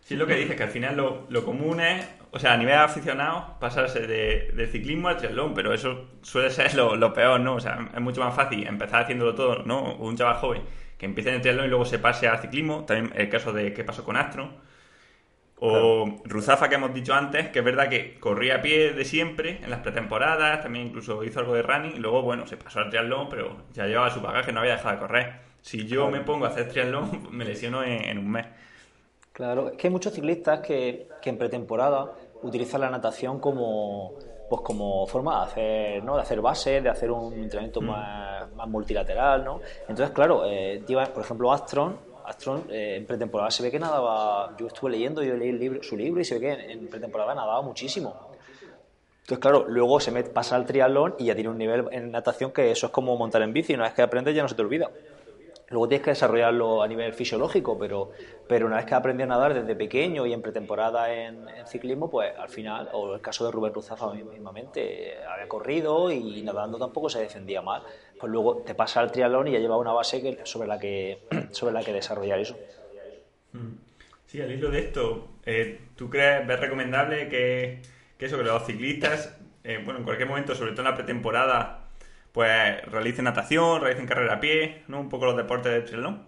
Sí, 0.00 0.14
es 0.14 0.18
lo 0.18 0.26
que 0.26 0.34
dices, 0.34 0.56
que 0.56 0.62
al 0.62 0.70
final 0.70 0.96
lo, 0.96 1.26
lo 1.28 1.44
común 1.44 1.80
es 1.80 2.06
o 2.34 2.38
sea, 2.38 2.54
a 2.54 2.56
nivel 2.56 2.74
aficionado, 2.74 3.58
pasarse 3.60 4.06
de, 4.06 4.66
ciclismo 4.72 5.08
al 5.08 5.18
triatlón, 5.18 5.52
pero 5.52 5.74
eso 5.74 6.06
suele 6.22 6.50
ser 6.50 6.74
lo, 6.74 7.12
peor, 7.12 7.38
¿no? 7.40 7.56
O 7.56 7.60
sea, 7.60 7.90
es 7.94 8.00
mucho 8.00 8.22
más 8.22 8.34
fácil 8.34 8.66
empezar 8.66 9.02
haciéndolo 9.02 9.34
todo, 9.34 9.62
¿no? 9.64 9.96
Un 9.96 10.16
chaval 10.16 10.36
joven 10.36 10.62
que 10.96 11.04
empiece 11.04 11.28
en 11.28 11.36
el 11.36 11.42
triatlón 11.42 11.66
y 11.66 11.68
luego 11.68 11.84
se 11.84 11.98
pase 11.98 12.28
al 12.28 12.40
ciclismo, 12.40 12.84
también 12.84 13.12
el 13.16 13.28
caso 13.28 13.52
de 13.52 13.74
qué 13.74 13.84
pasó 13.84 14.02
con 14.02 14.16
Astro. 14.16 14.50
O 15.64 16.22
Ruzafa, 16.24 16.68
que 16.70 16.76
hemos 16.76 16.94
dicho 16.94 17.12
antes, 17.12 17.50
que 17.50 17.58
es 17.58 17.64
verdad 17.64 17.88
que 17.88 18.18
corría 18.18 18.56
a 18.56 18.62
pie 18.62 18.92
de 18.94 19.04
siempre 19.04 19.60
en 19.62 19.70
las 19.70 19.80
pretemporadas, 19.80 20.62
también 20.62 20.86
incluso 20.86 21.22
hizo 21.24 21.40
algo 21.40 21.54
de 21.54 21.62
running, 21.62 21.96
y 21.96 21.98
luego, 21.98 22.22
bueno, 22.22 22.46
se 22.46 22.56
pasó 22.56 22.80
al 22.80 22.88
triatlón, 22.88 23.28
pero 23.28 23.58
ya 23.74 23.86
llevaba 23.86 24.10
su 24.10 24.22
bagaje, 24.22 24.52
no 24.52 24.60
había 24.60 24.72
dejado 24.72 24.94
de 24.94 25.00
correr. 25.00 25.32
Si 25.60 25.86
yo 25.86 26.10
me 26.10 26.20
pongo 26.20 26.46
a 26.46 26.48
hacer 26.48 26.68
triatlón, 26.68 27.28
me 27.30 27.44
lesiono 27.44 27.84
en 27.84 28.18
un 28.18 28.30
mes. 28.30 28.46
Claro, 29.32 29.70
es 29.70 29.78
que 29.78 29.86
hay 29.86 29.90
muchos 29.90 30.12
ciclistas 30.12 30.60
que, 30.60 31.08
que 31.22 31.30
en 31.30 31.38
pretemporada 31.38 32.12
utilizan 32.42 32.80
la 32.80 32.90
natación 32.90 33.38
como, 33.38 34.12
pues 34.48 34.62
como 34.62 35.06
forma 35.06 35.38
de 35.38 35.42
hacer, 35.46 36.04
¿no? 36.04 36.16
de 36.16 36.22
hacer 36.22 36.40
base, 36.40 36.80
de 36.80 36.88
hacer 36.88 37.10
un 37.10 37.32
entrenamiento 37.34 37.80
mm. 37.80 37.86
más, 37.86 38.52
más, 38.52 38.68
multilateral. 38.68 39.44
¿no? 39.44 39.60
Entonces, 39.88 40.10
claro, 40.10 40.44
eh, 40.46 40.82
por 41.14 41.22
ejemplo, 41.22 41.52
Astron, 41.52 41.96
Astron 42.24 42.64
eh, 42.70 42.96
en 42.96 43.06
pretemporada 43.06 43.50
se 43.50 43.62
ve 43.62 43.70
que 43.70 43.78
nadaba, 43.78 44.54
yo 44.58 44.66
estuve 44.66 44.90
leyendo, 44.90 45.22
yo 45.22 45.34
leí 45.34 45.50
el 45.50 45.58
libro, 45.58 45.82
su 45.82 45.96
libro 45.96 46.20
y 46.20 46.24
se 46.24 46.38
ve 46.38 46.40
que 46.40 46.72
en, 46.72 46.88
pretemporada 46.88 47.34
nadaba 47.34 47.62
muchísimo. 47.62 48.28
Entonces, 49.22 49.38
claro, 49.38 49.64
luego 49.68 50.00
se 50.00 50.10
met, 50.10 50.32
pasa 50.32 50.56
al 50.56 50.66
triatlón 50.66 51.14
y 51.18 51.26
ya 51.26 51.34
tiene 51.34 51.48
un 51.48 51.58
nivel 51.58 51.86
en 51.92 52.10
natación 52.10 52.50
que 52.50 52.70
eso 52.72 52.86
es 52.86 52.92
como 52.92 53.16
montar 53.16 53.42
en 53.42 53.52
bici, 53.52 53.74
una 53.74 53.84
vez 53.84 53.94
que 53.94 54.02
aprendes 54.02 54.34
ya 54.34 54.42
no 54.42 54.48
se 54.48 54.54
te 54.54 54.62
olvida. 54.62 54.90
Luego 55.72 55.88
tienes 55.88 56.04
que 56.04 56.10
desarrollarlo 56.10 56.82
a 56.82 56.86
nivel 56.86 57.14
fisiológico, 57.14 57.78
pero, 57.78 58.10
pero 58.46 58.66
una 58.66 58.76
vez 58.76 58.84
que 58.84 58.94
aprendes 58.94 59.24
a 59.24 59.28
nadar 59.28 59.54
desde 59.54 59.74
pequeño 59.74 60.26
y 60.26 60.34
en 60.34 60.42
pretemporada 60.42 61.12
en, 61.12 61.46
ciclismo, 61.66 62.10
pues 62.10 62.36
al 62.36 62.50
final, 62.50 62.90
o 62.92 63.14
el 63.14 63.22
caso 63.22 63.46
de 63.46 63.52
Rubén 63.52 63.72
Ruzafa 63.72 64.12
mismamente, 64.12 65.16
había 65.26 65.48
corrido 65.48 66.12
y 66.12 66.42
nadando 66.42 66.78
tampoco 66.78 67.08
se 67.08 67.20
defendía 67.20 67.62
mal. 67.62 67.82
Pues 68.20 68.30
luego 68.30 68.58
te 68.58 68.74
pasa 68.74 69.00
al 69.00 69.10
triatlón 69.10 69.48
y 69.48 69.52
ya 69.52 69.60
lleva 69.60 69.78
una 69.78 69.92
base 69.92 70.40
sobre, 70.44 70.68
la 70.68 70.78
que, 70.78 71.20
sobre 71.52 71.72
la 71.72 71.82
que 71.82 71.94
desarrollar 71.94 72.38
eso. 72.38 72.58
Mm. 73.52 73.72
Sí, 74.26 74.40
al 74.42 74.50
hilo 74.50 74.70
de 74.70 74.78
esto, 74.78 75.28
eh, 75.44 75.80
¿tú 75.96 76.10
crees, 76.10 76.46
ves 76.46 76.60
recomendable 76.60 77.28
que, 77.28 77.80
que 78.18 78.26
eso, 78.26 78.36
que 78.36 78.44
los 78.44 78.64
ciclistas, 78.66 79.38
eh, 79.64 79.80
bueno, 79.82 80.00
en 80.00 80.04
cualquier 80.04 80.28
momento, 80.28 80.54
sobre 80.54 80.72
todo 80.72 80.82
en 80.82 80.90
la 80.90 80.96
pretemporada, 80.96 81.81
pues 82.32 82.84
realicen 82.86 83.24
natación, 83.26 83.80
realicen 83.80 84.06
carrera 84.06 84.34
a 84.34 84.40
pie, 84.40 84.82
¿no? 84.88 85.00
Un 85.00 85.08
poco 85.08 85.26
los 85.26 85.36
deportes 85.36 85.72
de 85.72 85.82
triatlón. 85.82 86.26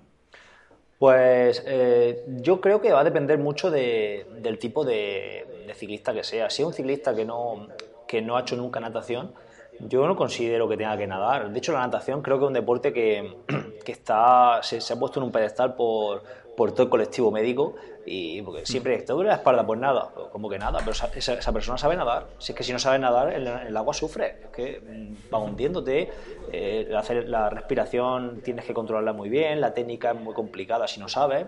Pues 0.99 1.63
eh, 1.67 2.25
yo 2.29 2.61
creo 2.61 2.81
que 2.81 2.93
va 2.93 3.01
a 3.01 3.05
depender 3.05 3.39
mucho 3.39 3.71
del 3.71 4.59
tipo 4.59 4.85
de, 4.85 5.73
ciclista 5.75 6.13
que 6.15 6.23
sea. 6.23 6.51
Si 6.51 6.63
es 6.63 6.67
un 6.67 6.73
ciclista 6.73 7.15
que 7.15 7.25
no, 7.25 7.69
que 8.07 8.23
no 8.23 8.37
ha 8.37 8.43
hecho 8.43 8.57
nunca 8.57 8.81
natación, 8.81 9.33
yo 9.81 10.07
no 10.07 10.15
considero 10.15 10.69
que 10.69 10.77
tenga 10.77 10.97
que 10.97 11.07
nadar. 11.07 11.51
De 11.51 11.59
hecho, 11.59 11.73
la 11.73 11.81
natación 11.81 12.23
creo 12.23 12.39
que 12.39 12.45
es 12.45 12.49
un 12.49 12.55
deporte 12.55 12.93
que, 12.93 13.37
está, 13.87 14.61
se, 14.63 14.93
ha 14.93 14.97
puesto 14.97 15.21
en 15.21 15.25
un 15.25 15.33
pedestal 15.33 15.75
por, 15.75 16.23
por 16.57 16.73
todo 16.73 16.85
el 16.85 16.89
colectivo 16.91 17.31
médico 17.31 17.75
y 18.07 18.43
porque 18.43 18.67
siempre 18.67 18.99
te 18.99 19.13
duele 19.13 19.31
la 19.31 19.37
espalda, 19.37 19.65
pues 19.65 19.81
nada, 19.81 20.11
como 20.31 20.49
que 20.49 20.59
nada, 20.59 20.79
pero 20.81 20.93
esa, 20.93 21.53
persona 21.53 21.79
sabe 21.79 21.97
nadar. 21.97 22.27
Si 22.39 22.53
es 22.53 22.59
que 22.59 22.65
si 22.65 22.73
no 22.73 22.79
sabe 22.79 22.99
nadar, 22.99 23.33
el, 23.33 23.47
el 23.47 23.77
agua 23.77 23.95
sufre, 23.95 24.37
es 24.45 24.51
que 24.51 24.81
mm, 24.81 25.35
va 25.35 25.39
hundiéndote, 25.39 26.11
eh, 26.53 26.93
hacer 26.97 27.29
la 27.29 27.51
respiración 27.51 28.41
tienes 28.43 28.65
que 28.65 28.75
controlarla 28.75 29.13
muy 29.13 29.29
bien, 29.29 29.61
la 29.61 29.73
técnica 29.73 30.13
es 30.13 30.21
muy 30.21 30.35
complicada 30.35 30.87
si 30.87 31.01
no 31.01 31.09
sabes, 31.09 31.47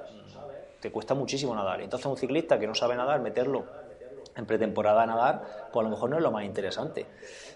te 0.81 0.90
cuesta 0.90 1.14
muchísimo 1.14 1.55
nadar. 1.55 1.81
Entonces 1.81 2.07
un 2.07 2.16
ciclista 2.16 2.59
que 2.59 2.66
no 2.66 2.75
sabe 2.75 2.97
nadar, 2.97 3.21
meterlo 3.21 3.64
en 4.37 4.46
pretemporada 4.46 5.07
nadar, 5.07 5.68
pues 5.72 5.85
a 5.85 5.88
lo 5.88 5.94
mejor 5.94 6.11
no 6.11 6.16
es 6.16 6.22
lo 6.22 6.31
más 6.31 6.44
interesante. 6.44 7.07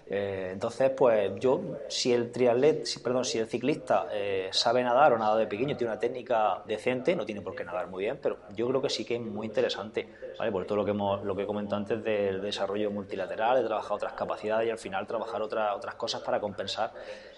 Eh, 0.07 0.49
entonces, 0.51 0.91
pues 0.91 1.31
yo, 1.39 1.61
si 1.87 2.11
el 2.11 2.31
triatlet, 2.31 2.85
si, 2.85 2.99
perdón, 2.99 3.23
si 3.23 3.37
el 3.37 3.47
ciclista 3.47 4.07
eh, 4.11 4.49
sabe 4.51 4.83
nadar 4.83 5.13
o 5.13 5.17
nada 5.17 5.37
de 5.37 5.47
pequeño, 5.47 5.77
tiene 5.77 5.93
una 5.93 5.99
técnica 5.99 6.61
decente, 6.65 7.15
no 7.15 7.25
tiene 7.25 7.41
por 7.41 7.55
qué 7.55 7.63
nadar 7.63 7.87
muy 7.87 8.03
bien, 8.03 8.19
pero 8.21 8.39
yo 8.53 8.67
creo 8.67 8.81
que 8.81 8.89
sí 8.89 9.05
que 9.05 9.15
es 9.15 9.21
muy 9.21 9.47
interesante, 9.47 10.07
¿vale? 10.37 10.51
Por 10.51 10.65
todo 10.65 10.77
lo 10.77 10.85
que 10.85 10.91
hemos, 10.91 11.23
lo 11.23 11.35
que 11.35 11.43
he 11.43 11.45
comentado 11.45 11.77
antes 11.77 12.03
del 12.03 12.41
desarrollo 12.41 12.91
multilateral, 12.91 13.61
de 13.61 13.67
trabajar 13.67 13.93
otras 13.93 14.13
capacidades 14.13 14.67
y 14.67 14.71
al 14.71 14.79
final 14.79 15.07
trabajar 15.07 15.41
otras 15.41 15.95
cosas 15.95 16.21
para 16.21 16.39
compensar 16.41 16.91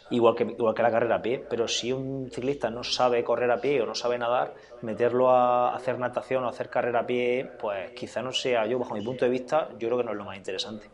igual 0.10 0.36
que, 0.36 0.44
igual 0.44 0.76
que 0.76 0.84
la 0.84 0.92
carrera 0.92 1.16
a 1.16 1.22
pie, 1.22 1.44
pero 1.50 1.68
si 1.68 1.92
un 1.92 2.30
ciclista 2.32 2.70
no 2.70 2.84
sabe 2.84 3.24
correr 3.24 3.50
a 3.52 3.60
pie 3.60 3.82
o 3.82 3.86
no 3.86 3.96
sabe 3.96 4.18
nadar, 4.18 4.54
meterlo 4.82 5.30
a 5.32 5.76
hacer 5.76 5.98
natación 5.98 6.44
o 6.44 6.50
hacer 6.50 6.70
carrera 6.70 7.02
a 7.02 7.06
pie, 7.06 7.50
pues 7.60 7.92
quizá 7.92 8.22
no 8.22 8.32
sea, 8.32 8.66
yo 8.66 8.80
bajo 8.80 8.94
mi 8.94 9.02
punto 9.02 9.26
de 9.26 9.32
vista, 9.32 9.70
yo 9.80 9.88
creo 9.88 9.98
que 9.98 10.04
no 10.04 10.12
es 10.12 10.18
lo 10.18 10.26
más 10.26 10.38
interesante. 10.38 10.88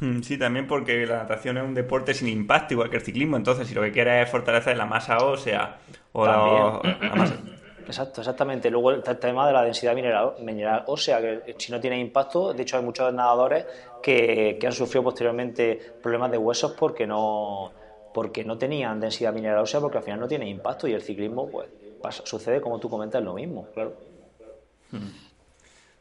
Hmm, 0.00 0.20
sí, 0.22 0.38
también 0.38 0.66
porque 0.66 1.06
la 1.06 1.18
natación 1.18 1.58
es 1.58 1.64
un 1.64 1.74
deporte 1.74 2.14
sin 2.14 2.28
impacto, 2.28 2.74
igual 2.74 2.90
que 2.90 2.96
el 2.96 3.02
ciclismo, 3.02 3.36
entonces 3.36 3.68
si 3.68 3.74
lo 3.74 3.82
que 3.82 3.92
quieres 3.92 4.26
es 4.26 4.30
fortalecer 4.30 4.76
la 4.76 4.86
masa 4.86 5.18
ósea 5.18 5.78
o 6.12 6.26
la, 6.26 6.80
masa... 7.16 7.36
Exacto, 7.86 8.20
exactamente. 8.20 8.70
Luego 8.70 8.92
el 8.92 9.02
tema 9.02 9.46
de 9.46 9.52
la 9.52 9.62
densidad 9.62 9.94
mineral, 9.94 10.34
mineral 10.40 10.84
ósea, 10.86 11.20
que 11.20 11.56
si 11.58 11.72
no 11.72 11.80
tiene 11.80 11.98
impacto, 11.98 12.54
de 12.54 12.62
hecho 12.62 12.76
hay 12.76 12.84
muchos 12.84 13.12
nadadores 13.12 13.66
que, 14.02 14.56
que 14.60 14.66
han 14.66 14.72
sufrido 14.72 15.02
posteriormente 15.02 15.94
problemas 16.00 16.30
de 16.30 16.38
huesos 16.38 16.72
porque 16.72 17.06
no, 17.06 17.72
porque 18.12 18.44
no 18.44 18.58
tenían 18.58 19.00
densidad 19.00 19.32
mineral 19.32 19.60
ósea, 19.60 19.80
porque 19.80 19.98
al 19.98 20.04
final 20.04 20.20
no 20.20 20.28
tiene 20.28 20.48
impacto 20.48 20.86
y 20.86 20.92
el 20.92 21.02
ciclismo, 21.02 21.50
pues, 21.50 21.68
sucede 22.24 22.60
como 22.60 22.78
tú 22.78 22.88
comentas, 22.88 23.22
lo 23.22 23.34
mismo, 23.34 23.68
claro. 23.72 23.94
Hmm. 24.90 25.10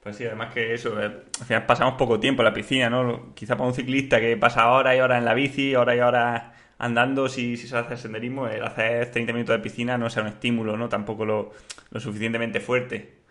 Pues 0.01 0.15
sí, 0.15 0.25
además 0.25 0.51
que 0.53 0.73
eso, 0.73 0.99
eh, 0.99 1.05
al 1.39 1.45
final 1.45 1.65
pasamos 1.65 1.93
poco 1.93 2.19
tiempo 2.19 2.41
en 2.41 2.45
la 2.45 2.53
piscina, 2.53 2.89
¿no? 2.89 3.33
Quizá 3.35 3.55
para 3.55 3.67
un 3.67 3.75
ciclista 3.75 4.19
que 4.19 4.35
pasa 4.35 4.71
horas 4.71 4.95
y 4.97 4.99
horas 4.99 5.19
en 5.19 5.25
la 5.25 5.35
bici, 5.35 5.75
horas 5.75 5.95
y 5.95 5.99
horas 5.99 6.43
andando, 6.79 7.29
si, 7.29 7.55
si 7.55 7.67
se 7.67 7.77
hace 7.77 7.95
senderismo, 7.95 8.47
el 8.47 8.63
hacer 8.63 9.11
30 9.11 9.31
minutos 9.33 9.55
de 9.55 9.61
piscina 9.61 9.99
no 9.99 10.09
sea 10.09 10.23
un 10.23 10.29
estímulo, 10.29 10.75
¿no? 10.75 10.89
Tampoco 10.89 11.23
lo, 11.23 11.51
suficientemente 11.99 12.59
fuerte. 12.59 13.21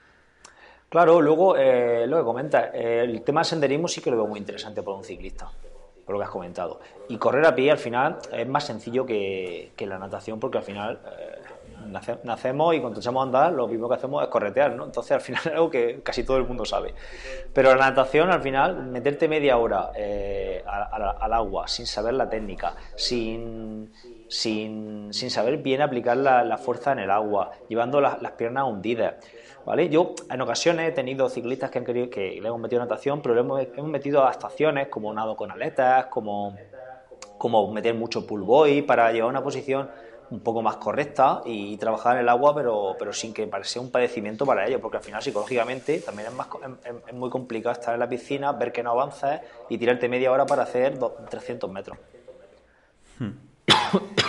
Claro, 0.89 1.21
luego 1.21 1.57
eh, 1.57 2.07
lo 2.07 2.19
que 2.19 2.25
comenta, 2.25 2.67
el 2.67 3.23
tema 3.23 3.41
del 3.41 3.47
senderismo 3.47 3.89
sí 3.89 4.01
que 4.01 4.11
lo 4.11 4.17
veo 4.17 4.27
muy 4.29 4.39
interesante 4.39 4.83
para 4.83 4.97
un 4.97 5.05
ciclista 5.05 5.51
lo 6.13 6.19
que 6.19 6.25
has 6.25 6.31
comentado. 6.31 6.81
Y 7.09 7.17
correr 7.17 7.45
a 7.47 7.55
pie 7.55 7.71
al 7.71 7.79
final 7.79 8.19
es 8.33 8.49
más 8.49 8.65
sencillo 8.65 9.05
que, 9.07 9.73
la 9.79 9.99
natación 9.99 10.39
porque 10.39 10.59
al 10.59 10.65
final 10.65 11.01
eh, 11.07 11.41
nacemos 12.25 12.75
y 12.75 12.81
cuando 12.81 13.01
echamos 13.01 13.21
a 13.23 13.25
andar 13.25 13.53
lo 13.53 13.67
mismo 13.67 13.89
que 13.89 13.95
hacemos 13.95 14.23
es 14.23 14.29
corretear, 14.29 14.75
¿no? 14.75 14.85
Entonces 14.85 15.13
al 15.13 15.21
final 15.21 15.43
es 15.47 15.53
algo 15.53 15.71
que 15.71 16.01
casi 16.03 16.25
todo 16.25 16.37
el 16.37 16.45
mundo 16.45 16.65
sabe. 16.65 16.95
Pero 17.53 17.75
la 17.75 17.91
natación 17.91 18.31
al 18.31 18.43
final, 18.43 18.85
meterte 18.87 19.29
media 19.29 19.57
hora 19.59 19.91
eh, 19.97 20.63
al, 20.67 21.33
agua 21.33 21.69
sin 21.69 21.87
saber 21.87 22.15
la 22.15 22.29
técnica, 22.29 22.75
sin, 22.97 23.93
sin, 24.31 25.13
saber 25.13 25.59
bien 25.59 25.83
aplicar 25.83 26.17
la, 26.17 26.57
fuerza 26.57 26.93
en 26.93 27.01
el 27.01 27.11
agua, 27.11 27.51
llevando 27.69 28.01
las 28.01 28.33
piernas 28.33 28.65
hundidas 28.65 29.17
¿vale? 29.65 29.89
Yo 29.89 30.15
en 30.31 30.41
ocasiones 30.41 30.89
he 30.89 30.93
tenido 30.93 31.29
ciclistas 31.29 31.71
que 31.71 31.79
han 31.79 31.85
querido 31.85 32.11
que 32.11 32.41
le 32.41 32.49
hemos 32.49 32.61
metido 32.61 32.81
natación, 32.81 33.21
pero 33.23 33.35
le 33.35 33.41
hemos, 33.41 33.61
hemos 33.77 33.91
metido 33.91 34.23
adaptaciones 34.23 34.89
como 34.89 35.13
nado 35.13 35.37
con 35.37 35.51
aletas, 35.51 36.07
como, 36.07 36.57
como 37.39 37.71
meter 37.73 37.95
mucho 37.95 38.27
pull 38.27 38.43
boy 38.43 38.83
para 38.83 39.13
llevar 39.13 39.31
una 39.31 39.43
posición 39.43 39.91
un 40.31 40.41
poco 40.41 40.63
más 40.63 40.77
correcta 40.77 41.43
y 41.45 41.77
trabajar 41.77 42.17
en 42.17 42.23
el 42.23 42.29
agua, 42.29 42.55
pero, 42.55 42.95
pero 42.97 43.13
sin 43.13 43.35
que 43.35 43.51
sea 43.65 43.83
un 43.83 43.91
padecimiento 43.91 44.47
para 44.47 44.67
ellos, 44.67 44.81
porque 44.81 44.99
al 44.99 45.03
final 45.03 45.21
psicológicamente 45.21 45.99
también 46.01 46.29
es, 46.29 46.35
más, 46.35 46.47
es, 47.09 47.15
muy 47.15 47.31
complicado 47.31 47.73
estar 47.73 47.95
en 47.95 48.01
la 48.01 48.09
piscina, 48.09 48.53
ver 48.53 48.71
que 48.71 48.83
no 48.83 48.93
avanzas 48.93 49.41
y 49.69 49.77
tirarte 49.77 50.09
media 50.09 50.31
hora 50.31 50.47
para 50.47 50.63
hacer 50.63 50.99
300 50.99 51.71
metros. 51.71 51.99
Hmm. 53.19 53.31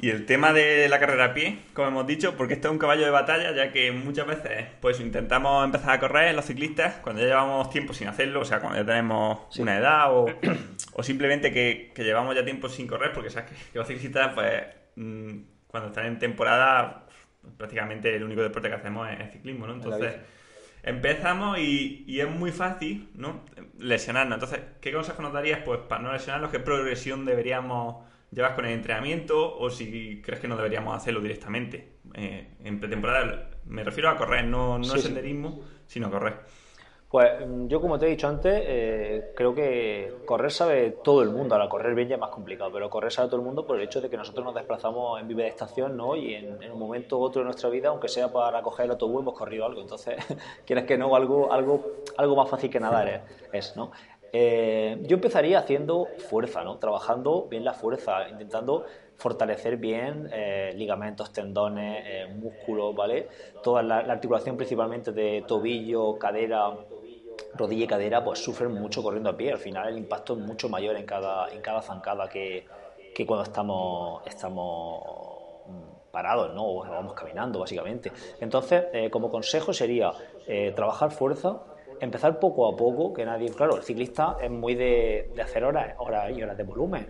Y 0.00 0.10
el 0.10 0.26
tema 0.26 0.52
de 0.52 0.88
la 0.88 1.00
carrera 1.00 1.24
a 1.26 1.34
pie, 1.34 1.58
como 1.74 1.88
hemos 1.88 2.06
dicho, 2.06 2.36
porque 2.36 2.54
esto 2.54 2.68
es 2.68 2.72
un 2.72 2.78
caballo 2.78 3.04
de 3.04 3.10
batalla, 3.10 3.52
ya 3.52 3.72
que 3.72 3.90
muchas 3.90 4.28
veces 4.28 4.66
pues 4.80 5.00
intentamos 5.00 5.64
empezar 5.64 5.90
a 5.90 5.98
correr 5.98 6.34
los 6.36 6.44
ciclistas 6.44 6.96
cuando 7.02 7.20
ya 7.20 7.28
llevamos 7.28 7.68
tiempo 7.70 7.92
sin 7.92 8.06
hacerlo, 8.06 8.40
o 8.40 8.44
sea, 8.44 8.60
cuando 8.60 8.78
ya 8.78 8.86
tenemos 8.86 9.58
una 9.58 9.76
edad 9.76 10.14
o, 10.14 10.26
o 10.92 11.02
simplemente 11.02 11.52
que, 11.52 11.92
llevamos 11.96 12.36
ya 12.36 12.44
tiempo 12.44 12.68
sin 12.68 12.86
correr, 12.86 13.12
porque 13.12 13.28
sabes 13.28 13.50
que, 13.50 13.56
los 13.76 13.88
ciclistas, 13.88 14.34
pues 14.34 14.62
mm, 14.94 15.38
cuando 15.66 15.88
están 15.88 16.06
en 16.06 16.18
temporada, 16.20 17.06
prácticamente 17.56 18.14
el 18.14 18.22
único 18.22 18.42
deporte 18.42 18.68
que 18.68 18.76
hacemos 18.76 19.08
es, 19.10 19.32
ciclismo, 19.32 19.66
¿no? 19.66 19.74
Entonces 19.74 20.14
empezamos 20.84 21.58
y, 21.58 22.04
y, 22.06 22.20
es 22.20 22.30
muy 22.30 22.52
fácil, 22.52 23.10
¿no? 23.14 23.44
Lesionarnos. 23.78 24.36
Entonces, 24.36 24.60
¿qué 24.80 24.92
consejos 24.92 25.22
nos 25.22 25.32
darías? 25.32 25.58
Pues 25.64 25.80
para 25.80 26.02
no 26.02 26.12
lesionarnos, 26.12 26.52
¿qué 26.52 26.60
progresión 26.60 27.24
deberíamos 27.24 28.06
llevas 28.30 28.52
con 28.52 28.66
el 28.66 28.72
entrenamiento 28.72 29.58
o 29.58 29.70
si 29.70 30.20
crees 30.22 30.40
que 30.40 30.48
no 30.48 30.56
deberíamos 30.56 30.96
hacerlo 30.96 31.20
directamente. 31.20 31.98
Eh, 32.14 32.56
en 32.64 32.80
pretemporada 32.80 33.50
me 33.66 33.84
refiero 33.84 34.08
a 34.08 34.16
correr, 34.16 34.44
no, 34.44 34.78
no 34.78 34.84
senderismo, 34.84 35.60
sino 35.86 36.10
correr. 36.10 36.40
Pues 37.10 37.46
mm, 37.46 37.68
yo 37.68 37.80
como 37.80 37.98
te 37.98 38.06
he 38.06 38.10
dicho 38.10 38.28
antes, 38.28 38.62
eh, 38.66 39.32
creo 39.34 39.54
que 39.54 40.12
correr 40.26 40.50
sabe 40.50 40.90
todo 41.02 41.22
el 41.22 41.30
mundo, 41.30 41.54
ahora 41.54 41.68
correr 41.68 41.94
bien 41.94 42.08
ya 42.08 42.16
es 42.16 42.20
más 42.20 42.30
complicado, 42.30 42.70
pero 42.70 42.90
correr 42.90 43.10
sabe 43.10 43.28
todo 43.28 43.40
el 43.40 43.46
mundo 43.46 43.66
por 43.66 43.76
el 43.76 43.82
hecho 43.82 44.02
de 44.02 44.10
que 44.10 44.16
nosotros 44.18 44.44
nos 44.44 44.54
desplazamos 44.54 45.18
en 45.18 45.26
vive 45.26 45.44
de 45.44 45.48
estación 45.48 45.96
¿no? 45.96 46.16
y 46.16 46.34
en, 46.34 46.70
un 46.70 46.78
momento 46.78 47.18
u 47.18 47.22
otro 47.22 47.40
de 47.40 47.46
nuestra 47.46 47.70
vida, 47.70 47.88
aunque 47.88 48.08
sea 48.08 48.30
para 48.30 48.60
coger 48.60 48.84
el 48.84 48.90
autobús, 48.92 49.22
hemos 49.22 49.34
corrido 49.34 49.64
algo, 49.64 49.80
entonces 49.80 50.16
quieres 50.66 50.84
que 50.84 50.98
no, 50.98 51.16
algo, 51.16 51.50
algo, 51.50 52.02
algo 52.18 52.36
más 52.36 52.50
fácil 52.50 52.68
que 52.68 52.78
nadar 52.78 53.08
es, 53.52 53.70
es 53.70 53.76
¿no? 53.76 53.90
Eh, 54.32 54.98
yo 55.02 55.16
empezaría 55.16 55.58
haciendo 55.58 56.08
fuerza, 56.28 56.62
¿no? 56.62 56.78
Trabajando 56.78 57.46
bien 57.48 57.64
la 57.64 57.72
fuerza, 57.72 58.28
intentando 58.28 58.84
fortalecer 59.16 59.76
bien 59.78 60.28
eh, 60.32 60.72
ligamentos, 60.76 61.32
tendones, 61.32 62.04
eh, 62.06 62.26
músculos, 62.34 62.94
¿vale? 62.94 63.28
Toda 63.62 63.82
la, 63.82 63.98
articulación 63.98 64.56
principalmente 64.56 65.12
de 65.12 65.44
tobillo, 65.46 66.18
cadera, 66.18 66.72
rodilla 67.54 67.84
y 67.84 67.88
cadera, 67.88 68.22
pues 68.22 68.38
sufren 68.40 68.72
mucho 68.72 69.02
corriendo 69.02 69.30
a 69.30 69.36
pie. 69.36 69.52
Al 69.52 69.58
final 69.58 69.88
el 69.88 69.98
impacto 69.98 70.34
es 70.34 70.40
mucho 70.40 70.68
mayor 70.68 70.96
en 70.96 71.06
cada, 71.06 71.50
en 71.50 71.60
cada 71.60 71.80
zancada 71.80 72.28
que, 72.28 72.66
que 73.14 73.26
cuando 73.26 73.44
estamos, 73.44 74.22
estamos 74.26 75.02
mm, 75.66 76.10
parados, 76.10 76.54
¿no? 76.54 76.66
O 76.66 76.80
vamos 76.84 77.14
caminando, 77.14 77.60
básicamente. 77.60 78.12
Entonces, 78.40 79.10
como 79.10 79.30
consejo 79.30 79.72
sería 79.72 80.12
trabajar 80.74 81.10
fuerza, 81.10 81.60
empezar 82.00 82.38
poco 82.38 82.68
a 82.68 82.76
poco, 82.76 83.12
que 83.12 83.24
nadie, 83.24 83.50
claro, 83.50 83.76
el 83.76 83.82
ciclista 83.82 84.36
es 84.40 84.50
muy 84.50 84.74
de, 84.74 85.30
hacer 85.42 85.64
horas, 85.64 85.94
horas 85.98 86.36
y 86.36 86.42
horas 86.42 86.56
de 86.56 86.64
volumen. 86.64 87.06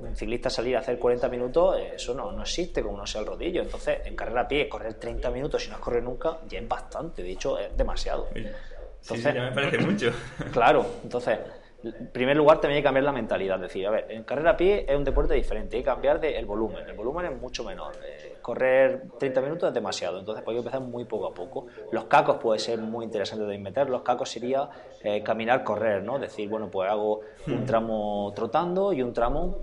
Un 0.00 0.16
ciclista 0.16 0.50
salir 0.50 0.76
a 0.76 0.80
hacer 0.80 0.98
40 0.98 1.28
minutos, 1.28 1.78
eso 1.94 2.12
no, 2.14 2.32
no 2.32 2.42
existe 2.42 2.82
como 2.82 2.98
no 2.98 3.06
sea 3.06 3.20
el 3.20 3.26
rodillo. 3.26 3.62
Entonces, 3.62 3.98
en 4.04 4.16
carrera 4.16 4.42
a 4.42 4.48
pie, 4.48 4.68
correr 4.68 4.94
30 4.94 5.30
minutos 5.30 5.62
si 5.62 5.68
no 5.68 5.76
has 5.76 5.80
corrido 5.80 6.02
nunca, 6.02 6.38
ya 6.48 6.58
es 6.58 6.68
bastante, 6.68 7.22
de 7.22 7.30
hecho, 7.30 7.58
es 7.58 7.76
demasiado. 7.76 8.28
Entonces, 8.34 9.34
ya 9.34 9.42
me 9.42 9.52
parece 9.52 9.78
mucho. 9.78 10.10
Claro, 10.52 10.84
entonces, 11.04 11.38
en 11.84 12.06
primer 12.08 12.36
lugar, 12.36 12.60
también 12.60 12.76
hay 12.76 12.82
que 12.82 12.86
cambiar 12.86 13.04
la 13.04 13.12
mentalidad. 13.12 13.56
Es 13.56 13.62
decir, 13.62 13.86
a 13.86 13.90
ver, 13.90 14.06
en 14.10 14.22
carrera 14.22 14.52
a 14.52 14.56
pie 14.56 14.84
es 14.88 14.96
un 14.96 15.04
deporte 15.04 15.34
diferente, 15.34 15.76
hay 15.76 15.82
que 15.82 15.86
cambiar 15.86 16.20
de, 16.20 16.36
el 16.36 16.46
volumen. 16.46 16.88
El 16.88 16.96
volumen 16.96 17.26
es 17.26 17.40
mucho 17.40 17.64
menor. 17.64 17.94
Eh, 18.04 18.36
correr 18.40 19.02
30 19.18 19.40
minutos 19.40 19.68
es 19.68 19.74
demasiado, 19.74 20.18
entonces 20.18 20.44
pues 20.44 20.54
hay 20.54 20.62
que 20.62 20.66
empezar 20.66 20.80
muy 20.88 21.04
poco 21.04 21.26
a 21.26 21.34
poco. 21.34 21.66
Los 21.90 22.04
cacos 22.04 22.36
puede 22.36 22.58
ser 22.58 22.78
muy 22.78 23.04
interesante 23.04 23.44
de 23.44 23.58
meter. 23.58 23.90
Los 23.90 24.02
cacos 24.02 24.30
sería 24.30 24.68
eh, 25.02 25.22
caminar, 25.22 25.64
correr, 25.64 26.02
¿no? 26.02 26.18
Decir, 26.18 26.48
bueno, 26.48 26.70
pues 26.70 26.88
hago 26.90 27.20
un 27.46 27.62
hmm. 27.62 27.66
tramo 27.66 28.32
trotando 28.34 28.92
y 28.92 29.02
un 29.02 29.12
tramo 29.12 29.58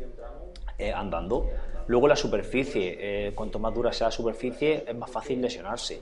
eh, 0.78 0.92
andando. 0.92 1.48
Luego 1.88 2.08
la 2.08 2.16
superficie, 2.16 3.34
cuanto 3.34 3.58
más 3.58 3.74
dura 3.74 3.92
sea 3.92 4.08
la 4.08 4.12
superficie, 4.12 4.84
es 4.88 4.96
más 4.96 5.10
fácil 5.10 5.42
lesionarse. 5.42 6.00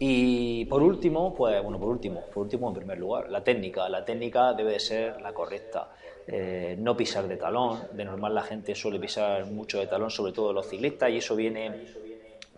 Y 0.00 0.64
por 0.66 0.82
último, 0.82 1.34
pues 1.34 1.60
bueno, 1.62 1.78
por 1.78 1.88
último, 1.88 2.22
por 2.32 2.44
último 2.44 2.68
en 2.68 2.74
primer 2.74 2.98
lugar, 2.98 3.28
la 3.30 3.42
técnica. 3.42 3.88
La 3.88 4.04
técnica 4.04 4.52
debe 4.52 4.72
de 4.72 4.80
ser 4.80 5.20
la 5.20 5.32
correcta. 5.32 5.88
Eh, 6.26 6.76
no 6.78 6.96
pisar 6.96 7.26
de 7.26 7.36
talón. 7.36 7.80
De 7.92 8.04
normal 8.04 8.34
la 8.34 8.42
gente 8.42 8.74
suele 8.74 9.00
pisar 9.00 9.46
mucho 9.46 9.78
de 9.78 9.86
talón, 9.86 10.10
sobre 10.10 10.32
todo 10.32 10.52
los 10.52 10.68
ciclistas, 10.68 11.10
y 11.10 11.16
eso 11.16 11.34
viene, 11.34 11.86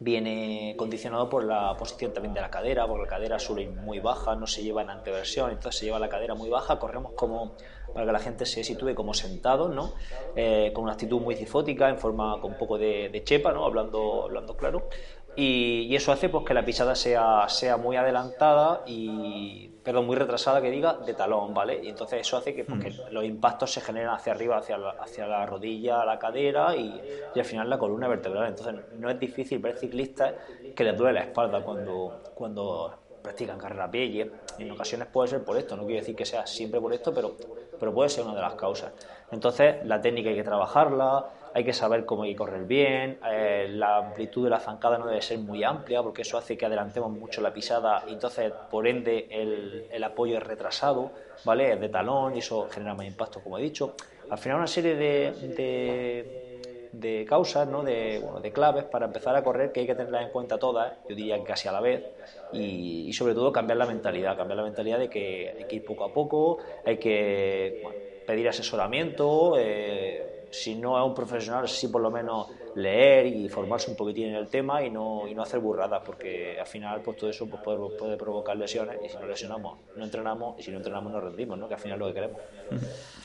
viene 0.00 0.74
condicionado 0.76 1.30
por 1.30 1.44
la 1.44 1.74
posición 1.78 2.12
también 2.12 2.34
de 2.34 2.42
la 2.42 2.50
cadera, 2.50 2.86
porque 2.86 3.04
la 3.04 3.08
cadera 3.08 3.38
suele 3.38 3.62
ir 3.62 3.70
muy 3.70 4.00
baja, 4.00 4.34
no 4.34 4.46
se 4.46 4.62
lleva 4.62 4.82
en 4.82 4.90
anteversión, 4.90 5.50
entonces 5.50 5.78
se 5.78 5.86
lleva 5.86 5.98
la 5.98 6.08
cadera 6.08 6.34
muy 6.34 6.50
baja, 6.50 6.78
corremos 6.78 7.12
como 7.12 7.54
para 7.92 8.06
que 8.06 8.12
la 8.12 8.18
gente 8.18 8.46
se 8.46 8.62
sitúe 8.64 8.94
como 8.94 9.14
sentado, 9.14 9.68
¿no? 9.68 9.94
Eh, 10.36 10.70
con 10.74 10.84
una 10.84 10.92
actitud 10.92 11.20
muy 11.20 11.34
cifótica, 11.34 11.88
en 11.88 11.98
forma 11.98 12.40
con 12.40 12.52
un 12.52 12.58
poco 12.58 12.78
de, 12.78 13.22
chepa, 13.24 13.52
¿no? 13.52 13.64
hablando, 13.64 14.24
hablando 14.24 14.56
claro. 14.56 14.88
Y, 15.36 15.94
eso 15.94 16.12
hace 16.12 16.28
pues, 16.28 16.44
que 16.44 16.54
la 16.54 16.64
pisada 16.64 16.94
sea, 16.94 17.48
sea 17.48 17.76
muy 17.76 17.96
adelantada 17.96 18.82
y, 18.86 19.68
perdón, 19.82 20.06
muy 20.06 20.16
retrasada, 20.16 20.60
que 20.60 20.70
diga, 20.70 20.94
de 20.94 21.14
talón, 21.14 21.54
¿vale? 21.54 21.80
Y 21.82 21.88
entonces 21.88 22.20
eso 22.20 22.36
hace 22.36 22.54
que, 22.54 22.64
pues, 22.64 22.98
mm. 22.98 23.12
los 23.12 23.24
impactos 23.24 23.72
se 23.72 23.80
generen 23.80 24.10
hacia 24.10 24.32
arriba, 24.32 24.58
hacia 24.58 24.76
la, 24.76 24.90
hacia 24.90 25.26
la 25.26 25.46
rodilla, 25.46 26.04
la 26.04 26.18
cadera 26.18 26.74
y, 26.76 27.00
al 27.34 27.44
final 27.44 27.70
la 27.70 27.78
columna 27.78 28.08
vertebral. 28.08 28.48
Entonces 28.48 28.74
no 28.98 29.08
es 29.08 29.18
difícil 29.18 29.58
ver 29.60 29.76
ciclistas 29.76 30.34
que 30.74 30.84
les 30.84 30.96
duele 30.96 31.20
la 31.20 31.26
espalda 31.26 31.62
cuando, 31.62 32.22
cuando 32.34 32.94
practican 33.22 33.58
carrera 33.58 33.84
a 33.84 33.90
pie 33.90 34.04
y 34.06 34.62
en 34.62 34.70
ocasiones 34.70 35.08
puede 35.08 35.28
ser 35.28 35.44
por 35.44 35.56
esto, 35.56 35.76
no 35.76 35.84
quiero 35.84 36.00
decir 36.00 36.16
que 36.16 36.24
sea 36.24 36.46
siempre 36.46 36.80
por 36.80 36.92
esto, 36.92 37.12
pero, 37.12 37.36
pero 37.78 37.92
puede 37.92 38.08
ser 38.08 38.24
una 38.24 38.34
de 38.34 38.40
las 38.40 38.54
causas. 38.54 38.92
Entonces 39.30 39.84
la 39.84 40.00
técnica 40.00 40.30
hay 40.30 40.36
que 40.36 40.44
trabajarla, 40.44 41.26
hay 41.54 41.64
que 41.64 41.72
saber 41.72 42.04
cómo 42.04 42.22
hay 42.22 42.32
que 42.32 42.36
correr 42.36 42.64
bien, 42.64 43.18
eh, 43.30 43.68
la 43.70 43.96
amplitud 43.98 44.44
de 44.44 44.50
la 44.50 44.60
zancada 44.60 44.98
no 44.98 45.06
debe 45.06 45.22
ser 45.22 45.38
muy 45.38 45.64
amplia 45.64 46.02
porque 46.02 46.22
eso 46.22 46.38
hace 46.38 46.56
que 46.56 46.66
adelantemos 46.66 47.10
mucho 47.10 47.40
la 47.40 47.52
pisada 47.52 48.04
y 48.06 48.12
entonces 48.12 48.52
por 48.70 48.86
ende 48.86 49.26
el, 49.30 50.04
apoyo 50.04 50.38
es 50.38 50.42
retrasado, 50.42 51.12
¿vale? 51.44 51.72
Es 51.72 51.80
de 51.80 51.88
talón 51.88 52.34
y 52.34 52.38
eso 52.38 52.68
genera 52.70 52.94
más 52.94 53.06
impacto 53.06 53.40
como 53.40 53.58
he 53.58 53.62
dicho. 53.62 53.94
Al 54.30 54.38
final 54.38 54.58
una 54.58 54.66
serie 54.66 54.96
de 54.96 56.50
de 56.92 57.24
causas, 57.28 57.68
¿no? 57.68 57.82
de, 57.82 58.20
bueno, 58.22 58.40
de 58.40 58.52
claves 58.52 58.84
para 58.84 59.06
empezar 59.06 59.36
a 59.36 59.44
correr 59.44 59.72
que 59.72 59.80
hay 59.80 59.86
que 59.86 59.94
tenerlas 59.94 60.24
en 60.24 60.30
cuenta 60.30 60.58
todas, 60.58 60.92
yo 61.08 61.14
diría 61.14 61.38
que 61.38 61.44
casi 61.44 61.68
a 61.68 61.72
la 61.72 61.80
vez, 61.80 62.04
y, 62.52 63.12
sobre 63.12 63.34
todo 63.34 63.52
cambiar 63.52 63.78
la 63.78 63.86
mentalidad, 63.86 64.36
cambiar 64.36 64.58
la 64.58 64.64
mentalidad 64.64 64.98
de 64.98 65.08
que 65.08 65.54
hay 65.56 65.64
que 65.64 65.76
ir 65.76 65.84
poco 65.84 66.04
a 66.04 66.12
poco, 66.12 66.58
hay 66.84 66.98
que 66.98 68.22
pedir 68.26 68.48
asesoramiento, 68.48 69.56
eh, 69.58 70.29
si 70.50 70.74
no 70.74 70.98
es 70.98 71.06
un 71.06 71.14
profesional, 71.14 71.68
sí 71.68 71.88
por 71.88 72.02
lo 72.02 72.10
menos 72.10 72.48
leer 72.74 73.26
y 73.26 73.48
formarse 73.48 73.90
un 73.90 73.96
poquitín 73.96 74.28
en 74.28 74.34
el 74.36 74.48
tema 74.48 74.82
y 74.82 74.90
no, 74.90 75.26
y 75.28 75.34
no 75.34 75.42
hacer 75.42 75.60
burradas, 75.60 76.02
porque 76.04 76.58
al 76.58 76.66
final 76.66 77.00
pues 77.02 77.16
todo 77.16 77.30
eso 77.30 77.48
pues, 77.48 77.62
puede, 77.62 77.78
puede 77.96 78.16
provocar 78.16 78.56
lesiones 78.56 78.98
y 79.04 79.08
si 79.08 79.16
nos 79.16 79.28
lesionamos 79.28 79.78
no 79.96 80.04
entrenamos 80.04 80.58
y 80.58 80.62
si 80.62 80.70
no 80.70 80.78
entrenamos 80.78 81.12
nos 81.12 81.22
rendimos, 81.22 81.58
¿no? 81.58 81.68
que 81.68 81.74
al 81.74 81.80
final 81.80 81.96
es 81.96 82.00
lo 82.00 82.06
que 82.08 82.14
queremos. 82.14 82.40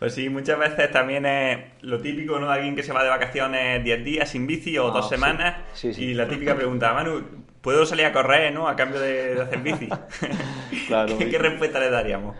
Pues 0.00 0.14
sí, 0.14 0.30
muchas 0.30 0.58
veces 0.58 0.90
también 0.90 1.26
es 1.26 1.58
lo 1.82 2.00
típico, 2.00 2.38
¿no? 2.38 2.50
Alguien 2.50 2.74
que 2.74 2.82
se 2.82 2.90
va 2.90 3.04
de 3.04 3.10
vacaciones 3.10 3.84
10 3.84 4.02
días 4.02 4.30
sin 4.30 4.46
bici 4.46 4.78
o 4.78 4.90
dos 4.90 5.10
semanas 5.10 5.56
y 5.84 6.14
la 6.14 6.26
típica 6.26 6.56
pregunta, 6.56 6.94
Manu, 6.94 7.22
¿puedo 7.60 7.84
salir 7.84 8.06
a 8.06 8.12
correr, 8.14 8.50
¿no? 8.50 8.66
A 8.66 8.76
cambio 8.76 8.98
de, 8.98 9.38
hacer 9.38 9.58
bici. 9.58 9.90
claro. 10.86 11.18
¿Qué, 11.18 11.38
respuesta 11.38 11.78
le 11.80 11.90
daríamos? 11.90 12.34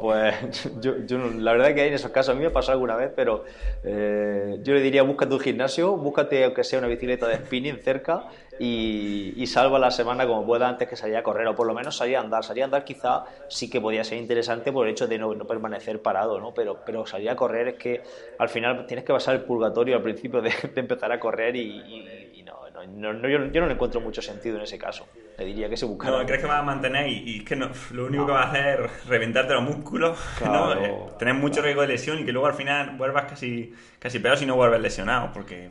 Pues 0.00 0.70
yo, 0.80 0.94
la 1.18 1.52
verdad 1.52 1.74
que 1.74 1.82
hay 1.82 1.88
en 1.88 1.94
esos 1.94 2.10
casos, 2.10 2.34
a 2.34 2.38
mí 2.38 2.44
me 2.44 2.50
pasado 2.50 2.72
alguna 2.72 2.96
vez, 2.96 3.12
pero 3.14 3.44
eh, 3.84 4.58
yo 4.62 4.74
le 4.74 4.80
diría 4.80 5.02
búscate 5.02 5.34
un 5.34 5.40
gimnasio, 5.40 5.96
búscate 5.96 6.44
aunque 6.44 6.64
sea 6.64 6.78
una 6.78 6.88
bicicleta 6.88 7.28
de 7.28 7.36
spinning 7.36 7.78
cerca 7.82 8.28
y, 8.58 9.46
salva 9.46 9.78
la 9.78 9.90
semana 9.90 10.26
como 10.26 10.44
pueda 10.44 10.68
antes 10.68 10.88
que 10.88 10.96
salir 10.96 11.16
a 11.16 11.22
correr, 11.22 11.46
o 11.46 11.54
por 11.54 11.66
lo 11.66 11.74
menos 11.74 11.96
salir 11.96 12.16
a 12.16 12.20
andar. 12.20 12.44
Salir 12.44 12.62
a 12.62 12.66
andar 12.66 12.84
quizá 12.84 13.24
sí 13.48 13.70
que 13.70 13.80
podía 13.80 14.04
ser 14.04 14.18
interesante 14.18 14.72
por 14.72 14.86
el 14.86 14.92
hecho 14.92 15.06
de 15.06 15.18
no, 15.18 15.34
permanecer 15.46 16.02
parado, 16.02 16.38
¿no? 16.38 16.52
Pero, 16.52 16.80
pero 16.84 17.06
salir 17.06 17.30
a 17.30 17.36
correr 17.36 17.68
es 17.68 17.74
que 17.74 18.02
al 18.38 18.48
final 18.48 18.84
tienes 18.86 19.04
que 19.04 19.12
pasar 19.12 19.36
el 19.36 19.42
purgatorio 19.42 19.96
al 19.96 20.02
principio 20.02 20.42
de, 20.42 20.52
empezar 20.76 21.12
a 21.12 21.20
correr 21.20 21.56
y, 21.56 22.27
no, 22.86 23.12
no, 23.12 23.28
yo, 23.28 23.38
no 23.38 23.66
le 23.66 23.72
encuentro 23.72 24.00
mucho 24.00 24.22
sentido 24.22 24.56
en 24.56 24.62
ese 24.62 24.78
caso. 24.78 25.06
Le 25.36 25.44
diría 25.44 25.68
que 25.68 25.76
se 25.76 25.86
busca. 25.86 26.10
No, 26.10 26.24
crees 26.24 26.40
que 26.40 26.46
vas 26.46 26.60
a 26.60 26.62
mantener 26.62 27.08
y, 27.08 27.38
es 27.38 27.44
que 27.44 27.56
no, 27.56 27.70
lo 27.92 28.06
único 28.06 28.26
que 28.26 28.32
va 28.32 28.42
a 28.42 28.50
hacer 28.50 28.80
es 28.84 29.06
reventarte 29.06 29.54
los 29.54 29.62
músculos, 29.62 30.18
eh, 30.80 30.94
tener 31.18 31.34
mucho 31.34 31.62
riesgo 31.62 31.82
de 31.82 31.88
lesión 31.88 32.18
y 32.18 32.24
que 32.24 32.32
luego 32.32 32.46
al 32.46 32.54
final 32.54 32.96
vuelvas 32.96 33.24
casi, 33.24 33.72
casi 33.98 34.18
peor 34.18 34.36
si 34.36 34.46
no 34.46 34.56
vuelves 34.56 34.80
lesionado, 34.80 35.30
porque 35.32 35.70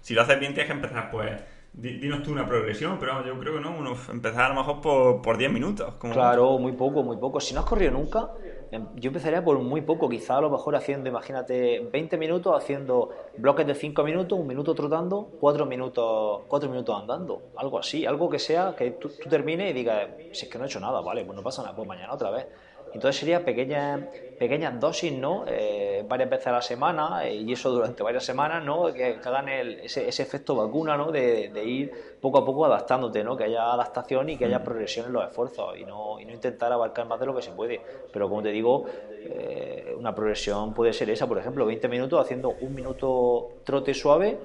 si 0.00 0.14
lo 0.14 0.22
haces 0.22 0.38
bien 0.38 0.54
tienes 0.54 0.70
que 0.70 0.76
empezar 0.76 1.10
pues 1.10 1.40
Dinos 1.72 2.24
tú 2.24 2.32
una 2.32 2.46
progresión, 2.46 2.98
pero 2.98 3.24
yo 3.24 3.38
creo 3.38 3.54
que 3.54 3.60
no, 3.60 3.70
uno 3.70 3.94
empezar 4.10 4.46
a 4.46 4.48
lo 4.48 4.54
mejor 4.56 4.80
por, 4.80 5.22
por 5.22 5.38
10 5.38 5.52
minutos. 5.52 5.94
claro, 6.00 6.58
muy 6.58 6.72
poco, 6.72 7.04
muy 7.04 7.16
poco. 7.16 7.38
Si 7.38 7.54
no 7.54 7.60
has 7.60 7.66
corrido 7.66 7.92
nunca, 7.92 8.28
yo 8.70 9.08
empezaría 9.08 9.44
por 9.44 9.58
muy 9.58 9.80
poco, 9.80 10.08
quizá 10.08 10.36
a 10.36 10.40
lo 10.40 10.50
mejor 10.50 10.76
haciendo, 10.76 11.08
imagínate, 11.08 11.80
20 11.92 12.16
minutos 12.16 12.56
haciendo 12.56 13.10
bloques 13.36 13.66
de 13.66 13.74
5 13.74 14.04
minutos, 14.04 14.38
un 14.38 14.46
minuto 14.46 14.74
trotando, 14.74 15.28
4 15.40 15.66
minutos, 15.66 16.42
4 16.46 16.70
minutos 16.70 17.00
andando, 17.00 17.42
algo 17.56 17.78
así, 17.78 18.06
algo 18.06 18.30
que 18.30 18.38
sea 18.38 18.74
que 18.76 18.92
tú, 18.92 19.08
tú 19.08 19.28
termines 19.28 19.70
y 19.70 19.72
digas, 19.72 20.08
si 20.32 20.44
es 20.44 20.50
que 20.50 20.58
no 20.58 20.64
he 20.64 20.66
hecho 20.68 20.78
nada, 20.78 21.00
vale, 21.00 21.24
pues 21.24 21.36
no 21.36 21.42
pasa 21.42 21.62
nada, 21.62 21.74
pues 21.74 21.88
mañana 21.88 22.12
otra 22.14 22.30
vez. 22.30 22.46
Entonces 22.92 23.20
sería 23.20 23.44
pequeñas, 23.44 24.00
pequeñas 24.38 24.78
dosis, 24.80 25.12
¿no? 25.12 25.44
Eh, 25.46 26.04
varias 26.08 26.28
veces 26.28 26.46
a 26.48 26.52
la 26.52 26.62
semana 26.62 27.26
eh, 27.26 27.36
y 27.36 27.52
eso 27.52 27.70
durante 27.70 28.02
varias 28.02 28.24
semanas, 28.24 28.64
¿no? 28.64 28.92
Que, 28.92 29.18
hagan 29.22 29.48
ese, 29.48 30.08
efecto 30.08 30.56
vacuna, 30.56 30.96
¿no? 30.96 31.12
De, 31.12 31.50
ir 31.64 31.92
poco 32.20 32.38
a 32.38 32.44
poco 32.44 32.64
adaptándote, 32.64 33.22
¿no? 33.22 33.36
Que 33.36 33.44
haya 33.44 33.72
adaptación 33.72 34.28
y 34.30 34.36
que 34.36 34.46
haya 34.46 34.62
progresión 34.62 35.06
en 35.06 35.12
los 35.12 35.24
esfuerzos 35.24 35.78
y 35.78 35.84
no, 35.84 36.18
y 36.18 36.24
no 36.24 36.32
intentar 36.32 36.72
abarcar 36.72 37.06
más 37.06 37.20
de 37.20 37.26
lo 37.26 37.36
que 37.36 37.42
se 37.42 37.52
puede. 37.52 37.80
Pero 38.12 38.28
como 38.28 38.42
te 38.42 38.50
digo, 38.50 38.86
eh, 39.10 39.94
una 39.96 40.14
progresión 40.14 40.74
puede 40.74 40.92
ser 40.92 41.10
esa, 41.10 41.28
por 41.28 41.38
ejemplo, 41.38 41.66
20 41.66 41.88
minutos 41.88 42.20
haciendo 42.20 42.50
un 42.60 42.74
minuto 42.74 43.60
trote 43.64 43.94
suave, 43.94 44.38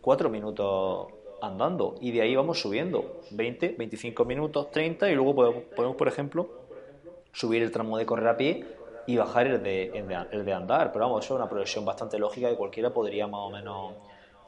4 0.00 0.28
mm, 0.28 0.32
minutos 0.32 1.06
andando 1.42 1.94
y 2.00 2.10
de 2.10 2.22
ahí 2.22 2.36
vamos 2.36 2.60
subiendo 2.60 3.20
20, 3.30 3.76
25 3.78 4.24
minutos, 4.24 4.70
30 4.70 5.10
y 5.10 5.14
luego 5.14 5.34
podemos 5.34 5.96
por 5.96 6.08
ejemplo, 6.08 6.59
subir 7.32 7.62
el 7.62 7.70
tramo 7.70 7.98
de 7.98 8.06
correr 8.06 8.28
a 8.28 8.36
pie 8.36 8.64
y 9.06 9.16
bajar 9.16 9.46
el 9.46 9.62
de, 9.62 9.86
el 10.32 10.44
de, 10.44 10.52
andar. 10.52 10.92
Pero 10.92 11.06
vamos, 11.06 11.24
eso 11.24 11.34
es 11.34 11.38
una 11.38 11.48
progresión 11.48 11.84
bastante 11.84 12.18
lógica 12.18 12.48
que 12.48 12.56
cualquiera 12.56 12.90
podría 12.90 13.26
más 13.26 13.40
o 13.40 13.50
menos 13.50 13.94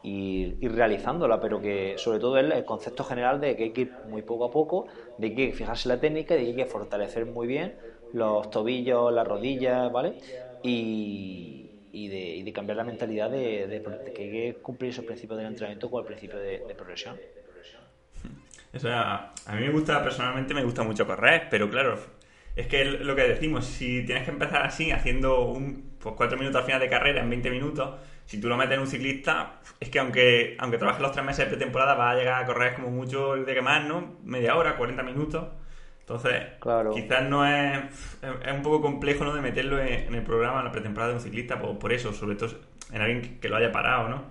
ir, 0.03 0.73
realizándola, 0.73 1.41
pero 1.41 1.61
que 1.61 1.95
sobre 1.97 2.19
todo 2.19 2.39
es 2.39 2.53
el 2.53 2.65
concepto 2.65 3.05
general 3.05 3.41
de 3.41 3.57
que 3.57 3.65
hay 3.65 3.71
que 3.71 3.81
ir 3.83 3.93
muy 4.09 4.23
poco 4.23 4.45
a 4.45 4.51
poco, 4.51 4.87
de 5.19 5.35
que 5.35 5.43
hay 5.43 5.51
que 5.51 5.57
fijarse 5.57 5.89
la 5.89 5.99
técnica, 6.01 6.35
de 6.35 6.43
que 6.43 6.47
hay 6.49 6.57
que 6.57 6.67
fortalecer 6.67 7.27
muy 7.27 7.47
bien 7.47 7.77
los 8.13 8.51
tobillos, 8.51 9.13
las 9.13 9.27
rodillas, 9.27 9.91
¿vale? 9.91 10.19
Y, 10.63 11.71
y, 11.93 12.43
de, 12.43 12.53
cambiar 12.53 12.77
la 12.77 12.85
mentalidad 12.85 13.31
de, 13.31 13.83
que 14.15 14.23
hay 14.23 14.31
que 14.31 14.59
cumplir 14.61 14.91
esos 14.91 15.05
principios 15.05 15.39
del 15.39 15.47
entrenamiento 15.47 15.91
con 15.91 16.01
el 16.01 16.07
principio 16.07 16.39
de, 16.39 16.75
progresión. 16.77 17.17
Eso, 18.73 18.89
a 18.91 19.33
mí 19.55 19.61
me 19.61 19.71
gusta, 19.71 20.03
personalmente 20.03 20.55
me 20.55 20.65
gusta 20.65 20.83
mucho 20.83 21.07
correr, 21.07 21.49
pero 21.51 21.69
claro, 21.69 21.99
es 22.57 22.67
que 22.67 22.85
lo 22.85 23.17
que 23.17 23.23
decimos, 23.23 23.65
si 23.65 24.05
tienes 24.05 24.25
que 24.25 24.31
empezar 24.31 24.65
así, 24.65 24.91
haciendo 24.91 25.43
un, 25.47 25.93
pues 25.99 26.15
cuatro 26.17 26.37
minutos 26.37 26.61
al 26.61 26.67
final 26.67 26.81
de 26.81 26.89
carrera 26.89 27.23
en 27.23 27.31
20 27.31 27.51
minutos, 27.51 28.01
si 28.27 28.41
tú 28.41 28.49
lo 28.49 28.57
metes 28.57 28.75
en 28.75 28.81
un 28.81 28.87
ciclista, 28.87 29.61
es 29.81 29.89
que 29.89 29.99
aunque, 29.99 30.57
aunque 30.59 30.79
trabajes 30.79 31.03
los 31.03 31.13
tres 31.13 31.25
meses 31.25 31.45
de 31.45 31.51
pretemporada, 31.57 31.95
vas 31.95 32.15
a 32.15 32.19
llegar 32.19 32.43
a 32.43 32.47
correr 32.47 32.75
como 32.75 32.91
mucho 32.91 33.35
el 33.35 33.45
de 33.45 33.55
que 33.55 33.63
más, 33.63 33.85
¿no? 33.85 34.17
Media 34.23 34.57
hora, 34.57 34.77
40 34.77 35.03
minutos. 35.03 35.47
Entonces, 36.01 36.43
quizás 36.93 37.23
no 37.29 37.47
es, 37.47 37.79
es 38.23 38.53
un 38.53 38.63
poco 38.63 38.83
complejo, 38.83 39.25
¿no? 39.25 39.35
De 39.35 39.41
meterlo 39.41 39.81
en, 39.81 40.15
el 40.15 40.23
programa, 40.23 40.59
en 40.59 40.65
la 40.67 40.73
pretemporada 40.73 41.13
de 41.13 41.19
un 41.19 41.23
ciclista, 41.23 41.59
por, 41.59 41.79
por 41.79 41.93
eso, 41.93 42.13
sobre 42.13 42.37
todo 42.37 42.51
en 42.93 43.01
alguien 43.01 43.41
que 43.41 43.49
lo 43.49 43.57
haya 43.57 43.73
parado, 43.73 44.09
¿no? 44.09 44.25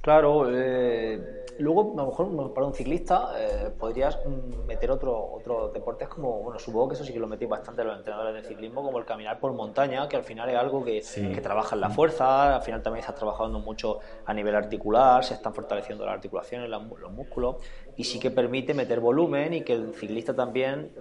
Claro, 0.00 0.50
eh, 0.50 1.41
luego 1.62 1.92
a 1.92 2.02
lo 2.02 2.06
mejor 2.06 2.52
para 2.52 2.66
un 2.66 2.74
ciclista 2.74 3.30
eh, 3.36 3.70
podrías 3.78 4.18
mm, 4.24 4.66
meter 4.66 4.90
otro, 4.90 5.32
otros 5.32 5.72
deportes 5.72 6.08
como, 6.08 6.42
bueno, 6.42 6.58
supongo 6.58 6.88
que 6.88 6.94
eso 6.94 7.04
sí 7.04 7.12
que 7.12 7.18
lo 7.18 7.26
metí 7.26 7.46
bastante 7.46 7.84
los 7.84 7.96
entrenadores 7.96 8.42
de 8.42 8.48
ciclismo, 8.48 8.82
como 8.82 8.98
el 8.98 9.04
caminar 9.04 9.38
por 9.38 9.52
montaña, 9.52 10.08
que 10.08 10.16
al 10.16 10.24
final 10.24 10.48
es 10.50 10.56
algo 10.56 10.84
que, 10.84 11.00
que 11.00 11.40
trabaja 11.40 11.74
en 11.74 11.80
la 11.80 11.90
fuerza, 11.90 12.56
al 12.56 12.62
final 12.62 12.82
también 12.82 13.00
está 13.00 13.14
trabajando 13.14 13.60
mucho 13.60 14.00
a 14.26 14.34
nivel 14.34 14.54
articular, 14.54 15.24
se 15.24 15.34
están 15.34 15.54
fortaleciendo 15.54 16.04
las 16.04 16.14
articulaciones, 16.14 16.68
los 16.68 17.12
músculos, 17.12 17.56
y 17.96 18.04
sí 18.04 18.18
que 18.18 18.30
permite 18.30 18.74
meter 18.74 19.00
volumen 19.00 19.54
y 19.54 19.62
que 19.62 19.74
el 19.74 19.94
ciclista 19.94 20.34
también 20.34 20.92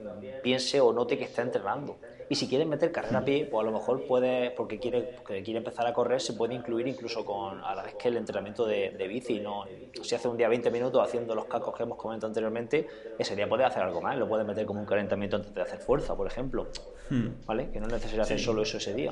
piense 0.43 0.79
o 0.79 0.93
note 0.93 1.17
que 1.17 1.25
está 1.25 1.41
entrenando. 1.41 1.97
Y 2.31 2.35
si 2.35 2.47
quieres 2.47 2.65
meter 2.65 2.93
carrera 2.93 3.19
a 3.19 3.25
pie, 3.25 3.45
pues 3.45 3.61
a 3.61 3.69
lo 3.69 3.77
mejor 3.77 4.07
puede, 4.07 4.51
porque 4.51 4.79
quiere, 4.79 5.01
porque 5.01 5.43
quiere 5.43 5.57
empezar 5.57 5.85
a 5.85 5.91
correr, 5.91 6.21
se 6.21 6.31
puede 6.31 6.55
incluir 6.55 6.87
incluso 6.87 7.25
con 7.25 7.61
a 7.61 7.75
la 7.75 7.83
vez 7.83 7.95
que 7.95 8.07
el 8.07 8.15
entrenamiento 8.15 8.65
de, 8.65 9.05
bici. 9.05 9.41
¿no? 9.41 9.65
Si 10.01 10.15
hace 10.15 10.29
un 10.29 10.37
día 10.37 10.47
20 10.47 10.71
minutos 10.71 11.05
haciendo 11.05 11.35
los 11.35 11.43
cascos 11.43 11.75
que 11.75 11.83
hemos 11.83 11.97
comentado 11.97 12.29
anteriormente, 12.29 12.87
ese 13.19 13.35
día 13.35 13.49
puede 13.49 13.65
hacer 13.65 13.83
algo 13.83 13.99
más, 13.99 14.17
lo 14.17 14.29
puede 14.29 14.45
meter 14.45 14.65
como 14.65 14.79
un 14.79 14.85
calentamiento 14.85 15.35
antes 15.35 15.53
de 15.53 15.61
hacer 15.61 15.79
fuerza, 15.79 16.15
por 16.15 16.25
ejemplo. 16.25 16.69
Hmm. 17.09 17.31
¿Vale? 17.45 17.69
Que 17.69 17.81
no 17.81 17.87
es 17.87 17.91
necesario 17.91 18.21
hacer 18.21 18.39
solo 18.39 18.61
eso 18.61 18.77
ese 18.77 18.93
día. 18.93 19.11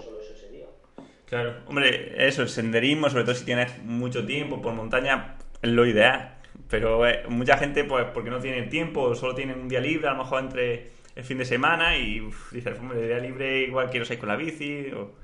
Claro, 1.26 1.56
hombre, 1.68 2.26
eso, 2.26 2.42
el 2.44 2.48
senderismo, 2.48 3.10
sobre 3.10 3.26
todo 3.26 3.36
si 3.36 3.44
tienes 3.44 3.84
mucho 3.84 4.26
tiempo 4.26 4.62
por 4.62 4.74
montaña, 4.74 5.36
es 5.62 5.70
lo 5.70 5.86
ideal 5.86 6.38
pero 6.70 7.08
eh, 7.08 7.24
mucha 7.28 7.58
gente, 7.58 7.84
pues, 7.84 8.06
porque 8.14 8.30
no 8.30 8.40
tiene 8.40 8.64
tiempo, 8.64 9.16
solo 9.16 9.34
tienen 9.34 9.60
un 9.60 9.68
día 9.68 9.80
libre, 9.80 10.08
a 10.08 10.12
lo 10.12 10.20
mejor 10.20 10.44
entre 10.44 10.99
el 11.20 11.26
fin 11.26 11.38
de 11.38 11.46
semana, 11.46 11.98
y 11.98 12.22
uf, 12.22 12.54
dices, 12.54 12.78
el 12.80 13.08
día 13.08 13.20
libre 13.20 13.64
igual 13.64 13.90
quiero 13.90 14.06
salir 14.06 14.20
con 14.20 14.30
la 14.30 14.38
bici, 14.38 14.90
o... 14.92 15.16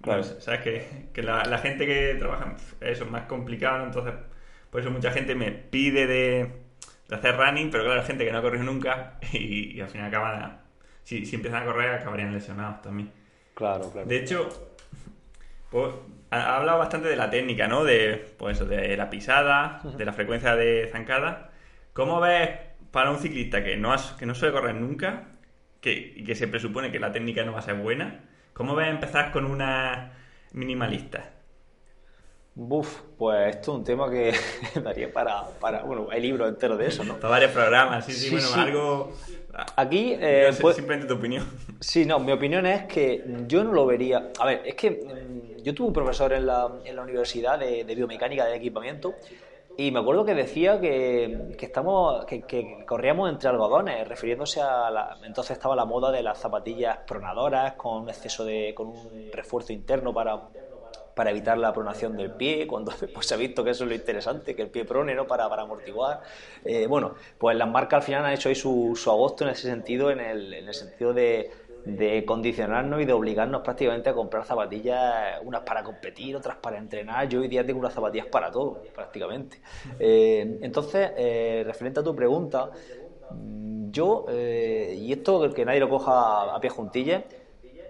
Claro, 0.00 0.22
sabes 0.22 0.60
que, 0.60 1.08
que 1.12 1.22
la, 1.22 1.44
la, 1.44 1.58
gente 1.58 1.84
que 1.84 2.14
trabaja, 2.14 2.54
eso 2.80 3.04
es 3.04 3.10
más 3.10 3.24
complicado, 3.24 3.84
entonces, 3.84 4.14
por 4.70 4.80
eso 4.80 4.90
mucha 4.90 5.10
gente 5.10 5.34
me 5.34 5.50
pide 5.50 6.06
de, 6.06 6.52
de 7.08 7.16
hacer 7.16 7.36
running, 7.36 7.70
pero 7.72 7.84
claro, 7.84 8.04
gente 8.04 8.24
que 8.24 8.30
no 8.30 8.38
ha 8.38 8.42
corrido 8.42 8.62
nunca 8.62 9.18
y, 9.32 9.76
y 9.76 9.80
al 9.80 9.88
final 9.88 10.06
acaban, 10.06 10.60
si, 11.02 11.26
si 11.26 11.34
empiezan 11.34 11.64
a 11.64 11.66
correr, 11.66 11.94
acabarían 11.94 12.32
lesionados 12.32 12.82
también. 12.82 13.10
Claro, 13.54 13.90
claro. 13.90 14.06
De 14.06 14.16
hecho, 14.16 14.48
pues, 15.70 15.92
ha 16.30 16.56
hablado 16.56 16.78
bastante 16.78 17.08
de 17.08 17.16
la 17.16 17.30
técnica, 17.30 17.66
¿no? 17.66 17.82
De, 17.82 18.32
pues, 18.38 18.64
de 18.68 18.96
la 18.96 19.10
pisada, 19.10 19.80
de 19.96 20.04
la 20.04 20.12
frecuencia 20.12 20.54
de 20.54 20.88
zancada. 20.92 21.50
¿Cómo 21.94 22.20
ves 22.20 22.50
para 22.96 23.10
un 23.10 23.18
ciclista 23.18 23.62
que 23.62 23.76
no, 23.76 23.92
has, 23.92 24.12
que 24.12 24.24
no 24.24 24.34
suele 24.34 24.54
correr 24.54 24.74
nunca 24.74 25.26
que, 25.82 26.24
que 26.24 26.34
se 26.34 26.48
presupone 26.48 26.90
que 26.90 26.98
la 26.98 27.12
técnica 27.12 27.44
no 27.44 27.52
va 27.52 27.58
a 27.58 27.62
ser 27.62 27.74
buena? 27.74 28.24
¿Cómo 28.54 28.74
ves 28.74 28.88
empezar 28.88 29.32
con 29.32 29.44
una 29.44 30.14
minimalista? 30.52 31.30
Buf, 32.54 33.02
pues 33.18 33.54
esto 33.54 33.72
es 33.72 33.78
un 33.80 33.84
tema 33.84 34.08
que 34.10 34.32
daría 34.82 35.12
para, 35.12 35.42
para, 35.60 35.82
bueno, 35.82 36.08
hay 36.10 36.22
libros 36.22 36.48
enteros 36.48 36.78
de 36.78 36.86
eso, 36.86 37.04
¿no? 37.04 37.16
Para 37.16 37.32
varios 37.32 37.50
programas, 37.50 38.06
sí, 38.06 38.12
sí, 38.12 38.18
sí 38.18 38.30
bueno, 38.30 38.48
sí. 38.48 38.60
algo... 38.60 39.12
Aquí... 39.76 40.16
Eh, 40.18 40.48
pues, 40.58 40.76
simplemente 40.76 41.06
tu 41.06 41.18
opinión. 41.18 41.46
Sí, 41.80 42.06
no, 42.06 42.18
mi 42.18 42.32
opinión 42.32 42.64
es 42.64 42.84
que 42.84 43.22
yo 43.46 43.62
no 43.62 43.74
lo 43.74 43.84
vería... 43.84 44.30
A 44.38 44.46
ver, 44.46 44.62
es 44.64 44.74
que 44.74 44.90
mm, 44.90 45.62
yo 45.62 45.74
tuve 45.74 45.88
un 45.88 45.92
profesor 45.92 46.32
en 46.32 46.46
la, 46.46 46.66
en 46.82 46.96
la 46.96 47.02
universidad 47.02 47.58
de, 47.58 47.84
de 47.84 47.94
biomecánica 47.94 48.46
de 48.46 48.56
equipamiento 48.56 49.16
y 49.78 49.90
me 49.90 50.00
acuerdo 50.00 50.24
que 50.24 50.34
decía 50.34 50.80
que, 50.80 51.54
que 51.58 51.66
estamos, 51.66 52.24
que, 52.24 52.42
que, 52.42 52.84
corríamos 52.86 53.28
entre 53.28 53.50
algodones, 53.50 54.08
refiriéndose 54.08 54.62
a 54.62 54.90
la, 54.90 55.18
entonces 55.24 55.56
estaba 55.56 55.76
la 55.76 55.84
moda 55.84 56.10
de 56.10 56.22
las 56.22 56.38
zapatillas 56.38 56.98
pronadoras 57.06 57.74
con 57.74 58.02
un 58.02 58.08
exceso 58.08 58.44
de, 58.44 58.72
con 58.74 58.88
un 58.88 59.30
refuerzo 59.32 59.74
interno 59.74 60.14
para, 60.14 60.40
para 61.14 61.30
evitar 61.30 61.58
la 61.58 61.72
pronación 61.72 62.16
del 62.16 62.30
pie, 62.30 62.66
cuando 62.68 62.92
pues, 63.12 63.26
se 63.26 63.34
ha 63.34 63.36
visto 63.36 63.64
que 63.64 63.70
eso 63.70 63.84
es 63.84 63.90
lo 63.90 63.96
interesante, 63.96 64.56
que 64.56 64.62
el 64.62 64.70
pie 64.70 64.84
prone, 64.84 65.14
¿no? 65.14 65.26
Para, 65.26 65.48
para 65.48 65.62
amortiguar. 65.62 66.22
Eh, 66.64 66.86
bueno, 66.86 67.14
pues 67.36 67.56
las 67.56 67.68
marcas 67.68 67.98
al 67.98 68.02
final 68.02 68.24
han 68.24 68.32
hecho 68.32 68.48
ahí 68.48 68.54
su, 68.54 68.92
su 68.96 69.10
agosto 69.10 69.44
en 69.44 69.50
ese 69.50 69.68
sentido, 69.68 70.10
en 70.10 70.20
el, 70.20 70.54
en 70.54 70.68
el 70.68 70.74
sentido 70.74 71.12
de 71.12 71.50
de 71.86 72.24
condicionarnos 72.24 73.00
y 73.00 73.04
de 73.04 73.12
obligarnos 73.12 73.62
prácticamente 73.62 74.10
a 74.10 74.14
comprar 74.14 74.44
zapatillas, 74.44 75.40
unas 75.44 75.60
para 75.60 75.84
competir, 75.84 76.34
otras 76.34 76.56
para 76.56 76.78
entrenar. 76.78 77.28
Yo 77.28 77.40
hoy 77.40 77.48
día 77.48 77.64
tengo 77.64 77.78
unas 77.78 77.94
zapatillas 77.94 78.26
para 78.26 78.50
todo, 78.50 78.82
prácticamente. 78.92 79.60
Eh, 80.00 80.58
entonces, 80.62 81.12
eh, 81.16 81.62
referente 81.64 82.00
a 82.00 82.02
tu 82.02 82.14
pregunta, 82.14 82.70
yo, 83.92 84.26
eh, 84.28 84.96
y 84.98 85.12
esto 85.12 85.48
que 85.54 85.64
nadie 85.64 85.78
lo 85.78 85.88
coja 85.88 86.56
a 86.56 86.60
pie 86.60 86.70
juntillas, 86.70 87.22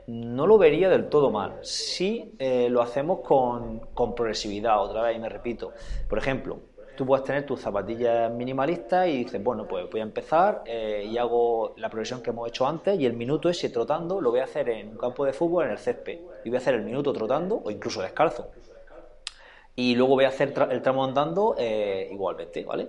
no 0.08 0.46
lo 0.46 0.58
vería 0.58 0.90
del 0.90 1.08
todo 1.08 1.30
mal. 1.30 1.58
Si 1.62 2.36
lo 2.38 2.82
hacemos 2.82 3.20
con, 3.20 3.80
con 3.94 4.14
progresividad, 4.14 4.80
otra 4.80 5.02
vez, 5.02 5.16
y 5.16 5.20
me 5.20 5.28
repito. 5.30 5.72
Por 6.06 6.18
ejemplo, 6.18 6.60
tú 6.96 7.06
puedes 7.06 7.24
tener 7.24 7.46
tus 7.46 7.60
zapatillas 7.60 8.30
minimalistas 8.32 9.08
y 9.08 9.24
dices, 9.24 9.42
bueno, 9.42 9.68
pues 9.68 9.88
voy 9.90 10.00
a 10.00 10.02
empezar 10.02 10.62
eh, 10.66 11.06
y 11.08 11.18
hago 11.18 11.74
la 11.76 11.88
progresión 11.88 12.22
que 12.22 12.30
hemos 12.30 12.48
hecho 12.48 12.66
antes 12.66 12.98
y 12.98 13.06
el 13.06 13.12
minuto 13.12 13.48
ese 13.48 13.68
trotando 13.68 14.20
lo 14.20 14.30
voy 14.30 14.40
a 14.40 14.44
hacer 14.44 14.68
en 14.70 14.88
un 14.88 14.96
campo 14.96 15.24
de 15.24 15.32
fútbol, 15.32 15.66
en 15.66 15.72
el 15.72 15.78
césped. 15.78 16.18
Y 16.44 16.48
voy 16.48 16.56
a 16.56 16.58
hacer 16.58 16.74
el 16.74 16.82
minuto 16.82 17.12
trotando 17.12 17.60
o 17.64 17.70
incluso 17.70 18.02
descalzo. 18.02 18.50
Y 19.74 19.94
luego 19.94 20.14
voy 20.14 20.24
a 20.24 20.28
hacer 20.28 20.54
el 20.70 20.80
tramo 20.80 21.04
andando 21.04 21.54
eh, 21.58 22.08
igualmente, 22.10 22.64
¿vale? 22.64 22.88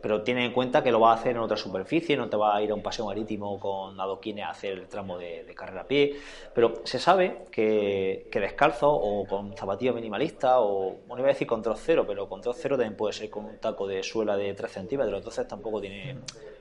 Pero 0.00 0.22
tiene 0.22 0.44
en 0.44 0.52
cuenta 0.52 0.82
que 0.82 0.92
lo 0.92 1.00
va 1.00 1.12
a 1.12 1.14
hacer 1.14 1.32
en 1.32 1.38
otra 1.38 1.56
superficie, 1.56 2.16
no 2.16 2.28
te 2.28 2.36
va 2.36 2.56
a 2.56 2.62
ir 2.62 2.70
a 2.70 2.74
un 2.74 2.82
paseo 2.82 3.06
marítimo 3.06 3.58
con 3.58 3.98
adoquines 3.98 4.44
a 4.44 4.50
hacer 4.50 4.72
el 4.74 4.88
tramo 4.88 5.18
de, 5.18 5.44
de 5.44 5.54
carrera 5.54 5.82
a 5.82 5.86
pie, 5.86 6.16
pero 6.54 6.82
se 6.84 6.98
sabe 6.98 7.44
que, 7.50 8.28
que, 8.30 8.40
descalzo 8.40 8.90
o 8.92 9.26
con 9.26 9.56
zapatilla 9.56 9.92
minimalista 9.92 10.60
o, 10.60 10.96
no 11.08 11.18
iba 11.18 11.26
a 11.26 11.32
decir 11.32 11.46
con 11.46 11.62
troz 11.62 11.80
cero, 11.84 12.04
pero 12.06 12.28
con 12.28 12.40
troz 12.40 12.56
cero 12.60 12.76
también 12.76 12.96
puede 12.96 13.14
ser 13.14 13.30
con 13.30 13.46
un 13.46 13.58
taco 13.58 13.86
de 13.86 14.02
suela 14.02 14.36
de 14.36 14.54
3 14.54 14.70
centímetros, 14.70 15.16
entonces 15.16 15.48
tampoco 15.48 15.80
tiene 15.80 16.18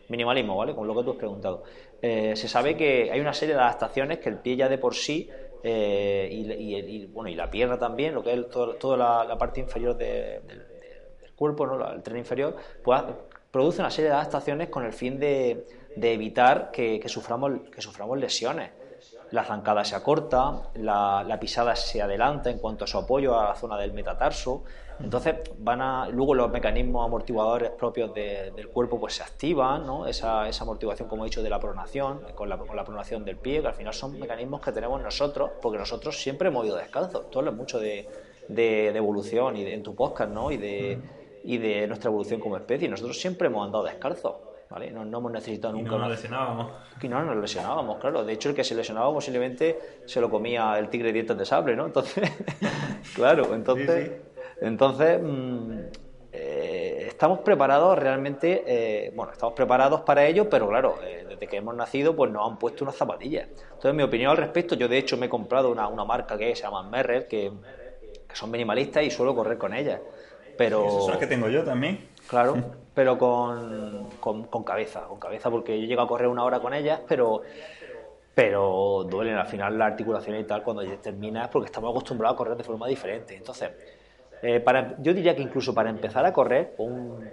minimalismo, 0.10 0.56
¿vale? 0.56 0.74
Con 0.74 0.88
lo 0.88 0.96
que 0.96 1.04
tú 1.04 1.12
has 1.12 1.18
preguntado. 1.18 1.64
Eh, 2.02 2.36
se 2.36 2.48
sabe 2.48 2.76
que 2.76 3.12
hay 3.12 3.20
una 3.20 3.34
serie 3.34 3.56
de 3.56 3.62
adaptaciones 3.62 4.20
que 4.20 4.30
el 4.30 4.38
pie 4.38 4.56
ya 4.56 4.70
de 4.70 4.78
por 4.78 4.96
sí 4.96 5.30
eh, 5.64 6.30
y, 6.32 6.52
y, 6.52 6.76
y, 6.76 7.06
bueno, 7.08 7.30
y 7.30 7.36
la 7.36 7.50
pierna 7.50 7.80
también, 7.80 8.14
lo 8.14 8.24
que 8.24 8.34
es 8.34 8.50
toda 8.50 8.98
la, 8.98 9.24
la, 9.24 9.38
parte 9.38 9.60
inferior 9.60 9.98
de, 9.98 10.42
del 10.48 10.75
cuerpo, 11.36 11.66
¿no? 11.68 11.92
el 11.92 12.02
tren 12.02 12.18
inferior, 12.18 12.56
pues 12.84 13.02
produce 13.52 13.82
una 13.82 13.92
serie 13.92 14.10
de 14.10 14.16
adaptaciones 14.16 14.70
con 14.70 14.86
el 14.86 14.94
fin 14.94 15.20
de, 15.20 15.66
de 15.96 16.14
evitar 16.14 16.72
que, 16.72 17.00
que, 17.00 17.10
suframos, 17.10 17.52
que 17.72 17.82
suframos 17.82 18.18
lesiones. 18.18 18.72
La 19.32 19.44
zancada 19.44 19.84
se 19.84 19.96
acorta, 19.96 20.62
la, 20.76 21.38
pisada 21.40 21.76
se 21.76 22.02
adelanta 22.02 22.50
en 22.50 22.60
cuanto 22.60 22.86
a 22.86 22.88
su 22.88 22.98
apoyo 22.98 23.38
a 23.38 23.50
la 23.50 23.56
zona 23.56 23.78
del 23.78 23.92
metatarso. 23.92 24.64
Entonces, 25.00 25.36
van 25.58 25.82
a, 25.82 26.08
luego 26.08 26.36
los 26.36 26.50
mecanismos 26.50 27.06
amortiguadores 27.06 27.72
propios 27.72 28.14
de, 28.14 28.52
del 28.56 28.70
cuerpo 28.70 29.00
pues 29.00 29.16
se 29.16 29.24
activan, 29.24 29.86
¿no? 29.86 30.08
esa, 30.08 30.48
esa, 30.48 30.64
amortiguación, 30.64 31.10
como 31.10 31.26
he 31.26 31.28
dicho, 31.28 31.44
de 31.44 31.50
la 31.50 31.60
pronación, 31.60 32.22
con 32.34 32.48
la, 32.48 32.58
con 32.58 32.76
la 32.76 32.86
pronación 32.86 33.26
del 33.26 33.36
pie, 33.36 33.62
que 33.62 33.68
al 33.68 33.74
final 33.74 33.94
son 33.94 34.18
mecanismos 34.18 34.62
que 34.62 34.72
tenemos 34.72 35.02
nosotros, 35.02 35.52
porque 35.62 35.78
nosotros 35.78 36.22
siempre 36.22 36.48
hemos 36.48 36.66
ido 36.66 36.78
descalzos. 36.78 37.30
Tú 37.30 37.40
hablas 37.40 37.56
mucho 37.56 37.80
de, 37.80 38.08
de, 38.48 38.88
evolución 38.96 39.58
y 39.58 39.66
en 39.66 39.84
tu 39.84 39.96
podcast, 39.96 40.32
¿no? 40.32 40.52
Y 40.52 40.58
de, 40.58 41.00
y 41.46 41.58
de 41.60 41.88
nuestra 41.88 42.10
evolución 42.10 42.40
como 42.40 42.58
especie. 42.58 42.90
Nosotros 42.90 43.20
siempre 43.20 43.48
hemos 43.48 43.66
andado 43.66 43.84
descalzos. 43.84 44.36
¿Vale? 44.68 44.90
No, 44.90 45.06
no, 45.06 45.20
hemos 45.20 45.32
necesitado 45.32 45.76
nunca. 45.76 45.90
Y 45.90 45.92
no 45.92 46.00
nos 46.00 46.10
lesionábamos. 46.10 46.72
Y 47.00 47.08
no 47.08 47.24
nos 47.24 47.38
lesionábamos, 47.38 47.98
claro. 48.00 48.24
De 48.26 48.34
hecho, 48.34 48.50
el 48.50 48.56
que 48.56 48.64
se 48.64 48.74
lesionaba 48.74 49.14
posiblemente 49.14 50.02
se 50.06 50.20
lo 50.20 50.30
comía 50.30 50.78
el 50.80 50.90
tigre 50.90 51.10
de 51.10 51.14
dientes 51.14 51.38
de 51.38 51.46
sable, 51.46 51.76
¿no? 51.76 51.86
Entonces, 51.86 52.32
claro, 53.16 53.54
entonces, 53.54 54.08
sí, 54.08 54.12
sí. 54.12 54.42
entonces 54.62 55.22
mmm, 55.22 55.82
eh, 56.32 57.06
estamos 57.08 57.40
preparados 57.40 57.98
realmente, 57.98 58.64
eh, 58.66 59.14
bueno, 59.16 59.34
estamos 59.34 59.54
preparados 59.54 60.02
para 60.02 60.26
ello, 60.26 60.50
pero 60.50 60.68
claro, 60.68 60.98
eh, 61.04 61.26
desde 61.30 61.48
que 61.48 61.58
hemos 61.58 61.76
nacido, 61.76 62.16
pues 62.16 62.32
nos 62.32 62.50
han 62.50 62.58
puesto 62.58 62.84
unas 62.84 62.96
zapatillas. 62.96 63.48
Entonces, 63.48 63.94
mi 63.94 64.02
opinión 64.02 64.32
al 64.32 64.38
respecto, 64.38 64.74
yo 64.74 64.88
de 64.88 64.98
hecho 64.98 65.16
me 65.16 65.28
he 65.28 65.30
comprado 65.30 65.72
una, 65.72 65.88
una 65.88 66.06
marca 66.06 66.38
que 66.40 66.56
se 66.56 66.64
llama 66.64 66.82
Merrell, 66.90 67.28
que, 67.28 67.52
que 68.28 68.36
son 68.36 68.50
minimalistas 68.50 69.04
y 69.04 69.12
suelo 69.12 69.36
correr 69.36 69.60
con 69.60 69.76
ellas. 69.76 70.02
Pero, 70.58 70.88
Esas 70.88 71.02
son 71.02 71.12
las 71.12 71.20
que 71.20 71.28
tengo 71.28 71.50
yo 71.50 71.64
también. 71.64 72.10
Claro, 72.28 72.56
pero 72.94 73.18
con, 73.18 74.10
con, 74.20 74.44
con, 74.46 74.64
cabeza, 74.64 75.02
con 75.02 75.20
cabeza, 75.20 75.50
porque 75.50 75.80
yo 75.80 75.88
llego 75.88 76.02
a 76.02 76.08
correr 76.08 76.28
una 76.28 76.44
hora 76.44 76.60
con 76.60 76.74
ellas, 76.74 77.02
pero 77.08 77.42
pero 78.36 79.08
duelen 79.10 79.36
al 79.38 79.48
final 79.48 79.78
las 79.78 79.92
articulaciones 79.92 80.44
y 80.44 80.44
tal 80.46 80.62
cuando 80.62 80.84
ya 80.84 80.98
terminas, 80.98 81.48
porque 81.48 81.68
estamos 81.68 81.90
acostumbrados 81.92 82.36
a 82.36 82.38
correr 82.38 82.58
de 82.58 82.66
forma 82.66 82.86
diferente. 82.86 83.34
Entonces, 83.34 83.72
eh, 84.42 84.60
para, 84.60 84.96
yo 85.02 85.14
diría 85.14 85.34
que 85.34 85.42
incluso 85.42 85.74
para 85.74 85.90
empezar 85.90 86.26
a 86.26 86.34
correr, 86.34 86.76
un, 86.78 87.30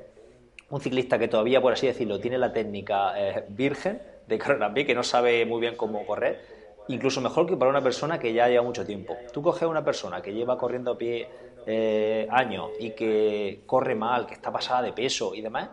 un, 0.70 0.80
ciclista 0.80 1.18
que 1.18 1.26
todavía, 1.26 1.60
por 1.60 1.72
así 1.72 1.88
decirlo, 1.88 2.20
tiene 2.20 2.38
la 2.38 2.52
técnica 2.52 3.14
eh, 3.16 3.44
virgen 3.48 4.00
de 4.28 4.38
correr 4.38 4.62
a 4.62 4.72
pie, 4.72 4.86
que 4.86 4.94
no 4.94 5.02
sabe 5.02 5.44
muy 5.44 5.60
bien 5.60 5.74
cómo 5.74 6.06
correr, 6.06 6.40
incluso 6.86 7.20
mejor 7.20 7.46
que 7.46 7.56
para 7.56 7.68
una 7.68 7.82
persona 7.82 8.20
que 8.20 8.32
ya 8.32 8.46
lleva 8.48 8.62
mucho 8.62 8.86
tiempo. 8.86 9.16
Tú 9.32 9.42
coges 9.42 9.64
a 9.64 9.68
una 9.68 9.84
persona 9.84 10.22
que 10.22 10.32
lleva 10.32 10.56
corriendo 10.56 10.92
a 10.92 10.98
pie 10.98 11.28
eh, 11.66 12.26
años 12.30 12.70
y 12.78 12.90
que 12.90 13.62
corre 13.66 13.94
mal, 13.94 14.26
que 14.26 14.34
está 14.34 14.50
pasada 14.52 14.82
de 14.82 14.92
peso 14.92 15.34
y 15.34 15.40
demás, 15.40 15.70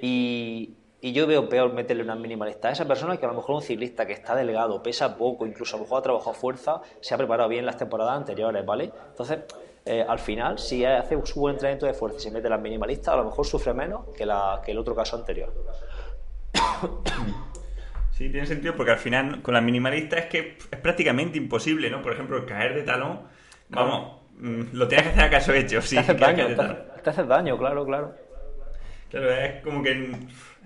y, 0.00 0.74
yo 1.02 1.26
veo 1.26 1.48
peor 1.48 1.72
meterle 1.72 2.04
una 2.04 2.14
minimalista 2.14 2.68
a 2.68 2.72
esa 2.72 2.86
persona 2.86 3.16
que 3.16 3.26
a 3.26 3.28
lo 3.28 3.34
mejor 3.34 3.56
un 3.56 3.62
ciclista 3.62 4.06
que 4.06 4.12
está 4.12 4.36
delgado, 4.36 4.80
pesa 4.84 5.16
poco, 5.16 5.44
incluso 5.46 5.74
a 5.74 5.78
lo 5.78 5.84
mejor 5.84 5.98
ha 5.98 6.02
trabajado 6.02 6.32
fuerza, 6.34 6.80
se 7.00 7.14
ha 7.14 7.16
preparado 7.18 7.48
bien 7.48 7.66
las 7.66 7.76
temporadas 7.76 8.16
anteriores, 8.16 8.64
¿vale? 8.64 8.92
Entonces, 9.08 9.40
eh, 9.84 10.04
al 10.08 10.20
final, 10.20 10.60
si 10.60 10.84
hace 10.84 11.18
su 11.26 11.40
buen 11.40 11.54
entrenamiento 11.54 11.86
de 11.86 11.94
fuerza 11.94 12.18
y 12.18 12.20
se 12.20 12.30
mete 12.30 12.48
las 12.48 12.60
minimalistas, 12.60 13.14
a 13.14 13.16
lo 13.16 13.24
mejor 13.24 13.44
sufre 13.44 13.74
menos 13.74 14.06
que, 14.16 14.24
la, 14.24 14.62
que 14.64 14.70
el 14.70 14.78
otro 14.78 14.94
caso 14.94 15.16
anterior. 15.16 15.52
Sí, 18.12 18.28
tiene 18.28 18.46
sentido 18.46 18.76
porque 18.76 18.92
al 18.92 18.98
final 18.98 19.40
con 19.40 19.54
las 19.54 19.62
minimalistas 19.62 20.20
es 20.20 20.26
que 20.26 20.58
es 20.70 20.78
prácticamente 20.80 21.38
imposible, 21.38 21.88
¿no? 21.88 22.02
Por 22.02 22.12
ejemplo, 22.12 22.44
caer 22.44 22.74
de 22.74 22.82
talón, 22.82 23.22
vamos, 23.70 24.21
lo 24.42 24.88
tienes 24.88 25.06
que 25.06 25.12
hacer 25.12 25.24
a 25.24 25.30
caso 25.30 25.52
hecho. 25.52 25.80
Sí, 25.80 25.94
te 25.94 26.00
haces 26.00 26.18
daño, 26.18 26.46
te, 26.48 27.00
te 27.02 27.10
haces 27.10 27.28
daño, 27.28 27.56
claro, 27.56 27.86
claro. 27.86 28.14
Claro, 29.08 29.30
es 29.30 29.62
como 29.62 29.82
que 29.82 30.10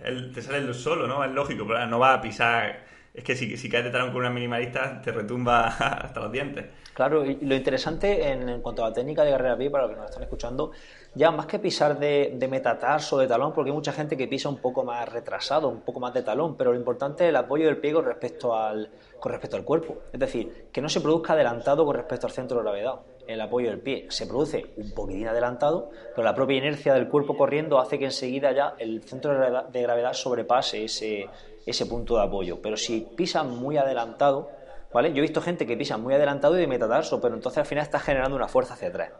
el, 0.05 0.33
te 0.33 0.41
sale 0.41 0.73
solo, 0.73 1.07
¿no? 1.07 1.23
Es 1.25 1.31
lógico, 1.31 1.67
pero 1.67 1.87
no 1.87 1.99
va 1.99 2.15
a 2.15 2.21
pisar. 2.21 2.85
Es 3.13 3.23
que 3.23 3.37
si, 3.37 3.57
si 3.57 3.69
caes 3.69 3.85
de 3.85 3.91
talón 3.91 4.13
con 4.13 4.21
una 4.21 4.31
minimalista 4.31 5.01
te 5.03 5.13
retumba 5.13 5.67
hasta 5.79 6.21
los 6.21 6.33
dientes. 6.33 6.65
Claro, 6.97 7.27
y 7.27 7.37
lo 7.43 7.55
interesante 7.55 8.31
en, 8.31 8.63
cuanto 8.63 8.83
a 8.83 8.89
la 8.89 8.95
técnica 8.95 9.23
de 9.23 9.31
carrera 9.31 9.55
pie, 9.55 9.69
para 9.69 9.85
los 9.85 9.93
que 9.93 10.01
nos 10.01 10.09
están 10.09 10.23
escuchando, 10.23 10.71
ya 11.15 11.31
más 11.31 11.45
que 11.45 11.59
pisar 11.59 11.99
de, 11.99 12.33
de 12.35 12.49
metatarso, 12.49 13.19
de 13.19 13.27
talón, 13.27 13.53
porque 13.53 13.69
hay 13.69 13.77
mucha 13.77 13.93
gente 13.93 14.17
que 14.17 14.27
pisa 14.27 14.49
un 14.49 14.57
poco 14.57 14.83
más 14.83 15.07
retrasado, 15.07 15.69
un 15.69 15.83
poco 15.83 16.01
más 16.01 16.15
de 16.15 16.23
talón, 16.23 16.57
pero 16.57 16.73
lo 16.73 16.79
importante 16.79 17.25
es 17.25 17.29
el 17.29 17.37
apoyo 17.37 17.67
del 17.67 17.77
pie 17.77 17.93
con 17.93 18.07
respecto 18.07 18.57
al, 18.57 18.89
con 19.21 19.31
respecto 19.31 19.59
al 19.59 19.65
cuerpo. 19.65 19.99
Es 20.11 20.19
decir, 20.19 20.69
que 20.73 20.81
no 20.81 20.89
se 20.89 21.03
produzca 21.03 21.35
adelantado 21.35 21.85
con 21.85 21.97
respecto 21.97 22.29
al 22.29 22.33
centro 22.33 22.57
de 22.57 22.63
gravedad 22.63 22.95
el 23.27 23.43
apoyo 23.43 23.69
del 23.69 23.81
pie. 23.81 24.07
Se 24.09 24.27
produce 24.27 24.65
un 24.79 24.91
poquitín 24.93 25.29
adelantado, 25.29 25.91
pero 26.15 26.25
la 26.25 26.35
propia 26.35 26.57
inercia 26.57 26.95
del 26.95 27.09
cuerpo 27.09 27.37
corriendo 27.37 27.79
hace 27.79 27.99
que 27.99 28.07
enseguida 28.07 28.53
ya 28.53 28.75
el 28.79 29.03
centro 29.03 29.39
de 29.71 29.83
gravedad 29.83 30.15
sobrepase 30.15 30.85
ese, 30.85 31.29
ese 31.67 31.85
punto 31.85 32.17
de 32.17 32.23
apoyo. 32.23 32.63
Pero 32.63 32.79
si 32.79 33.03
pisan 33.03 33.51
muy 33.51 33.77
adelantado, 33.77 34.49
¿vale? 34.93 35.13
Yo 35.13 35.19
he 35.19 35.23
visto 35.23 35.41
gente 35.41 35.67
que 35.67 35.77
pisa 35.77 35.97
muy 35.97 36.15
adelantado 36.15 36.57
y 36.57 36.61
de 36.61 36.67
metatarso, 36.67 37.21
pero 37.21 37.35
entonces 37.35 37.59
al 37.59 37.67
final 37.67 37.85
está 37.85 37.99
generando 37.99 38.37
una 38.37 38.49
fuerza 38.49 38.75
hacia 38.75 38.89
atrás. 38.89 39.13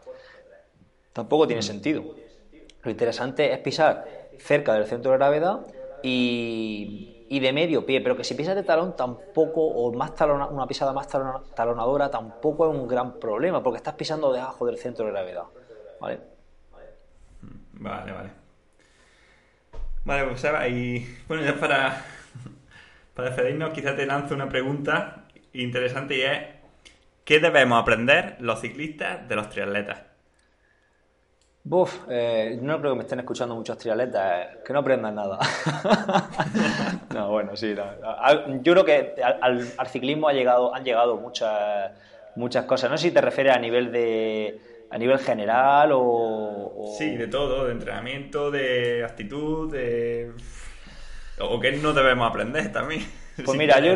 Tampoco 1.13 1.47
tiene 1.47 1.61
sentido. 1.61 2.03
Lo 2.83 2.91
interesante 2.91 3.51
es 3.51 3.59
pisar 3.59 4.05
cerca 4.39 4.73
del 4.73 4.85
centro 4.85 5.11
de 5.11 5.17
gravedad 5.17 5.65
y, 6.03 7.25
y 7.29 7.39
de 7.39 7.53
medio 7.53 7.85
pie, 7.85 8.01
pero 8.01 8.15
que 8.15 8.23
si 8.23 8.35
pisas 8.35 8.55
de 8.55 8.63
talón 8.63 8.95
tampoco, 8.95 9.61
o 9.61 9.91
más 9.93 10.13
una 10.21 10.67
pisada 10.67 10.93
más 10.93 11.07
talonadora, 11.07 12.09
tampoco 12.09 12.71
es 12.71 12.77
un 12.77 12.87
gran 12.87 13.19
problema, 13.19 13.61
porque 13.61 13.77
estás 13.77 13.95
pisando 13.95 14.31
debajo 14.31 14.65
del 14.65 14.77
centro 14.77 15.05
de 15.05 15.11
gravedad. 15.11 15.43
¿Vale? 15.99 16.19
Vale, 17.73 18.11
vale. 18.11 18.29
Vale, 20.05 20.23
pues 20.25 20.45
y 20.71 21.05
bueno, 21.27 21.43
ya 21.43 21.59
para, 21.59 22.01
para 23.13 23.29
despedirnos, 23.29 23.71
quizás 23.71 23.95
te 23.95 24.05
lanzo 24.05 24.35
una 24.35 24.47
pregunta 24.47 25.26
interesante 25.61 26.17
y 26.17 26.21
es, 26.21 26.39
¿qué 27.23 27.39
debemos 27.39 27.81
aprender 27.81 28.37
los 28.39 28.61
ciclistas 28.61 29.27
de 29.27 29.35
los 29.35 29.49
triatletas? 29.49 29.99
Buf, 31.63 32.05
eh, 32.09 32.57
no 32.61 32.79
creo 32.79 32.93
que 32.93 32.97
me 32.97 33.03
estén 33.03 33.19
escuchando 33.19 33.53
muchos 33.53 33.77
triatletas, 33.77 34.45
eh, 34.45 34.59
que 34.65 34.71
no 34.71 34.79
aprendan 34.79 35.15
nada. 35.15 35.37
no, 37.13 37.29
bueno, 37.29 37.57
sí. 37.57 37.75
Yo 38.61 38.73
creo 38.73 38.85
que 38.85 39.15
al, 39.41 39.67
ciclismo 39.87 40.29
ha 40.29 40.33
llegado, 40.33 40.73
han 40.73 40.85
llegado 40.85 41.17
muchas, 41.17 41.91
muchas 42.37 42.63
cosas. 42.63 42.89
No 42.89 42.97
sé 42.97 43.09
si 43.09 43.13
te 43.13 43.19
refieres 43.19 43.53
a 43.53 43.59
nivel 43.59 43.91
de 43.91 44.61
a 44.89 44.97
nivel 44.97 45.19
general 45.19 45.89
o, 45.93 46.95
Sí, 46.97 47.17
de 47.17 47.27
todo, 47.27 47.65
de 47.65 47.73
entrenamiento, 47.73 48.49
de 48.49 49.03
actitud, 49.03 49.69
de... 49.69 50.31
o 51.39 51.59
que 51.59 51.73
no 51.73 51.91
debemos 51.91 52.29
aprender 52.29 52.71
también. 52.71 53.01
Pues 53.45 53.57
mira, 53.57 53.79
yo 53.79 53.95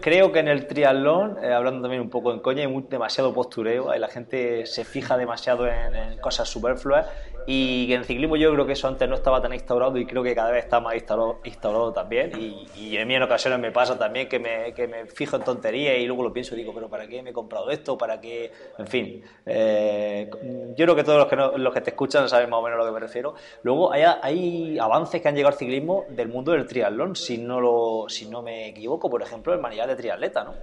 creo 0.00 0.32
que 0.32 0.38
en 0.38 0.48
el 0.48 0.66
triatlón, 0.66 1.36
eh, 1.42 1.52
hablando 1.52 1.82
también 1.82 2.00
un 2.00 2.08
poco 2.08 2.32
en 2.32 2.40
coña, 2.40 2.66
hay 2.66 2.84
demasiado 2.88 3.32
postureo, 3.34 3.94
y 3.94 3.98
la 3.98 4.08
gente 4.08 4.64
se 4.64 4.84
fija 4.84 5.16
demasiado 5.16 5.66
en 5.66 6.18
cosas 6.18 6.48
superfluas 6.48 7.06
y 7.46 7.92
en 7.92 8.00
el 8.00 8.04
ciclismo 8.04 8.36
yo 8.36 8.52
creo 8.52 8.66
que 8.66 8.72
eso 8.72 8.88
antes 8.88 9.08
no 9.08 9.14
estaba 9.14 9.40
tan 9.40 9.52
instaurado 9.52 9.96
y 9.98 10.06
creo 10.06 10.22
que 10.22 10.34
cada 10.34 10.50
vez 10.50 10.64
está 10.64 10.80
más 10.80 10.94
instaurado, 10.94 11.92
también. 11.92 12.32
Y, 12.38 12.66
y, 12.76 12.96
en 12.96 13.08
mí 13.08 13.14
en 13.14 13.22
ocasiones 13.22 13.58
me 13.58 13.70
pasa 13.72 13.98
también 13.98 14.28
que 14.28 14.38
me, 14.38 14.72
que 14.72 14.86
me 14.86 15.06
fijo 15.06 15.36
en 15.36 15.42
tonterías 15.42 15.98
y 15.98 16.06
luego 16.06 16.22
lo 16.22 16.32
pienso 16.32 16.54
y 16.54 16.58
digo, 16.58 16.72
pero 16.74 16.88
¿para 16.88 17.06
qué 17.06 17.22
me 17.22 17.30
he 17.30 17.32
comprado 17.32 17.70
esto? 17.70 17.96
¿Para 17.96 18.20
qué? 18.20 18.50
En 18.78 18.86
fin, 18.86 19.22
eh, 19.46 20.30
yo 20.76 20.84
creo 20.84 20.96
que 20.96 21.04
todos 21.04 21.18
los 21.18 21.26
que, 21.26 21.58
los 21.58 21.74
que 21.74 21.80
te 21.80 21.90
escuchan 21.90 22.28
saben 22.28 22.50
más 22.50 22.60
o 22.60 22.62
menos 22.62 22.76
a 22.76 22.82
lo 22.82 22.86
que 22.86 22.94
me 22.94 23.00
refiero. 23.00 23.34
Luego 23.62 23.92
hay, 23.92 24.02
hay 24.22 24.78
avances 24.78 25.20
que 25.20 25.28
han 25.28 25.34
llegado 25.34 25.52
al 25.52 25.58
ciclismo 25.58 26.04
del 26.08 26.28
mundo 26.28 26.52
del 26.52 26.66
triatlón, 26.66 27.16
si 27.16 27.38
no, 27.38 27.60
lo, 27.60 28.06
si 28.08 28.28
no 28.28 28.42
me 28.42 28.68
equivoco, 28.68 29.10
por 29.10 29.22
ejemplo, 29.22 29.52
el 29.52 29.60
manillar 29.60 29.88
de 29.88 29.96
triatleta, 29.96 30.44
¿no? 30.44 30.54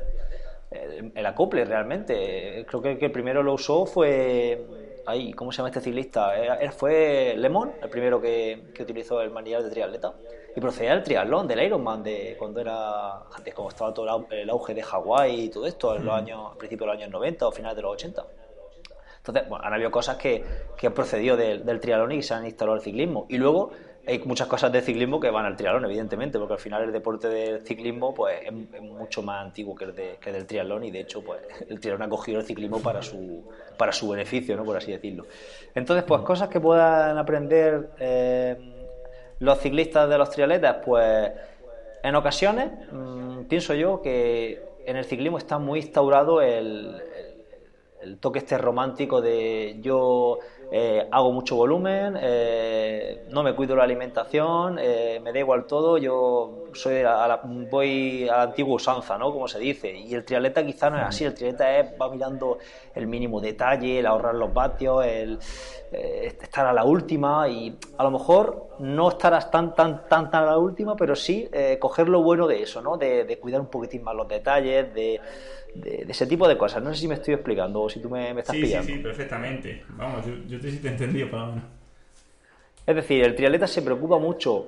El, 0.69 1.25
acople 1.25 1.65
realmente. 1.65 2.65
Creo 2.67 2.81
que 2.81 2.91
el 2.91 2.97
que 2.97 3.09
primero 3.09 3.41
lo 3.41 3.53
usó 3.53 3.85
fue 3.85 4.65
ahí, 5.07 5.33
¿cómo 5.33 5.51
se 5.51 5.57
llama 5.57 5.69
este 5.69 5.81
ciclista? 5.81 6.35
Él 6.35 6.71
fue 6.71 7.33
Lemon, 7.37 7.71
el 7.81 7.89
primero 7.89 8.21
que, 8.21 8.71
utilizó 8.79 9.21
el 9.21 9.31
manillar 9.31 9.63
de 9.63 9.69
triatleta. 9.69 10.13
Y 10.55 10.59
procedía 10.59 10.91
del 10.91 11.03
triatlón, 11.03 11.47
del 11.47 11.63
Ironman, 11.63 12.03
de 12.03 12.35
cuando 12.37 12.59
era, 12.59 13.21
antes 13.33 13.53
como 13.53 13.69
estaba 13.69 13.93
todo 13.93 14.25
el 14.29 14.49
auge 14.49 14.73
de 14.73 14.83
Hawái 14.83 15.45
y 15.45 15.49
todo 15.49 15.65
esto, 15.65 15.95
en 15.95 16.05
los 16.05 16.13
años, 16.13 16.51
a 16.53 16.57
principios 16.57 16.87
de 16.87 16.93
los 16.93 17.01
años 17.01 17.11
90 17.11 17.47
o 17.47 17.51
finales 17.51 17.75
de 17.75 17.81
los 17.81 17.93
80. 17.93 18.25
Entonces, 19.17 19.49
bueno, 19.49 19.65
han 19.65 19.73
habido 19.73 19.91
cosas 19.91 20.17
que, 20.17 20.43
que 20.77 20.87
han 20.87 20.93
procedido 20.93 21.37
del, 21.37 21.65
del 21.65 21.79
triatlón 21.79 22.11
y 22.11 22.21
se 22.21 22.33
han 22.33 22.45
instalado 22.45 22.75
al 22.75 22.81
ciclismo. 22.81 23.25
Y 23.29 23.37
luego 23.37 23.71
hay 24.07 24.19
muchas 24.19 24.47
cosas 24.47 24.71
de 24.71 24.81
ciclismo 24.81 25.19
que 25.19 25.29
van 25.29 25.45
al 25.45 25.57
triatlón, 25.57 25.83
evidentemente, 25.85 26.39
porque 26.39 26.53
al 26.53 26.59
final 26.59 26.83
el 26.83 26.93
deporte 26.93 27.27
del 27.27 27.65
ciclismo 27.65 28.13
pues, 28.13 28.39
es, 28.41 28.81
mucho 28.81 29.21
más 29.21 29.45
antiguo 29.45 29.75
que 29.75 29.83
el, 29.83 29.95
de, 29.95 30.17
que 30.21 30.31
del 30.31 30.45
triatlón 30.45 30.85
y 30.85 30.91
de 30.91 31.01
hecho 31.01 31.21
pues, 31.21 31.41
el 31.67 31.79
triatlón 31.79 32.07
ha 32.07 32.09
cogido 32.09 32.39
el 32.39 32.45
ciclismo 32.45 32.79
para 32.79 33.01
su, 33.01 33.43
para 33.77 33.91
su 33.91 34.07
beneficio, 34.07 34.55
¿no? 34.55 34.63
por 34.63 34.77
así 34.77 34.91
decirlo. 34.93 35.25
Entonces, 35.75 36.05
pues 36.05 36.21
cosas 36.21 36.47
que 36.47 36.61
puedan 36.61 37.17
aprender 37.17 37.89
eh, 37.99 38.55
los 39.39 39.59
ciclistas 39.59 40.09
de 40.09 40.17
los 40.17 40.29
triatletas, 40.29 40.77
pues 40.85 41.31
en 42.01 42.15
ocasiones 42.15 42.71
mm, 42.89 43.41
pienso 43.49 43.73
yo 43.73 44.01
que 44.01 44.63
en 44.85 44.95
el 44.95 45.03
ciclismo 45.03 45.37
está 45.37 45.59
muy 45.59 45.79
instaurado 45.79 46.41
el, 46.41 47.01
el 48.01 48.17
toque 48.19 48.39
este 48.39 48.57
romántico 48.57 49.21
de 49.21 49.77
yo 49.81 50.39
eh, 50.69 51.07
hago 51.11 51.31
mucho 51.31 51.55
volumen, 51.55 52.17
eh, 52.19 53.25
no 53.29 53.41
me 53.41 53.55
cuido 53.55 53.73
la 53.75 53.83
alimentación, 53.83 54.77
eh, 54.79 55.17
me 55.23 55.31
da 55.31 55.39
igual 55.39 55.65
todo, 55.65 55.97
yo 55.97 56.65
soy 56.73 57.03
voy 57.69 58.27
a 58.27 58.37
la 58.37 58.43
antigua 58.43 58.75
usanza, 58.75 59.17
¿no? 59.17 59.31
Como 59.31 59.47
se 59.47 59.59
dice. 59.59 59.95
Y 59.95 60.13
el 60.13 60.25
triatleta 60.25 60.65
quizá 60.65 60.89
no 60.89 60.97
es 60.97 61.03
así, 61.03 61.23
el 61.23 61.33
triatleta 61.33 61.79
es, 61.79 61.93
va 61.99 62.09
mirando 62.09 62.57
el 62.93 63.07
mínimo 63.07 63.39
detalle, 63.39 63.99
el 63.99 64.05
ahorrar 64.05 64.35
los 64.35 64.53
vatios, 64.53 65.05
el 65.05 65.39
estar 65.89 66.65
a 66.65 66.73
la 66.73 66.83
última 66.83 67.47
y 67.47 67.77
a 67.97 68.03
lo 68.03 68.11
mejor 68.11 68.71
no 68.79 69.07
estarás 69.07 69.49
tan, 69.49 69.73
tan, 69.73 70.05
tan, 70.09 70.29
tan 70.29 70.43
a 70.43 70.47
la 70.47 70.57
última, 70.57 70.97
pero 70.97 71.15
sí 71.15 71.49
coger 71.79 72.09
lo 72.09 72.21
bueno 72.21 72.45
de 72.45 72.63
eso, 72.63 72.81
¿no? 72.81 72.97
De 72.97 73.39
cuidar 73.39 73.61
un 73.61 73.67
poquitín 73.67 74.03
más 74.03 74.13
los 74.13 74.27
detalles, 74.27 74.93
de 74.93 75.21
de, 75.81 76.05
ese 76.07 76.27
tipo 76.27 76.47
de 76.47 76.57
cosas. 76.57 76.83
No 76.83 76.93
sé 76.93 77.01
si 77.01 77.07
me 77.07 77.15
estoy 77.15 77.33
explicando 77.35 77.81
o 77.81 77.89
si 77.89 77.99
tú 77.99 78.09
me, 78.09 78.31
estás 78.31 78.55
pillando. 78.55 78.87
Sí, 78.87 78.95
sí, 78.95 78.99
perfectamente. 78.99 79.83
Vamos, 79.89 80.25
yo, 80.47 80.59
te, 80.59 80.71
sí 80.71 80.77
te 80.77 80.87
he 80.87 80.91
entendido, 80.91 81.29
por 81.29 81.39
lo 81.39 81.47
menos. 81.47 81.63
Es 82.85 82.95
decir, 82.95 83.21
el 83.21 83.35
triatleta 83.35 83.67
se 83.67 83.81
preocupa 83.81 84.17
mucho, 84.17 84.65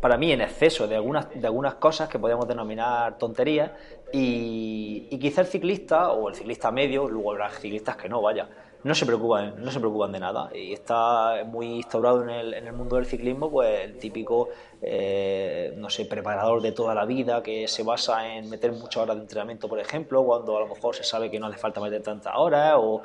para 0.00 0.16
mí 0.16 0.32
en 0.32 0.40
exceso, 0.40 0.88
de 0.88 0.96
algunas, 0.96 1.28
de 1.32 1.46
algunas 1.46 1.74
cosas 1.74 2.08
que 2.08 2.18
podemos 2.18 2.48
denominar 2.48 3.18
tonterías 3.18 3.70
y, 4.12 5.06
y 5.08 5.18
quizá 5.20 5.42
el 5.42 5.46
ciclista 5.46 6.10
o 6.10 6.28
el 6.28 6.34
ciclista 6.34 6.72
medio, 6.72 7.08
luego 7.08 7.30
habrá 7.30 7.50
ciclistas 7.50 7.96
que 7.96 8.08
no, 8.08 8.20
vaya, 8.20 8.48
no 8.84 8.94
se 8.94 9.06
preocupan, 9.06 9.54
no 9.58 9.70
se 9.70 9.78
preocupan 9.78 10.12
de 10.12 10.20
nada. 10.20 10.50
Y 10.54 10.72
está 10.72 11.44
muy 11.46 11.66
instaurado 11.66 12.22
en 12.22 12.30
el, 12.30 12.54
en 12.54 12.66
el 12.66 12.72
mundo 12.72 12.96
del 12.96 13.06
ciclismo, 13.06 13.50
pues 13.50 13.84
el 13.84 13.98
típico, 13.98 14.48
eh, 14.80 15.72
no 15.76 15.88
sé, 15.88 16.04
preparador 16.06 16.60
de 16.60 16.72
toda 16.72 16.94
la 16.94 17.04
vida 17.04 17.42
que 17.42 17.68
se 17.68 17.82
basa 17.82 18.34
en 18.36 18.50
meter 18.50 18.72
muchas 18.72 18.96
horas 18.96 19.16
de 19.16 19.22
entrenamiento, 19.22 19.68
por 19.68 19.78
ejemplo, 19.78 20.24
cuando 20.24 20.56
a 20.56 20.60
lo 20.60 20.68
mejor 20.68 20.96
se 20.96 21.04
sabe 21.04 21.30
que 21.30 21.38
no 21.38 21.46
hace 21.46 21.58
falta 21.58 21.80
meter 21.80 22.02
tantas 22.02 22.34
horas, 22.36 22.74
o, 22.76 23.02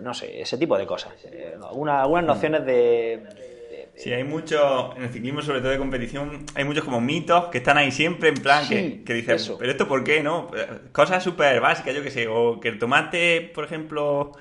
no 0.00 0.12
sé, 0.12 0.42
ese 0.42 0.58
tipo 0.58 0.76
de 0.76 0.86
cosas. 0.86 1.12
Eh, 1.24 1.56
algunas, 1.62 2.06
mm. 2.06 2.26
nociones 2.26 2.66
de, 2.66 3.46
Sí, 3.94 4.12
hay 4.12 4.24
muchos, 4.24 4.94
en 4.96 5.04
el 5.04 5.08
ciclismo, 5.08 5.40
sobre 5.40 5.60
todo 5.60 5.70
de 5.70 5.78
competición, 5.78 6.44
hay 6.54 6.64
muchos 6.64 6.84
como 6.84 7.00
mitos 7.00 7.46
que 7.46 7.56
están 7.56 7.78
ahí 7.78 7.90
siempre 7.90 8.28
en 8.28 8.34
plan 8.34 8.68
que, 8.68 9.02
que 9.02 9.14
dicen, 9.14 9.38
pero 9.58 9.70
esto 9.70 9.88
por 9.88 10.04
qué, 10.04 10.22
¿no? 10.22 10.50
Cosas 10.92 11.24
súper 11.24 11.62
básicas, 11.62 11.94
yo 11.94 12.02
que 12.02 12.10
sé, 12.10 12.28
o 12.28 12.60
que 12.60 12.68
el 12.68 12.78
tomate, 12.78 13.50
por 13.54 13.64
ejemplo, 13.64 14.32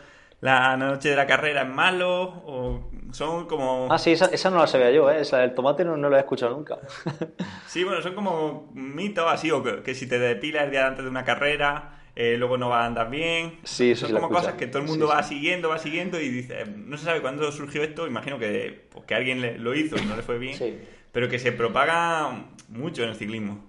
la 0.42 0.78
noche 0.78 1.10
de 1.10 1.16
la 1.16 1.26
carrera 1.26 1.64
es 1.64 1.68
malo 1.68 2.24
o 2.46 2.90
son 3.12 3.48
como... 3.48 3.88
Ah, 3.90 3.98
sí, 3.98 4.12
esa, 4.12 4.50
no 4.50 4.58
la 4.58 4.68
sabía 4.68 4.92
yo, 4.92 5.10
¿eh? 5.10 5.22
Esa 5.22 5.40
del 5.40 5.54
tomate 5.54 5.86
no, 5.86 5.96
no 5.96 6.10
lo 6.10 6.18
he 6.18 6.20
escuchado 6.20 6.56
nunca. 6.56 6.78
sí, 7.68 7.84
bueno, 7.84 8.02
son 8.02 8.14
como 8.14 8.70
mitos 8.74 9.26
así, 9.28 9.52
o 9.52 9.64
que, 9.64 9.96
si 9.96 10.08
te 10.08 10.20
depilas 10.20 10.66
el 10.66 10.72
día 10.72 10.88
antes 10.88 11.04
de 11.04 11.10
una 11.10 11.24
carrera, 11.24 12.02
eh, 12.16 12.36
luego 12.38 12.58
no 12.58 12.70
va 12.70 12.84
a 12.84 12.86
andar 12.86 13.10
bien. 13.10 13.60
Sí, 13.64 13.96
Son 13.96 14.12
como 14.12 14.30
cosas 14.30 14.56
que 14.56 14.68
todo 14.68 14.82
el 14.82 14.88
mundo 14.88 15.08
va 15.08 15.24
siguiendo, 15.24 15.70
va 15.70 15.80
siguiendo 15.80 16.20
y 16.20 16.30
dice, 16.30 16.66
no 16.66 16.98
se 16.98 17.06
sabe 17.06 17.22
cuándo 17.22 17.52
surgió 17.52 17.84
esto, 17.84 18.06
imagino 18.06 18.38
que, 18.38 18.88
pues, 18.92 19.06
que 19.06 19.16
alguien 19.16 19.64
lo 19.64 19.74
hizo 19.74 19.96
y 19.98 20.06
no 20.06 20.16
le 20.16 20.22
fue 20.24 20.38
bien, 20.38 20.58
pero 21.12 21.30
que 21.30 21.40
se 21.40 21.54
propaga 21.54 22.46
mucho 22.68 23.04
en 23.04 23.10
el 23.10 23.16
ciclismo. 23.16 23.64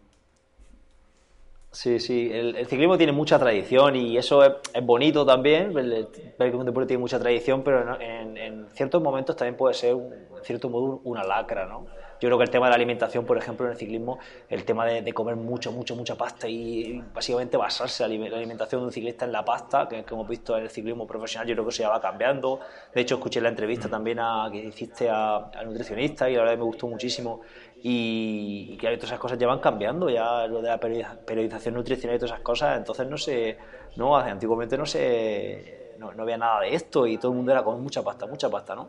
Sí, 1.76 2.00
sí, 2.00 2.30
el, 2.32 2.66
ciclismo 2.66 2.96
tiene 2.96 3.12
mucha 3.12 3.38
tradición 3.38 3.96
y 3.96 4.16
eso 4.16 4.42
es, 4.42 4.82
bonito 4.82 5.26
también, 5.26 5.74
ver 5.74 6.08
que 6.38 6.56
un 6.56 6.64
deporte 6.64 6.88
tiene 6.88 7.02
mucha 7.02 7.18
tradición, 7.18 7.62
pero 7.62 8.00
en, 8.00 8.66
ciertos 8.70 9.02
momentos 9.02 9.36
también 9.36 9.58
puede 9.58 9.74
ser 9.74 9.94
un 9.94 10.10
cierto 10.42 10.70
modo 10.70 11.02
una 11.04 11.22
lacra, 11.22 11.66
¿no? 11.66 11.84
Yo 12.18 12.28
creo 12.28 12.38
que 12.38 12.44
el 12.44 12.50
tema 12.50 12.64
de 12.66 12.70
la 12.70 12.76
alimentación, 12.76 13.26
por 13.26 13.36
ejemplo, 13.36 13.66
en 13.66 13.72
el 13.72 13.78
ciclismo, 13.78 14.18
el 14.48 14.64
tema 14.64 14.86
de, 14.86 15.12
comer 15.12 15.36
mucho, 15.36 15.70
mucho, 15.70 15.94
mucha 15.94 16.14
pasta 16.14 16.48
y 16.48 16.98
básicamente 17.12 17.58
basarse 17.58 18.08
la 18.08 18.36
alimentación 18.36 18.80
de 18.80 18.86
un 18.86 18.92
ciclista 18.92 19.26
en 19.26 19.32
la 19.32 19.44
pasta, 19.44 19.86
que, 19.86 20.02
que, 20.02 20.14
hemos 20.14 20.26
visto 20.26 20.56
en 20.56 20.62
el 20.62 20.70
ciclismo 20.70 21.06
profesional, 21.06 21.46
yo 21.46 21.54
creo 21.54 21.66
que 21.66 21.70
eso 21.72 21.82
ya 21.82 21.90
va 21.90 22.00
cambiando. 22.00 22.60
De 22.94 23.02
hecho, 23.02 23.16
escuché 23.16 23.42
la 23.42 23.50
entrevista 23.50 23.90
también 23.90 24.18
a, 24.18 24.48
que 24.50 24.64
hiciste 24.64 25.10
al 25.10 25.66
nutricionista 25.66 26.30
y 26.30 26.36
la 26.36 26.40
verdad 26.40 26.56
me 26.56 26.64
gustó 26.64 26.86
muchísimo. 26.86 27.42
Y, 27.82 28.76
que 28.78 28.88
todas 28.96 29.04
esas 29.04 29.18
cosas 29.18 29.38
ya 29.38 29.46
van 29.46 29.60
cambiando, 29.60 30.10
ya 30.10 30.46
lo 30.46 30.60
de 30.60 30.68
la 30.68 30.80
periodización 30.80 31.74
nutricional 31.74 32.16
y 32.16 32.18
todas 32.18 32.32
esas 32.32 32.42
cosas, 32.42 32.78
entonces 32.78 33.06
no 33.08 33.16
sé, 33.16 33.58
no, 33.96 34.16
antiguamente 34.16 34.76
no 34.76 34.86
sé, 34.86 35.94
no, 35.98 36.12
no 36.12 36.22
había 36.22 36.36
nada 36.36 36.60
de 36.62 36.74
esto 36.74 37.06
y 37.06 37.16
todo 37.18 37.32
el 37.32 37.36
mundo 37.36 37.52
era 37.52 37.62
con 37.62 37.80
mucha 37.82 38.02
pasta, 38.02 38.26
mucha 38.26 38.50
pasta, 38.50 38.74
¿no? 38.74 38.88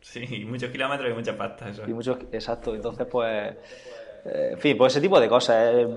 Sí, 0.00 0.44
muchos 0.44 0.70
kilómetros 0.70 1.10
y 1.10 1.14
mucha 1.14 1.36
pasta, 1.36 1.68
eso. 1.68 1.82
Y 1.86 1.92
muchos, 1.92 2.18
exacto, 2.32 2.74
entonces 2.74 3.06
pues... 3.10 3.56
Eh, 4.26 4.50
en 4.52 4.58
fin, 4.58 4.76
pues 4.76 4.92
ese 4.92 5.00
tipo 5.00 5.20
de 5.20 5.28
cosas. 5.28 5.72
Eh, 5.72 5.88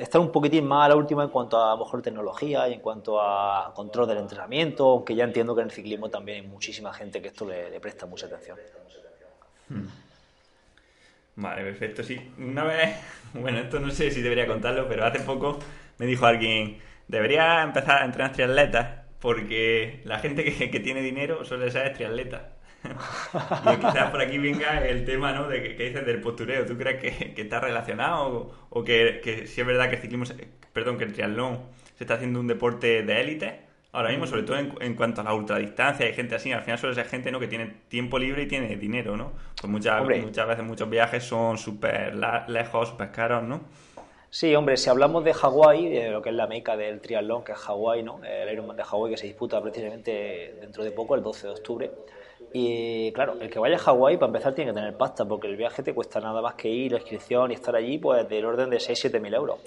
estar 0.00 0.20
un 0.20 0.32
poquitín 0.32 0.66
más 0.66 0.86
a 0.86 0.88
la 0.88 0.96
última 0.96 1.22
en 1.22 1.30
cuanto 1.30 1.56
a, 1.56 1.72
a 1.72 1.76
lo 1.76 1.84
mejor 1.84 2.02
tecnología 2.02 2.68
y 2.68 2.74
en 2.74 2.80
cuanto 2.80 3.20
a 3.20 3.72
control 3.74 4.08
del 4.08 4.18
entrenamiento, 4.18 4.88
aunque 4.88 5.14
ya 5.14 5.24
entiendo 5.24 5.54
que 5.54 5.60
en 5.60 5.68
el 5.68 5.70
ciclismo 5.70 6.08
también 6.08 6.42
hay 6.42 6.48
muchísima 6.48 6.92
gente 6.92 7.22
que 7.22 7.28
esto 7.28 7.44
le, 7.44 7.78
presta 7.78 8.06
mucha 8.06 8.26
atención. 8.26 8.58
Hmm. 9.68 9.86
Vale, 11.36 11.62
perfecto, 11.62 12.02
sí. 12.02 12.18
Una 12.38 12.64
vez, 12.64 12.96
bueno, 13.34 13.58
esto 13.58 13.78
no 13.80 13.90
sé 13.90 14.10
si 14.10 14.22
debería 14.22 14.46
contarlo, 14.46 14.88
pero 14.88 15.04
hace 15.04 15.20
poco 15.20 15.58
me 15.98 16.06
dijo 16.06 16.26
alguien, 16.26 16.78
debería 17.08 17.62
empezar 17.62 18.02
a 18.02 18.04
entrenar 18.04 18.32
triatletas 18.32 19.06
porque 19.20 20.00
la 20.04 20.18
gente 20.18 20.44
que, 20.44 20.70
que 20.70 20.80
tiene 20.80 21.00
dinero 21.02 21.44
suele 21.44 21.70
ser 21.70 21.92
triatleta. 21.94 22.56
y 23.72 23.76
quizás 23.76 24.10
por 24.10 24.20
aquí 24.20 24.38
venga 24.38 24.86
el 24.86 25.04
tema, 25.04 25.32
¿no? 25.32 25.48
De 25.48 25.62
que, 25.62 25.84
dices 25.84 26.06
del 26.06 26.20
postureo. 26.20 26.66
¿Tú 26.66 26.76
crees 26.76 27.00
que, 27.00 27.40
está 27.40 27.60
relacionado 27.60 28.52
o, 28.70 28.84
que, 28.84 29.46
si 29.46 29.60
es 29.60 29.66
verdad 29.66 29.88
que 29.88 29.96
el 29.96 30.02
ciclismo, 30.02 30.24
perdón, 30.72 30.98
que 30.98 31.04
el 31.04 31.12
triatlón 31.12 31.60
se 31.96 32.04
está 32.04 32.14
haciendo 32.14 32.40
un 32.40 32.46
deporte 32.46 33.02
de 33.02 33.20
élite? 33.20 33.65
Ahora 33.96 34.10
mismo, 34.10 34.26
sobre 34.26 34.42
todo 34.42 34.58
en, 34.58 34.94
cuanto 34.94 35.22
a 35.22 35.24
la 35.24 35.32
ultradistancia, 35.32 36.04
hay 36.04 36.12
gente 36.12 36.34
así, 36.34 36.52
al 36.52 36.60
final 36.60 36.78
suele 36.78 36.94
ser 36.94 37.06
gente 37.06 37.32
¿no? 37.32 37.40
que 37.40 37.48
tiene 37.48 37.76
tiempo 37.88 38.18
libre 38.18 38.42
y 38.42 38.46
tiene 38.46 38.76
dinero, 38.76 39.16
¿no? 39.16 39.32
Pues 39.58 39.72
muchas, 39.72 40.02
muchas 40.22 40.46
veces 40.46 40.64
muchos 40.66 40.90
viajes 40.90 41.24
son 41.24 41.56
súper 41.56 42.14
lejos, 42.46 42.90
súper 42.90 43.10
caros, 43.10 43.42
¿no? 43.44 43.62
Sí, 44.28 44.54
hombre, 44.54 44.76
si 44.76 44.90
hablamos 44.90 45.24
de 45.24 45.32
Hawái, 45.32 45.88
de 45.88 46.10
lo 46.10 46.20
que 46.20 46.28
es 46.28 46.34
la 46.34 46.46
meca 46.46 46.76
del 46.76 47.00
triatlón, 47.00 47.42
que 47.42 47.52
es 47.52 47.58
Hawái, 47.58 48.02
¿no? 48.02 48.20
El 48.22 48.52
Ironman 48.52 48.76
de 48.76 48.84
Hawái 48.84 49.12
que 49.12 49.16
se 49.16 49.28
disputa 49.28 49.62
precisamente 49.62 50.58
dentro 50.60 50.84
de 50.84 50.90
poco, 50.90 51.14
el 51.14 51.22
12 51.22 51.46
de 51.46 51.52
octubre. 51.54 51.90
Y 52.52 53.12
claro, 53.12 53.38
el 53.40 53.48
que 53.48 53.58
vaya 53.58 53.76
a 53.76 53.78
Hawái, 53.78 54.18
para 54.18 54.26
empezar, 54.26 54.54
tiene 54.54 54.72
que 54.72 54.74
tener 54.74 54.94
pasta, 54.98 55.24
porque 55.24 55.46
el 55.46 55.56
viaje 55.56 55.82
te 55.82 55.94
cuesta 55.94 56.20
nada 56.20 56.42
más 56.42 56.52
que 56.52 56.68
ir, 56.68 56.92
la 56.92 56.98
inscripción 56.98 57.50
y 57.50 57.54
estar 57.54 57.74
allí, 57.74 57.96
pues 57.96 58.28
del 58.28 58.44
orden 58.44 58.68
de 58.68 58.76
6-7 58.76 59.18
mil 59.20 59.32
euros. 59.32 59.58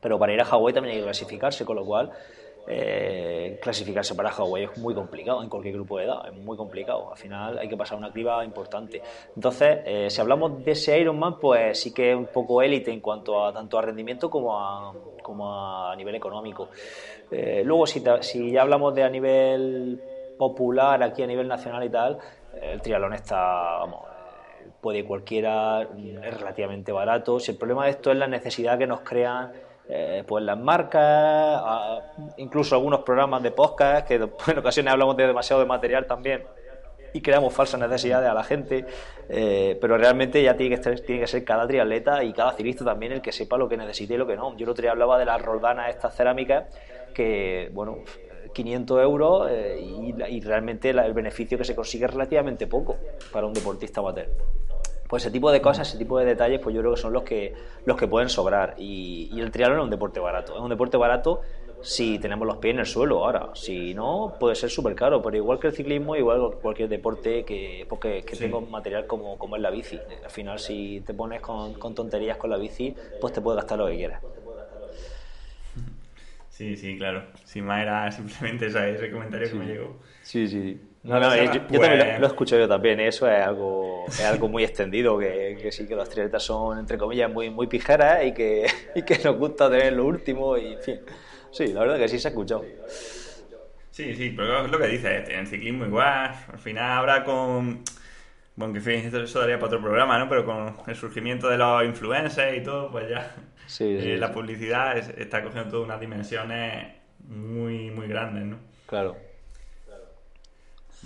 Pero 0.00 0.18
para 0.18 0.32
ir 0.32 0.40
a 0.40 0.44
Hawái 0.44 0.74
también 0.74 0.94
hay 0.96 1.00
que 1.00 1.04
clasificarse, 1.04 1.64
con 1.64 1.76
lo 1.76 1.84
cual 1.84 2.10
eh, 2.66 3.58
clasificarse 3.60 4.14
para 4.14 4.30
Hawái 4.30 4.64
es 4.64 4.78
muy 4.78 4.94
complicado 4.94 5.42
en 5.42 5.50
cualquier 5.50 5.74
grupo 5.74 5.98
de 5.98 6.04
edad, 6.04 6.26
es 6.26 6.34
muy 6.34 6.56
complicado. 6.56 7.10
Al 7.10 7.18
final 7.18 7.58
hay 7.58 7.68
que 7.68 7.76
pasar 7.76 7.98
una 7.98 8.10
criba 8.10 8.44
importante. 8.44 9.02
Entonces, 9.36 9.80
eh, 9.84 10.06
si 10.08 10.20
hablamos 10.20 10.64
de 10.64 10.72
ese 10.72 10.98
Ironman, 10.98 11.38
pues 11.38 11.78
sí 11.80 11.92
que 11.92 12.12
es 12.12 12.16
un 12.16 12.26
poco 12.26 12.62
élite 12.62 12.90
en 12.90 13.00
cuanto 13.00 13.44
a 13.44 13.52
tanto 13.52 13.78
a 13.78 13.82
rendimiento 13.82 14.30
como 14.30 14.58
a, 14.58 14.94
como 15.22 15.52
a 15.52 15.94
nivel 15.96 16.14
económico. 16.14 16.68
Eh, 17.30 17.62
luego, 17.64 17.86
si, 17.86 18.02
ya 18.50 18.62
hablamos 18.62 18.94
de 18.94 19.02
a 19.02 19.10
nivel 19.10 20.00
popular 20.38 21.02
aquí 21.02 21.22
a 21.22 21.26
nivel 21.26 21.46
nacional 21.46 21.84
y 21.84 21.90
tal, 21.90 22.18
el 22.60 22.80
triatlón 22.80 23.12
está, 23.12 23.78
vamos, 23.78 24.00
puede 24.80 25.04
cualquiera, 25.04 25.82
es 25.82 26.38
relativamente 26.38 26.92
barato. 26.92 27.38
Si 27.38 27.52
el 27.52 27.58
problema 27.58 27.84
de 27.84 27.90
esto 27.90 28.10
es 28.10 28.16
la 28.16 28.26
necesidad 28.26 28.78
que 28.78 28.86
nos 28.86 29.00
crean 29.00 29.52
eh, 29.88 30.24
pues 30.26 30.44
las 30.44 30.58
marcas, 30.58 31.62
incluso 32.38 32.74
algunos 32.74 33.00
programas 33.00 33.42
de 33.42 33.50
podcast, 33.50 34.06
que 34.06 34.14
en 34.48 34.58
ocasiones 34.58 34.92
hablamos 34.92 35.16
de 35.16 35.26
demasiado 35.26 35.60
de 35.60 35.68
material 35.68 36.06
también 36.06 36.42
y 37.14 37.20
creamos 37.20 37.54
falsas 37.54 37.78
necesidades 37.78 38.28
a 38.28 38.34
la 38.34 38.42
gente, 38.42 38.84
eh, 39.28 39.78
pero 39.80 39.96
realmente 39.96 40.42
ya 40.42 40.56
tiene 40.56 40.76
que, 40.76 40.96
tiene 40.96 41.20
que 41.20 41.26
ser 41.28 41.44
cada 41.44 41.66
triatleta 41.66 42.24
y 42.24 42.32
cada 42.32 42.52
ciclista 42.52 42.84
también 42.84 43.12
el 43.12 43.22
que 43.22 43.30
sepa 43.30 43.56
lo 43.56 43.68
que 43.68 43.76
necesite 43.76 44.14
y 44.14 44.16
lo 44.16 44.26
que 44.26 44.34
no. 44.34 44.56
Yo 44.56 44.64
el 44.64 44.70
otro 44.70 44.82
día 44.82 44.90
hablaba 44.90 45.16
de 45.16 45.24
las 45.24 45.40
roldanas, 45.40 45.90
estas 45.90 46.16
cerámicas, 46.16 46.64
que, 47.14 47.70
bueno, 47.72 47.98
500 48.52 49.02
euros 49.02 49.48
eh, 49.50 49.80
y, 49.80 50.40
realmente 50.40 50.90
el 50.90 51.12
beneficio 51.12 51.56
que 51.56 51.64
se 51.64 51.76
consigue 51.76 52.06
es 52.06 52.10
relativamente 52.10 52.66
poco 52.66 52.96
para 53.32 53.46
un 53.46 53.52
deportista 53.52 54.00
amateur. 54.00 54.28
Pues 55.08 55.22
ese 55.24 55.30
tipo 55.32 55.50
de 55.52 55.60
cosas, 55.60 55.88
ese 55.88 55.98
tipo 55.98 56.18
de 56.18 56.24
detalles, 56.26 56.60
pues 56.60 56.74
yo 56.74 56.80
creo 56.80 56.94
que 56.94 57.00
son 57.00 57.12
los 57.12 57.22
que, 57.24 57.54
los 57.84 57.96
que 57.96 58.08
pueden 58.08 58.28
sobrar. 58.28 58.74
Y, 58.78 59.28
y 59.32 59.40
el 59.40 59.50
triatlón 59.50 59.78
es 59.78 59.84
un 59.84 59.90
deporte 59.90 60.20
barato. 60.20 60.54
Es 60.56 60.60
un 60.62 60.70
deporte 60.70 60.96
barato 60.96 61.42
si 61.80 62.18
tenemos 62.18 62.46
los 62.46 62.56
pies 62.58 62.74
en 62.74 62.80
el 62.80 62.86
suelo. 62.86 63.24
Ahora, 63.24 63.50
si 63.54 63.94
no, 63.94 64.36
puede 64.38 64.54
ser 64.54 64.70
súper 64.70 64.94
caro. 64.94 65.22
Pero 65.22 65.36
igual 65.36 65.58
que 65.60 65.68
el 65.68 65.74
ciclismo, 65.74 66.16
igual 66.16 66.50
que 66.52 66.56
cualquier 66.58 66.88
deporte 66.88 67.44
que, 67.44 67.86
porque, 67.88 68.24
que 68.24 68.36
tenga 68.36 68.58
un 68.58 68.70
material 68.70 69.06
como, 69.06 69.38
como 69.38 69.56
es 69.56 69.62
la 69.62 69.70
bici. 69.70 70.06
Al 70.22 70.30
final, 70.30 70.58
si 70.58 71.02
te 71.06 71.14
pones 71.14 71.40
con, 71.40 71.74
con 71.74 71.94
tonterías 71.94 72.36
con 72.38 72.50
la 72.50 72.56
bici, 72.56 72.96
pues 73.18 73.32
te 73.32 73.40
puedes 73.40 73.56
gastar 73.58 73.78
lo 73.78 73.86
que 73.86 73.96
quieras. 73.96 74.22
Sí, 76.48 76.76
sí, 76.76 76.96
claro. 76.96 77.24
Sin 77.44 77.64
más 77.66 77.82
era 77.82 78.10
simplemente 78.12 78.66
ese 78.66 79.10
comentario 79.10 79.48
que 79.48 79.54
me 79.56 79.66
llegó. 79.66 80.00
Sí, 80.22 80.48
sí. 80.48 80.80
No, 81.04 81.20
no, 81.20 81.36
yo, 81.36 81.60
también 81.60 81.98
lo, 81.98 82.18
lo, 82.20 82.26
escucho 82.26 82.58
yo 82.58 82.66
también. 82.66 82.98
Eso 82.98 83.30
es 83.30 83.38
algo, 83.46 84.06
es 84.08 84.24
algo 84.24 84.48
muy 84.48 84.64
extendido, 84.64 85.18
que, 85.18 85.58
que 85.60 85.70
sí 85.70 85.86
que 85.86 85.94
las 85.94 86.08
triatletas 86.08 86.42
son, 86.42 86.78
entre 86.78 86.96
comillas, 86.96 87.30
muy, 87.30 87.50
muy 87.50 87.66
pijeras 87.66 88.24
y 88.24 88.32
que, 88.32 88.66
y 88.94 89.02
que 89.02 89.18
nos 89.22 89.36
gusta 89.36 89.68
tener 89.68 89.92
lo 89.92 90.06
último 90.06 90.56
y, 90.56 90.72
en 90.72 90.82
fin. 90.82 91.00
Sí, 91.52 91.68
la 91.68 91.80
verdad 91.80 91.98
que 91.98 92.08
sí 92.08 92.18
se 92.18 92.28
ha 92.28 92.30
escuchado. 92.30 92.64
Sí, 93.90 94.14
sí, 94.14 94.32
pero 94.34 94.64
es 94.64 94.70
lo 94.70 94.78
que 94.78 94.88
dices, 94.88 95.28
en 95.28 95.46
ciclismo 95.46 95.84
igual, 95.84 96.34
al 96.52 96.58
final 96.58 96.90
ahora 96.90 97.22
con... 97.22 97.84
Bueno, 98.56 98.72
que 98.72 98.78
en 98.78 98.84
fin, 98.84 99.22
eso 99.22 99.40
daría 99.40 99.56
para 99.56 99.66
otro 99.66 99.82
programa, 99.82 100.18
¿no? 100.18 100.28
Pero 100.28 100.46
con 100.46 100.76
el 100.86 100.96
surgimiento 100.96 101.48
de 101.48 101.58
los 101.58 101.84
influencers 101.84 102.56
y 102.56 102.62
todo, 102.62 102.90
pues 102.90 103.10
ya 103.10 103.34
eh, 103.80 104.16
la 104.18 104.32
publicidad 104.32 104.96
está 104.96 105.42
cogiendo 105.42 105.70
todas 105.70 105.84
unas 105.86 106.00
dimensiones 106.00 106.94
muy, 107.28 107.90
muy 107.90 108.08
grandes, 108.08 108.44
¿no? 108.44 108.58
Claro. 108.86 109.33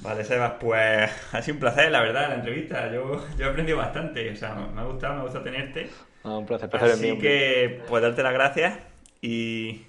Vale, 0.03 0.25
Sebas, 0.25 0.53
pues 0.61 1.11
ha 1.33 1.43
sido 1.43 1.55
un 1.55 1.61
placer, 1.61 1.91
la 1.91 2.01
verdad, 2.03 2.29
la 2.29 2.35
entrevista. 2.37 2.93
Yo, 2.93 3.27
yo 3.37 3.47
he 3.47 3.49
aprendido 3.49 3.79
bastante, 3.79 4.31
o 4.31 4.37
sea, 4.37 4.55
me 4.55 4.81
ha 4.81 4.85
gustado, 4.85 5.15
me 5.15 5.21
ha 5.21 5.23
gustado 5.25 5.45
tenerte. 5.45 5.89
Ah, 6.25 6.39
un 6.39 6.47
placer, 6.47 6.71
Así 6.73 7.19
que, 7.19 7.83
pues 7.89 8.03
darte 8.03 8.23
las 8.23 8.33
gracias 8.33 8.79
y, 9.21 9.83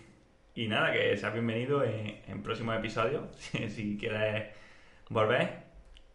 y 0.56 0.68
nada, 0.68 0.92
que 0.92 1.18
seas 1.18 1.34
bienvenido 1.34 1.84
en, 1.84 2.20
en 2.28 2.44
próximos 2.44 2.76
episodios, 2.78 3.24
si, 3.70 3.98
quieres 3.98 4.48
volver. 5.10 5.70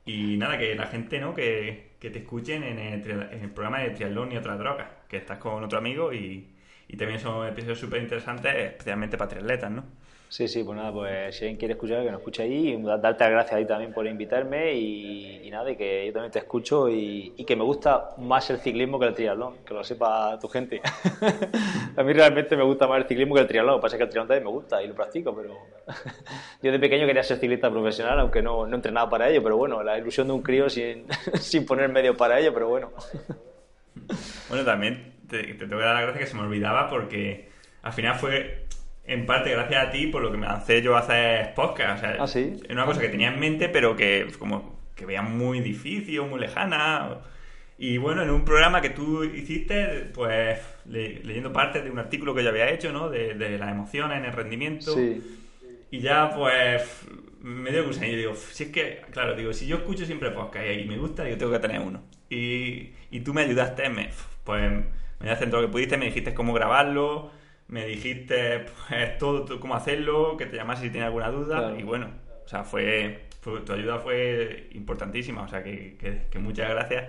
Y 0.06 0.36
nada, 0.36 0.58
que 0.58 0.74
la 0.74 0.86
gente, 0.86 1.18
¿no? 1.18 1.34
Que, 1.34 1.92
que 1.98 2.10
te 2.10 2.18
escuchen 2.18 2.62
en 2.62 2.78
el, 2.78 3.10
en 3.10 3.42
el 3.42 3.50
programa 3.50 3.80
de 3.80 3.90
Triatlón 3.90 4.32
y 4.32 4.36
otras 4.36 4.58
drogas 4.58 4.88
que 5.08 5.16
estás 5.16 5.38
con 5.38 5.64
otro 5.64 5.78
amigo 5.78 6.12
y, 6.12 6.54
y 6.88 6.96
también 6.96 7.20
son 7.20 7.46
episodios 7.46 7.78
súper 7.78 8.02
interesantes, 8.02 8.54
especialmente 8.54 9.16
para 9.16 9.30
triatletas, 9.30 9.70
¿no? 9.70 9.84
Sí, 10.28 10.48
sí, 10.48 10.64
pues 10.64 10.76
nada, 10.76 10.92
pues 10.92 11.36
si 11.36 11.44
alguien 11.44 11.58
quiere 11.58 11.74
escuchar, 11.74 12.02
que 12.02 12.10
nos 12.10 12.18
escuche 12.18 12.42
ahí, 12.42 12.70
y 12.70 12.82
darte 12.82 13.24
las 13.24 13.30
gracias 13.30 13.52
ahí 13.52 13.66
también 13.66 13.92
por 13.92 14.06
invitarme 14.06 14.74
y, 14.74 15.48
nada, 15.50 15.70
y 15.70 15.76
que 15.76 16.06
yo 16.06 16.12
también 16.12 16.32
te 16.32 16.40
escucho 16.40 16.88
y, 16.88 17.32
que 17.46 17.54
me 17.54 17.62
gusta 17.62 18.10
más 18.18 18.50
el 18.50 18.58
ciclismo 18.58 18.98
que 18.98 19.06
el 19.06 19.14
triatlón, 19.14 19.58
que 19.64 19.72
lo 19.74 19.84
sepa 19.84 20.36
tu 20.40 20.48
gente. 20.48 20.80
a 21.96 22.02
mí 22.02 22.12
realmente 22.12 22.56
me 22.56 22.64
gusta 22.64 22.88
más 22.88 22.98
el 23.02 23.06
ciclismo 23.06 23.34
que 23.36 23.42
el 23.42 23.46
triatlón, 23.46 23.76
que 23.76 23.82
pasa 23.82 23.96
que 23.96 24.02
el 24.02 24.08
triatlón 24.08 24.28
también 24.28 24.44
me 24.44 24.50
gusta 24.50 24.82
y 24.82 24.88
lo 24.88 24.94
practico, 24.94 25.36
pero 25.36 25.56
yo 26.62 26.72
de 26.72 26.80
pequeño 26.80 27.06
quería 27.06 27.22
ser 27.22 27.38
ciclista 27.38 27.70
profesional, 27.70 28.18
aunque 28.18 28.42
no, 28.42 28.66
no 28.66 28.74
entrenaba 28.74 29.08
para 29.08 29.28
ello, 29.28 29.40
pero 29.40 29.56
bueno, 29.56 29.84
la 29.84 29.98
ilusión 29.98 30.26
de 30.26 30.32
un 30.32 30.42
crío 30.42 30.68
sin, 30.68 31.06
sin 31.34 31.64
poner 31.64 31.90
medio 31.90 32.16
para 32.16 32.40
ello, 32.40 32.52
pero 32.52 32.68
bueno. 32.68 32.92
bueno, 34.48 34.64
también 34.64 35.14
te, 35.28 35.44
te 35.44 35.54
tengo 35.54 35.78
que 35.78 35.84
dar 35.84 35.94
la 35.94 36.02
gracia 36.02 36.20
que 36.22 36.26
se 36.26 36.34
me 36.34 36.42
olvidaba 36.42 36.88
porque 36.88 37.54
al 37.84 37.92
final 37.92 38.14
fue 38.16 38.63
en 39.06 39.26
parte 39.26 39.50
gracias 39.50 39.86
a 39.86 39.90
ti 39.90 40.06
por 40.06 40.22
lo 40.22 40.30
que 40.30 40.38
me 40.38 40.46
lancé 40.46 40.82
yo 40.82 40.96
a 40.96 41.00
hacer 41.00 41.54
podcast. 41.54 41.98
O 41.98 42.06
sea, 42.06 42.16
¿Ah, 42.20 42.26
sí? 42.26 42.52
Es 42.64 42.70
una 42.70 42.86
cosa 42.86 43.00
que 43.00 43.08
tenía 43.08 43.28
en 43.28 43.38
mente, 43.38 43.68
pero 43.68 43.96
que 43.96 44.26
como 44.38 44.78
que 44.94 45.06
veía 45.06 45.22
muy 45.22 45.60
difícil, 45.60 46.22
muy 46.22 46.40
lejana. 46.40 47.18
Y 47.76 47.98
bueno, 47.98 48.22
en 48.22 48.30
un 48.30 48.44
programa 48.44 48.80
que 48.80 48.90
tú 48.90 49.24
hiciste, 49.24 50.10
pues 50.14 50.60
leyendo 50.86 51.52
parte 51.52 51.82
de 51.82 51.90
un 51.90 51.98
artículo 51.98 52.34
que 52.34 52.42
yo 52.42 52.50
había 52.50 52.70
hecho, 52.70 52.92
¿no? 52.92 53.10
De, 53.10 53.34
de 53.34 53.58
las 53.58 53.70
emociones 53.70 54.18
en 54.18 54.24
el 54.24 54.32
rendimiento. 54.32 54.94
Sí. 54.94 55.20
Y 55.90 56.00
ya, 56.00 56.30
pues, 56.34 57.02
me 57.40 57.70
dio 57.70 57.86
gusto. 57.86 58.04
Y 58.04 58.16
digo, 58.16 58.34
si 58.34 58.64
es 58.64 58.70
que, 58.70 59.02
claro, 59.10 59.34
digo, 59.34 59.52
si 59.52 59.66
yo 59.66 59.76
escucho 59.76 60.06
siempre 60.06 60.30
podcast 60.30 60.66
y 60.66 60.84
me 60.84 60.96
gusta, 60.96 61.28
yo 61.28 61.36
tengo 61.36 61.52
que 61.52 61.58
tener 61.58 61.80
uno. 61.80 62.02
Y, 62.30 62.92
y 63.10 63.20
tú 63.20 63.34
me 63.34 63.42
ayudaste, 63.42 63.88
me, 63.90 64.10
pues 64.44 64.70
me 64.70 64.86
ayudaste 65.20 65.44
en 65.44 65.50
todo 65.50 65.60
lo 65.62 65.68
que 65.68 65.72
pudiste, 65.72 65.96
me 65.96 66.06
dijiste 66.06 66.32
cómo 66.32 66.52
grabarlo 66.52 67.30
me 67.68 67.86
dijiste 67.86 68.66
pues 68.88 69.18
todo, 69.18 69.58
cómo 69.60 69.74
hacerlo, 69.74 70.36
que 70.36 70.46
te 70.46 70.56
llamase 70.56 70.84
si 70.84 70.90
tienes 70.90 71.06
alguna 71.06 71.30
duda 71.30 71.74
y 71.78 71.82
bueno, 71.82 72.08
o 72.44 72.48
sea, 72.48 72.64
fue, 72.64 73.28
tu, 73.42 73.72
ayuda 73.72 73.98
fue 73.98 74.68
importantísima, 74.72 75.42
o 75.42 75.48
sea 75.48 75.62
que, 75.62 75.96
que, 76.30 76.38
muchas 76.38 76.68
gracias, 76.70 77.04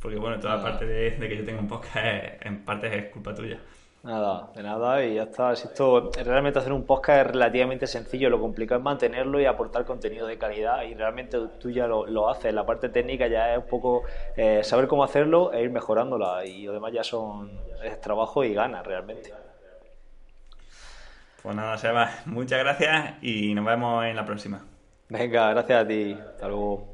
porque 0.00 0.18
bueno, 0.18 0.38
toda 0.38 0.62
parte 0.62 0.86
de, 0.86 1.16
que 1.16 1.36
yo 1.36 1.44
tenga 1.44 1.60
un 1.60 1.68
podcast 1.68 2.44
en 2.44 2.64
parte 2.64 2.96
es 2.96 3.06
culpa 3.06 3.34
tuya. 3.34 3.58
Nada, 4.02 4.50
de 4.54 4.62
nada, 4.62 5.04
y 5.04 5.16
ya 5.16 5.24
está. 5.24 5.54
Si 5.54 5.68
esto 5.68 6.10
realmente 6.24 6.58
hacer 6.58 6.72
un 6.72 6.86
podcast 6.86 7.26
es 7.26 7.32
relativamente 7.32 7.86
sencillo, 7.86 8.30
lo 8.30 8.40
complicado 8.40 8.78
es 8.78 8.84
mantenerlo 8.84 9.38
y 9.38 9.44
aportar 9.44 9.84
contenido 9.84 10.26
de 10.26 10.38
calidad, 10.38 10.84
y 10.84 10.94
realmente 10.94 11.38
tú 11.58 11.70
ya 11.70 11.86
lo, 11.86 12.06
lo 12.06 12.30
haces. 12.30 12.54
La 12.54 12.64
parte 12.64 12.88
técnica 12.88 13.28
ya 13.28 13.52
es 13.52 13.58
un 13.58 13.68
poco 13.68 14.04
eh, 14.38 14.62
saber 14.64 14.88
cómo 14.88 15.04
hacerlo 15.04 15.52
e 15.52 15.62
ir 15.62 15.70
mejorándola, 15.70 16.46
y 16.46 16.62
lo 16.62 16.72
demás 16.72 16.94
ya 16.94 17.04
son 17.04 17.50
es 17.84 18.00
trabajo 18.00 18.42
y 18.42 18.54
ganas 18.54 18.86
realmente. 18.86 19.34
Pues 21.42 21.56
nada, 21.56 21.76
Seba, 21.78 22.10
muchas 22.26 22.58
gracias 22.60 23.14
y 23.22 23.54
nos 23.54 23.64
vemos 23.64 24.04
en 24.04 24.16
la 24.16 24.24
próxima. 24.24 24.66
Venga, 25.10 25.50
gracias 25.50 25.84
a 25.84 25.86
ti. 25.86 26.26
Hasta 26.32 26.48
luego. 26.48 26.89